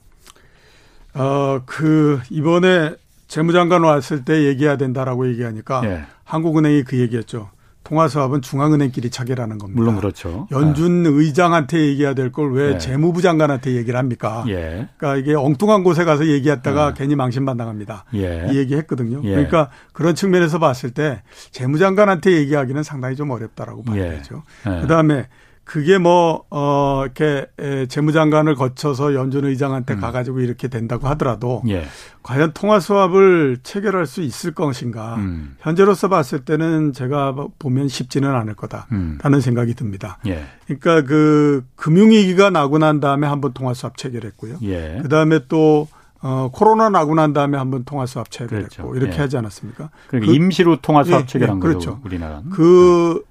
어, 1.14 1.62
그, 1.66 2.20
이번에 2.30 2.94
재무장관 3.28 3.84
왔을 3.84 4.24
때 4.24 4.44
얘기해야 4.44 4.76
된다라고 4.76 5.28
얘기하니까 5.28 5.82
예. 5.84 6.04
한국은행이 6.24 6.84
그 6.84 6.98
얘기했죠. 6.98 7.50
통화수합은 7.84 8.42
중앙은행끼리 8.42 9.08
차결하는 9.08 9.56
겁니다. 9.56 9.80
물론 9.80 9.96
그렇죠. 9.96 10.46
연준 10.50 11.04
네. 11.04 11.08
의장한테 11.10 11.78
얘기해야 11.78 12.14
될 12.14 12.30
걸왜 12.32 12.72
네. 12.72 12.78
재무부 12.78 13.22
장관한테 13.22 13.76
얘기를 13.76 13.98
합니까? 13.98 14.44
예. 14.48 14.88
그러니까 14.98 15.16
이게 15.16 15.34
엉뚱한 15.34 15.84
곳에 15.84 16.04
가서 16.04 16.26
얘기했다가 16.26 16.92
네. 16.92 16.94
괜히 16.98 17.16
망신반당합니다. 17.16 18.04
예. 18.14 18.48
이 18.50 18.58
얘기했거든요. 18.58 19.22
예. 19.24 19.30
그러니까 19.30 19.70
그런 19.92 20.14
측면에서 20.14 20.58
봤을 20.58 20.90
때 20.90 21.22
재무장관한테 21.50 22.32
얘기하기는 22.32 22.82
상당히 22.82 23.16
좀 23.16 23.30
어렵다라고 23.30 23.84
봐야 23.84 24.04
예. 24.04 24.10
되죠. 24.16 24.42
예. 24.66 24.82
그다음에 24.82 25.28
그게 25.68 25.98
뭐, 25.98 26.44
어, 26.48 27.02
이렇게 27.04 27.46
재무장관을 27.90 28.54
거쳐서 28.54 29.12
연준 29.14 29.44
의장한테 29.44 29.94
음. 29.94 30.00
가가지고 30.00 30.40
이렇게 30.40 30.68
된다고 30.68 31.08
하더라도 31.08 31.62
예. 31.68 31.84
과연 32.22 32.52
통화 32.54 32.80
수합을 32.80 33.58
체결할 33.62 34.06
수 34.06 34.22
있을 34.22 34.54
것인가. 34.54 35.16
음. 35.16 35.56
현재로서 35.60 36.08
봤을 36.08 36.46
때는 36.46 36.94
제가 36.94 37.34
보면 37.58 37.88
쉽지는 37.88 38.34
않을 38.34 38.54
거다라는 38.54 39.18
음. 39.22 39.40
생각이 39.40 39.74
듭니다. 39.74 40.16
예. 40.26 40.46
그러니까 40.64 41.02
그 41.02 41.66
금융위기가 41.76 42.48
나고 42.48 42.78
난 42.78 42.98
다음에 43.00 43.26
한번 43.26 43.52
통화 43.52 43.74
수합 43.74 43.98
체결했고요. 43.98 44.60
예. 44.62 45.00
그 45.02 45.10
다음에 45.10 45.40
또 45.48 45.86
어, 46.22 46.48
코로나 46.50 46.88
나고 46.88 47.14
난 47.14 47.34
다음에 47.34 47.58
한번 47.58 47.84
통화 47.84 48.06
수합 48.06 48.30
체결했고 48.30 48.84
그렇죠. 48.84 48.96
이렇게 48.96 49.18
예. 49.18 49.20
하지 49.20 49.36
않았습니까? 49.36 49.90
그러니까 50.06 50.32
그, 50.32 50.34
임시로 50.34 50.76
통화 50.80 51.04
수합 51.04 51.24
예, 51.24 51.26
체결한 51.26 51.60
거죠. 51.60 51.78
그렇죠. 51.78 52.00
우리나라는. 52.06 52.48
그, 52.48 53.22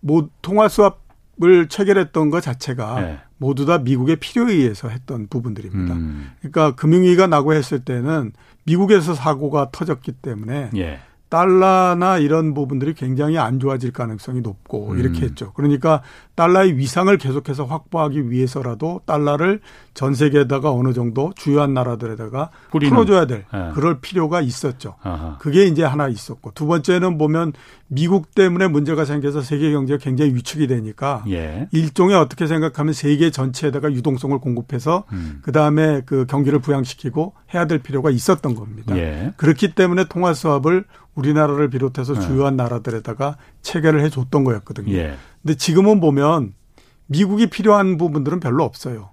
뭐 0.00 0.28
통화 0.42 0.66
수합 0.66 1.03
을 1.42 1.68
체결했던 1.68 2.30
것 2.30 2.40
자체가 2.40 3.00
네. 3.00 3.18
모두 3.38 3.66
다 3.66 3.78
미국의 3.78 4.16
필요에 4.16 4.52
의해서 4.52 4.88
했던 4.88 5.26
부분들입니다. 5.26 5.94
음. 5.94 6.30
그러니까 6.38 6.76
금융위기가 6.76 7.26
나고 7.26 7.54
했을 7.54 7.80
때는 7.80 8.32
미국에서 8.62 9.14
사고가 9.14 9.70
터졌기 9.72 10.12
때문에 10.12 10.70
예. 10.76 11.00
달러나 11.34 12.18
이런 12.18 12.54
부분들이 12.54 12.94
굉장히 12.94 13.38
안 13.38 13.58
좋아질 13.58 13.92
가능성이 13.92 14.40
높고 14.40 14.92
음. 14.92 14.98
이렇게 15.00 15.22
했죠. 15.22 15.52
그러니까 15.54 16.00
달러의 16.36 16.76
위상을 16.76 17.16
계속해서 17.18 17.64
확보하기 17.64 18.30
위해서라도 18.30 19.00
달러를 19.04 19.60
전 19.94 20.14
세계에다가 20.14 20.70
어느 20.70 20.92
정도 20.92 21.32
주요한 21.34 21.74
나라들에다가 21.74 22.50
뿌리는. 22.70 22.94
풀어줘야 22.94 23.26
될 23.26 23.46
네. 23.52 23.70
그럴 23.74 24.00
필요가 24.00 24.40
있었죠. 24.40 24.94
아하. 25.02 25.38
그게 25.38 25.66
이제 25.66 25.82
하나 25.82 26.06
있었고 26.06 26.52
두 26.54 26.66
번째는 26.66 27.18
보면 27.18 27.52
미국 27.88 28.34
때문에 28.34 28.68
문제가 28.68 29.04
생겨서 29.04 29.42
세계 29.42 29.72
경제가 29.72 30.02
굉장히 30.02 30.34
위축이 30.34 30.68
되니까 30.68 31.24
예. 31.28 31.68
일종의 31.72 32.16
어떻게 32.16 32.46
생각하면 32.46 32.92
세계 32.92 33.30
전체에다가 33.30 33.92
유동성을 33.92 34.38
공급해서 34.38 35.04
음. 35.12 35.40
그 35.42 35.50
다음에 35.50 36.02
그 36.06 36.26
경기를 36.26 36.60
부양시키고 36.60 37.34
해야 37.54 37.66
될 37.66 37.78
필요가 37.80 38.10
있었던 38.10 38.54
겁니다. 38.54 38.96
예. 38.96 39.32
그렇기 39.36 39.74
때문에 39.74 40.04
통화 40.08 40.32
수합을 40.32 40.84
우리나라를 41.14 41.70
비롯해서 41.70 42.14
네. 42.14 42.20
주요한 42.20 42.56
나라들에다가 42.56 43.36
체결을 43.62 44.00
해줬던 44.02 44.44
거였거든요. 44.44 44.92
예. 44.94 45.16
근데 45.42 45.54
지금은 45.56 46.00
보면 46.00 46.54
미국이 47.06 47.48
필요한 47.48 47.96
부분들은 47.98 48.40
별로 48.40 48.64
없어요. 48.64 49.10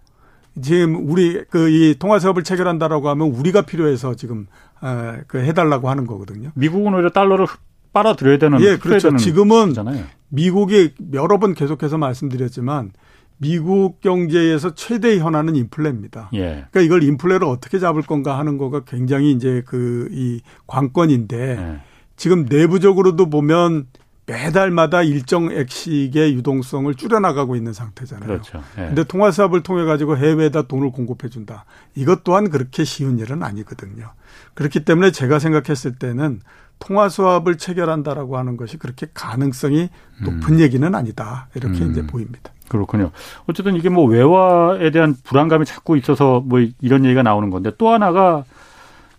지금 0.61 1.09
우리 1.09 1.43
그 1.49 1.69
이 1.69 1.95
통화 1.97 2.19
사업을 2.19 2.43
체결한다라고 2.43 3.09
하면 3.09 3.29
우리가 3.29 3.61
필요해서 3.61 4.15
지금 4.15 4.47
어, 4.81 5.17
그 5.27 5.39
해달라고 5.39 5.89
하는 5.89 6.05
거거든요. 6.07 6.51
미국은 6.55 6.93
오히려 6.93 7.09
달러를 7.09 7.47
빨아들여야 7.93 8.37
되는 8.37 8.59
예, 8.61 8.77
그렇죠. 8.77 9.15
지금은 9.15 9.69
거잖아요. 9.69 10.03
미국이 10.29 10.93
여러 11.13 11.39
번 11.39 11.53
계속해서 11.53 11.97
말씀드렸지만 11.97 12.91
미국 13.37 14.01
경제에서 14.01 14.75
최대 14.75 15.17
현안은 15.19 15.55
인플레입니다. 15.55 16.29
예. 16.33 16.65
그러니까 16.71 16.81
이걸 16.81 17.03
인플레를 17.03 17.45
어떻게 17.47 17.79
잡을 17.79 18.01
건가 18.01 18.37
하는 18.37 18.57
거가 18.57 18.81
굉장히 18.85 19.31
이제 19.31 19.63
그 19.65 20.09
이 20.11 20.41
관건인데 20.67 21.57
예. 21.59 21.79
지금 22.21 22.45
내부적으로도 22.47 23.31
보면 23.31 23.87
매달마다 24.27 25.01
일정 25.01 25.51
액식의 25.51 26.35
유동성을 26.35 26.93
줄여나가고 26.93 27.55
있는 27.55 27.73
상태잖아요. 27.73 28.27
그렇죠. 28.27 28.61
예. 28.77 28.85
근데 28.85 29.03
통화 29.03 29.31
사업을 29.31 29.63
통해 29.63 29.85
가지고 29.85 30.17
해외에다 30.17 30.67
돈을 30.67 30.91
공급해 30.91 31.29
준다. 31.29 31.65
이것 31.95 32.23
또한 32.23 32.51
그렇게 32.51 32.83
쉬운 32.83 33.17
일은 33.17 33.41
아니거든요. 33.41 34.11
그렇기 34.53 34.85
때문에 34.85 35.09
제가 35.09 35.39
생각했을 35.39 35.95
때는 35.95 36.41
통화 36.77 37.09
수합을 37.09 37.57
체결한다라고 37.57 38.37
하는 38.37 38.55
것이 38.55 38.77
그렇게 38.77 39.07
가능성이 39.15 39.89
높은 40.23 40.59
얘기는 40.59 40.93
아니다. 40.93 41.47
이렇게 41.55 41.79
음. 41.79 41.89
이제 41.89 42.05
보입니다. 42.05 42.51
그렇군요. 42.69 43.09
어쨌든 43.47 43.75
이게 43.75 43.89
뭐 43.89 44.05
외화에 44.05 44.91
대한 44.91 45.15
불안감이 45.23 45.65
자꾸 45.65 45.97
있어서 45.97 46.43
뭐 46.45 46.59
이런 46.81 47.03
얘기가 47.03 47.23
나오는 47.23 47.49
건데 47.49 47.71
또 47.79 47.89
하나가 47.89 48.43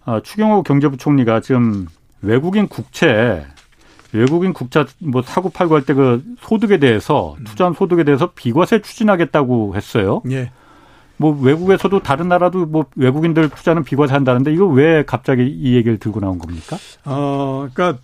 아, 0.04 0.20
추경호 0.22 0.62
경제부총리가 0.62 1.40
지금 1.40 1.88
외국인 2.22 2.68
국채 2.68 3.46
외국인 4.12 4.52
국자 4.52 4.86
뭐 4.98 5.22
사고 5.22 5.48
팔고 5.50 5.74
할 5.74 5.82
때 5.84 5.94
그 5.94 6.22
소득에 6.40 6.78
대해서 6.78 7.36
투자한 7.44 7.74
소득에 7.74 8.04
대해서 8.04 8.30
비과세 8.34 8.80
추진하겠다고 8.82 9.74
했어요. 9.76 10.22
예. 10.30 10.50
뭐 11.16 11.36
외국에서도 11.40 12.00
다른 12.00 12.28
나라도 12.28 12.66
뭐 12.66 12.86
외국인들 12.96 13.48
투자는 13.50 13.84
비과세 13.84 14.12
한다는데 14.14 14.52
이거 14.52 14.66
왜 14.66 15.04
갑자기 15.04 15.44
이 15.46 15.74
얘기를 15.76 15.98
들고 15.98 16.20
나온 16.20 16.38
겁니까? 16.38 16.76
어, 17.04 17.68
그러니까 17.72 18.00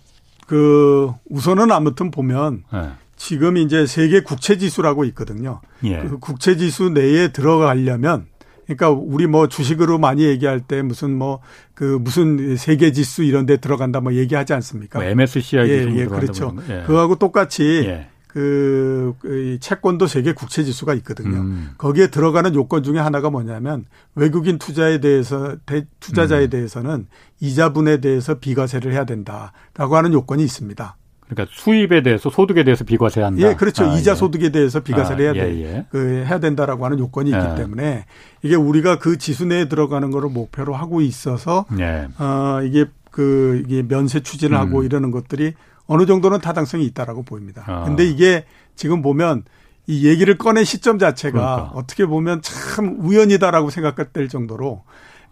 그 0.47 1.11
우선은 1.29 1.71
아무튼 1.71 2.11
보면 2.11 2.63
예. 2.73 2.89
지금 3.17 3.57
이제 3.57 3.85
세계 3.85 4.21
국채 4.21 4.57
지수라고 4.57 5.03
있거든요. 5.05 5.59
예. 5.83 5.97
그 5.99 6.17
국채 6.19 6.55
지수 6.55 6.89
내에 6.89 7.31
들어가려면 7.33 8.25
그러니까 8.69 8.89
우리 8.91 9.25
뭐 9.27 9.47
주식으로 9.47 9.97
많이 9.97 10.23
얘기할 10.23 10.59
때 10.61 10.81
무슨 10.81 11.17
뭐 11.17 11.39
그 11.73 11.97
무슨 12.01 12.57
세계 12.57 12.91
지수 12.91 13.23
이런 13.23 13.45
데 13.45 13.55
들어간다 13.55 14.01
뭐 14.01 14.13
얘기하지 14.13 14.51
않습니까? 14.53 14.99
뭐 14.99 15.07
MSCI 15.07 15.69
예, 15.69 15.85
지수 15.85 15.97
예, 15.97 16.05
그렇죠. 16.07 16.53
예. 16.69 16.83
그거하고 16.85 17.15
똑같이 17.15 17.83
예. 17.85 18.09
그, 18.27 19.13
그 19.19 19.57
채권도 19.61 20.05
세계 20.07 20.33
국채 20.33 20.63
지수가 20.65 20.93
있거든요. 20.95 21.37
음. 21.37 21.69
거기에 21.77 22.07
들어가는 22.07 22.53
요건 22.53 22.83
중에 22.83 22.99
하나가 22.99 23.29
뭐냐면 23.29 23.85
외국인 24.13 24.57
투자에 24.59 24.99
대해서 24.99 25.55
대- 25.65 25.85
투자자에 26.01 26.43
음. 26.45 26.49
대해서는 26.49 27.07
이자분에 27.39 28.01
대해서 28.01 28.35
비과세를 28.39 28.91
해야 28.93 29.05
된다라고 29.05 29.95
하는 29.95 30.11
요건이 30.13 30.43
있습니다. 30.43 30.95
그러니까 31.29 31.53
수입에 31.55 32.01
대해서 32.01 32.29
소득에 32.29 32.63
대해서 32.63 32.83
비과세 32.83 33.21
한다. 33.21 33.47
예, 33.47 33.53
그렇죠. 33.53 33.85
아, 33.85 33.95
이자 33.95 34.11
예. 34.11 34.15
소득에 34.15 34.49
대해서 34.49 34.79
비과세를 34.79 35.29
아, 35.29 35.33
해야 35.33 35.45
돼. 35.45 35.55
예, 35.55 35.63
예. 35.63 35.85
그 35.91 36.25
해야 36.25 36.39
된다라고 36.39 36.85
하는 36.85 36.97
요건이 36.99 37.29
있기 37.29 37.45
예. 37.51 37.55
때문에 37.55 38.05
이게 38.41 38.55
우리가 38.55 38.97
그 38.97 39.17
지수 39.17 39.45
내에 39.45 39.69
들어가는 39.69 40.09
거를 40.09 40.29
목표로 40.29 40.73
하고 40.73 41.01
있어서 41.01 41.65
예. 41.79 42.07
어 42.17 42.61
이게 42.63 42.85
그 43.11 43.63
이게 43.65 43.83
면세 43.83 44.21
추진을 44.21 44.57
하고 44.57 44.79
음. 44.79 44.85
이러는 44.85 45.11
것들이 45.11 45.53
어느 45.85 46.05
정도는 46.05 46.41
타당성이 46.41 46.85
있다라고 46.85 47.23
보입니다. 47.23 47.63
아. 47.67 47.83
근데 47.83 48.05
이게 48.05 48.45
지금 48.75 49.01
보면 49.01 49.43
이 49.85 50.07
얘기를 50.07 50.37
꺼낸 50.37 50.63
시점 50.63 50.97
자체가 50.97 51.39
그러니까. 51.39 51.71
어떻게 51.75 52.05
보면 52.05 52.41
참 52.41 52.97
우연이다라고 52.99 53.69
생각될 53.69 54.29
정도로 54.29 54.83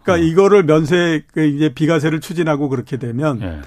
그러니까 0.02 0.12
어. 0.12 0.16
이거를 0.18 0.64
면세 0.64 1.22
그 1.32 1.44
이제 1.44 1.72
비과세를 1.74 2.20
추진하고 2.20 2.68
그렇게 2.68 2.98
되면 2.98 3.40
예. 3.42 3.60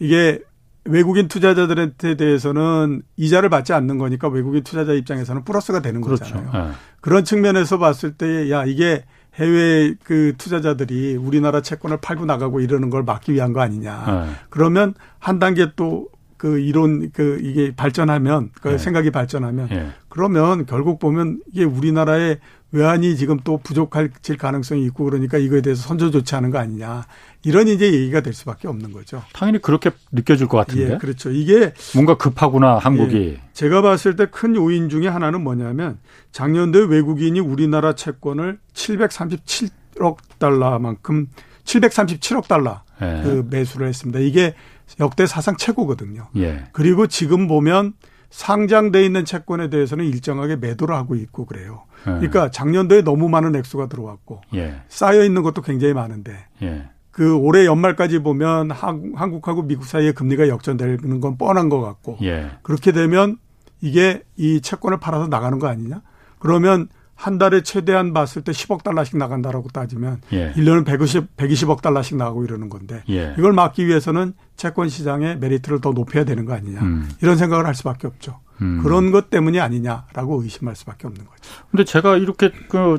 이게 0.00 0.40
외국인 0.88 1.28
투자자들한테 1.28 2.16
대해서는 2.16 3.02
이자를 3.16 3.48
받지 3.48 3.72
않는 3.72 3.98
거니까 3.98 4.28
외국인 4.28 4.64
투자자 4.64 4.92
입장에서는 4.92 5.44
플러스가 5.44 5.80
되는 5.80 6.00
그렇죠. 6.00 6.24
거잖아요. 6.24 6.50
예. 6.54 6.72
그런 7.00 7.24
측면에서 7.24 7.78
봤을 7.78 8.12
때 8.12 8.50
야 8.50 8.64
이게 8.64 9.04
해외 9.34 9.94
그 10.02 10.34
투자자들이 10.36 11.16
우리나라 11.16 11.60
채권을 11.62 11.98
팔고 11.98 12.26
나가고 12.26 12.60
이러는 12.60 12.90
걸 12.90 13.04
막기 13.04 13.32
위한 13.32 13.52
거 13.52 13.60
아니냐. 13.60 14.26
예. 14.26 14.30
그러면 14.48 14.94
한 15.18 15.38
단계 15.38 15.72
또 15.76 16.08
그 16.38 16.58
이론 16.60 17.10
그 17.12 17.38
이게 17.42 17.74
발전하면 17.74 18.50
그 18.62 18.68
네. 18.68 18.78
생각이 18.78 19.10
발전하면 19.10 19.68
예. 19.72 19.88
그러면 20.08 20.64
결국 20.64 20.98
보면 20.98 21.40
이게 21.52 21.64
우리나라의 21.64 22.38
외환이 22.70 23.16
지금 23.16 23.38
또 23.44 23.58
부족할질 23.58 24.36
가능성이 24.36 24.84
있고 24.86 25.04
그러니까 25.04 25.38
이거에 25.38 25.62
대해서 25.62 25.82
선조 25.86 26.10
조치하는 26.10 26.50
거 26.50 26.58
아니냐. 26.58 27.06
이런 27.44 27.66
이제 27.66 27.86
얘기가 27.86 28.20
될 28.20 28.32
수밖에 28.34 28.68
없는 28.68 28.92
거죠. 28.92 29.22
당연히 29.32 29.60
그렇게 29.60 29.90
느껴질 30.12 30.48
것 30.48 30.58
같은데. 30.58 30.94
예, 30.94 30.98
그렇죠. 30.98 31.30
이게 31.30 31.72
뭔가 31.94 32.16
급하구나 32.16 32.78
한국이. 32.78 33.16
예. 33.16 33.40
제가 33.52 33.82
봤을 33.82 34.16
때 34.16 34.26
큰 34.26 34.54
요인 34.54 34.88
중에 34.88 35.08
하나는 35.08 35.42
뭐냐면 35.42 35.98
작년도에 36.32 36.86
외국인이 36.86 37.40
우리나라 37.40 37.94
채권을 37.94 38.58
737억 38.74 40.18
달러만큼 40.38 41.26
737억 41.64 42.48
달러 42.48 42.82
예. 43.02 43.22
그 43.24 43.46
매수를 43.50 43.88
했습니다. 43.88 44.20
이게 44.20 44.54
역대 45.00 45.26
사상 45.26 45.56
최고거든요. 45.56 46.28
예. 46.36 46.64
그리고 46.72 47.06
지금 47.06 47.46
보면 47.48 47.94
상장돼 48.30 49.04
있는 49.04 49.24
채권에 49.24 49.70
대해서는 49.70 50.04
일정하게 50.04 50.56
매도를 50.56 50.94
하고 50.94 51.14
있고 51.14 51.46
그래요. 51.46 51.84
예. 52.06 52.10
그러니까 52.12 52.50
작년도에 52.50 53.02
너무 53.02 53.28
많은 53.28 53.54
액수가 53.56 53.88
들어왔고 53.88 54.42
예. 54.54 54.82
쌓여 54.88 55.24
있는 55.24 55.42
것도 55.42 55.62
굉장히 55.62 55.94
많은데 55.94 56.36
예. 56.62 56.88
그 57.10 57.34
올해 57.36 57.64
연말까지 57.66 58.20
보면 58.20 58.70
한- 58.70 59.12
한국하고 59.16 59.62
미국 59.62 59.84
사이의 59.86 60.12
금리가 60.12 60.48
역전되는 60.48 61.20
건 61.20 61.36
뻔한 61.38 61.68
것 61.68 61.80
같고 61.80 62.18
예. 62.22 62.50
그렇게 62.62 62.92
되면 62.92 63.38
이게 63.80 64.22
이 64.36 64.60
채권을 64.60 64.98
팔아서 65.00 65.28
나가는 65.28 65.58
거 65.58 65.66
아니냐? 65.68 66.02
그러면 66.38 66.88
한 67.18 67.36
달에 67.36 67.62
최대한 67.62 68.12
봤을 68.12 68.42
때 68.42 68.52
10억 68.52 68.84
달러씩 68.84 69.16
나간다라고 69.16 69.70
따지면 69.70 70.20
예. 70.32 70.52
1년은 70.52 70.86
150, 70.86 71.36
120억 71.36 71.82
달러씩 71.82 72.16
나가고 72.16 72.44
이러는 72.44 72.68
건데 72.68 73.02
예. 73.10 73.34
이걸 73.36 73.52
막기 73.52 73.88
위해서는 73.88 74.34
채권 74.54 74.88
시장의 74.88 75.38
메리트를 75.38 75.80
더 75.80 75.90
높여야 75.90 76.24
되는 76.24 76.44
거 76.44 76.54
아니냐. 76.54 76.80
음. 76.80 77.10
이런 77.20 77.36
생각을 77.36 77.66
할 77.66 77.74
수밖에 77.74 78.06
없죠. 78.06 78.38
음. 78.62 78.82
그런 78.84 79.10
것 79.10 79.30
때문이 79.30 79.58
아니냐라고 79.58 80.42
의심할 80.42 80.76
수밖에 80.76 81.08
없는 81.08 81.24
거죠. 81.24 81.42
근데 81.72 81.84
제가 81.84 82.16
이렇게 82.18 82.52
그 82.68 82.98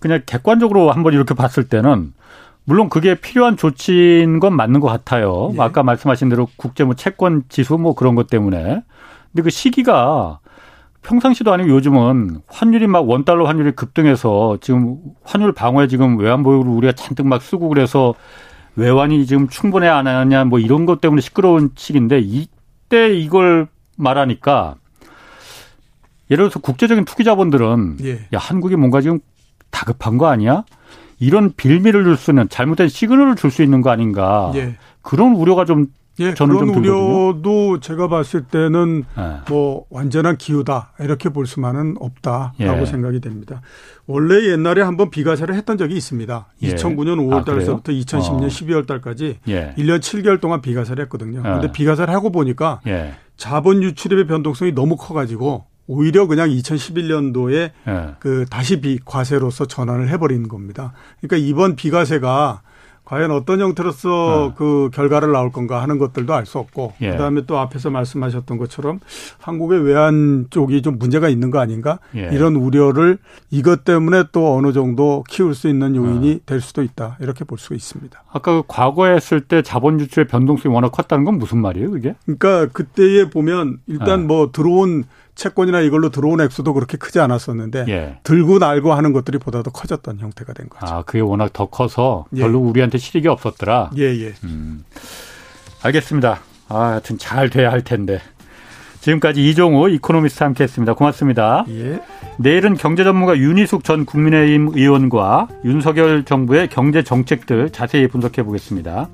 그냥 0.00 0.22
객관적으로 0.26 0.90
한번 0.90 1.12
이렇게 1.12 1.34
봤을 1.34 1.68
때는 1.68 2.14
물론 2.64 2.88
그게 2.88 3.14
필요한 3.14 3.56
조치인 3.56 4.40
건 4.40 4.56
맞는 4.56 4.80
것 4.80 4.88
같아요. 4.88 5.52
예. 5.54 5.60
아까 5.60 5.84
말씀하신 5.84 6.30
대로 6.30 6.48
국제 6.56 6.82
뭐 6.82 6.94
채권 6.94 7.44
지수 7.48 7.78
뭐 7.78 7.94
그런 7.94 8.16
것 8.16 8.26
때문에. 8.26 8.82
근데 9.30 9.42
그 9.42 9.50
시기가 9.50 10.40
평상시도 11.06 11.52
아니고 11.52 11.70
요즘은 11.70 12.40
환율이 12.48 12.88
막 12.88 13.08
원달러 13.08 13.46
환율이 13.46 13.72
급등해서 13.72 14.58
지금 14.60 14.98
환율 15.22 15.52
방어에 15.52 15.86
지금 15.86 16.18
외환 16.18 16.42
보유를 16.42 16.68
우리가 16.70 16.92
잔뜩 16.94 17.26
막 17.26 17.42
쓰고 17.42 17.68
그래서 17.68 18.14
외환이 18.74 19.24
지금 19.24 19.48
충분해 19.48 19.86
안 19.88 20.06
하냐 20.08 20.44
뭐 20.44 20.58
이런 20.58 20.84
것 20.84 21.00
때문에 21.00 21.20
시끄러운 21.20 21.70
시기인데 21.76 22.18
이때 22.18 23.14
이걸 23.14 23.68
말하니까 23.96 24.74
예를 26.30 26.46
들어서 26.46 26.58
국제적인 26.58 27.04
투기자본들은 27.04 27.98
예. 28.02 28.12
야 28.34 28.38
한국이 28.38 28.74
뭔가 28.74 29.00
지금 29.00 29.20
다급한 29.70 30.18
거 30.18 30.26
아니야? 30.26 30.64
이런 31.20 31.52
빌미를 31.56 32.02
줄수 32.02 32.32
있는 32.32 32.48
잘못된 32.48 32.88
시그널을 32.88 33.36
줄 33.36 33.50
수 33.52 33.62
있는 33.62 33.80
거 33.80 33.90
아닌가? 33.90 34.50
예. 34.56 34.74
그런 35.02 35.34
우려가 35.34 35.64
좀 35.64 35.86
예, 36.18 36.34
저는 36.34 36.54
그런 36.54 36.66
들거든요. 36.68 36.92
우려도 36.92 37.80
제가 37.80 38.08
봤을 38.08 38.42
때는 38.42 39.04
예. 39.18 39.40
뭐 39.48 39.84
완전한 39.90 40.36
기후다 40.36 40.92
이렇게 41.00 41.28
볼 41.28 41.46
수만은 41.46 41.96
없다라고 42.00 42.80
예. 42.80 42.86
생각이 42.86 43.20
됩니다. 43.20 43.60
원래 44.06 44.50
옛날에 44.50 44.82
한번 44.82 45.10
비과세를 45.10 45.54
했던 45.54 45.76
적이 45.76 45.96
있습니다. 45.96 46.46
예. 46.62 46.74
2009년 46.74 47.18
아, 47.18 47.40
5월 47.40 47.44
달서부터 47.44 47.92
그래요? 47.92 48.02
2010년 48.02 48.44
어. 48.44 48.46
12월 48.46 48.86
달까지 48.86 49.38
예. 49.48 49.74
1년 49.76 50.00
7개월 50.00 50.40
동안 50.40 50.62
비과세를 50.62 51.02
했거든요. 51.04 51.42
그런데 51.42 51.68
예. 51.68 51.72
비과세를 51.72 52.12
하고 52.14 52.30
보니까 52.30 52.80
예. 52.86 53.14
자본 53.36 53.82
유출입의 53.82 54.26
변동성이 54.26 54.72
너무 54.72 54.96
커가지고 54.96 55.66
오히려 55.88 56.26
그냥 56.26 56.48
2011년도에 56.48 57.70
예. 57.88 58.14
그 58.18 58.44
다시 58.50 58.80
비과세로서 58.80 59.66
전환을 59.66 60.08
해버리는 60.08 60.48
겁니다. 60.48 60.92
그러니까 61.20 61.36
이번 61.36 61.76
비과세가 61.76 62.62
과연 63.06 63.30
어떤 63.30 63.60
형태로서 63.60 64.44
어. 64.46 64.54
그 64.54 64.90
결과를 64.92 65.32
나올 65.32 65.50
건가 65.52 65.80
하는 65.80 65.98
것들도 65.98 66.34
알 66.34 66.44
수 66.44 66.58
없고 66.58 66.92
예. 67.00 67.10
그다음에 67.10 67.42
또 67.46 67.58
앞에서 67.58 67.90
말씀하셨던 67.90 68.58
것처럼 68.58 69.00
한국의 69.40 69.82
외환 69.82 70.46
쪽이 70.50 70.82
좀 70.82 70.98
문제가 70.98 71.28
있는 71.28 71.50
거 71.50 71.58
아닌가 71.58 71.98
예. 72.14 72.28
이런 72.32 72.54
우려를 72.54 73.18
이것 73.50 73.84
때문에 73.84 74.24
또 74.32 74.54
어느 74.56 74.72
정도 74.72 75.24
키울 75.28 75.54
수 75.54 75.68
있는 75.68 75.96
요인이 75.96 76.32
어. 76.32 76.38
될 76.46 76.60
수도 76.60 76.82
있다 76.82 77.16
이렇게 77.20 77.44
볼 77.44 77.58
수가 77.58 77.74
있습니다. 77.74 78.22
아까 78.30 78.52
그 78.52 78.62
과거에 78.68 79.14
했을 79.14 79.40
때 79.40 79.62
자본 79.62 79.98
유출의 80.00 80.26
변동성이 80.28 80.74
워낙 80.74 80.90
컸다는 80.92 81.24
건 81.24 81.38
무슨 81.38 81.58
말이에요, 81.58 81.90
그게? 81.90 82.14
그러니까 82.24 82.66
그때에 82.72 83.30
보면 83.30 83.78
일단 83.86 84.22
예. 84.22 84.24
뭐 84.24 84.50
들어온 84.52 85.04
채권이나 85.36 85.80
이걸로 85.80 86.08
들어온 86.08 86.40
액수도 86.40 86.74
그렇게 86.74 86.96
크지 86.96 87.20
않았었는데 87.20 87.84
예. 87.88 88.18
들고 88.24 88.58
날고 88.58 88.94
하는 88.94 89.12
것들이 89.12 89.38
보다 89.38 89.62
더 89.62 89.70
커졌던 89.70 90.18
형태가 90.18 90.54
된 90.54 90.68
거죠. 90.68 90.92
아, 90.92 91.02
그게 91.02 91.20
워낙 91.20 91.52
더 91.52 91.66
커서 91.66 92.24
예. 92.34 92.40
별로 92.40 92.58
우리한테 92.58 92.98
실익이 92.98 93.28
없었더라. 93.28 93.90
예, 93.98 94.02
예. 94.02 94.32
음. 94.44 94.84
알겠습니다. 95.82 96.40
아, 96.68 96.78
하여튼 96.78 97.18
잘 97.18 97.50
돼야 97.50 97.70
할 97.70 97.82
텐데. 97.82 98.20
지금까지 99.00 99.48
이종우 99.48 99.88
이코노미스트 99.90 100.42
함께 100.42 100.64
했습니다. 100.64 100.94
고맙습니다. 100.94 101.64
예. 101.68 102.00
내일은 102.38 102.74
경제 102.74 103.04
전문가 103.04 103.36
윤희숙 103.36 103.84
전 103.84 104.04
국민의힘 104.04 104.70
의원과 104.74 105.48
윤석열 105.64 106.24
정부의 106.24 106.68
경제 106.68 107.04
정책들 107.04 107.70
자세히 107.70 108.08
분석해 108.08 108.42
보겠습니다. 108.42 109.08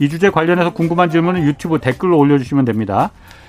이 0.00 0.08
주제 0.08 0.28
관련해서 0.28 0.74
궁금한 0.74 1.08
질문은 1.08 1.44
유튜브 1.44 1.78
댓글로 1.78 2.18
올려주시면 2.18 2.66
됩니다. 2.66 3.10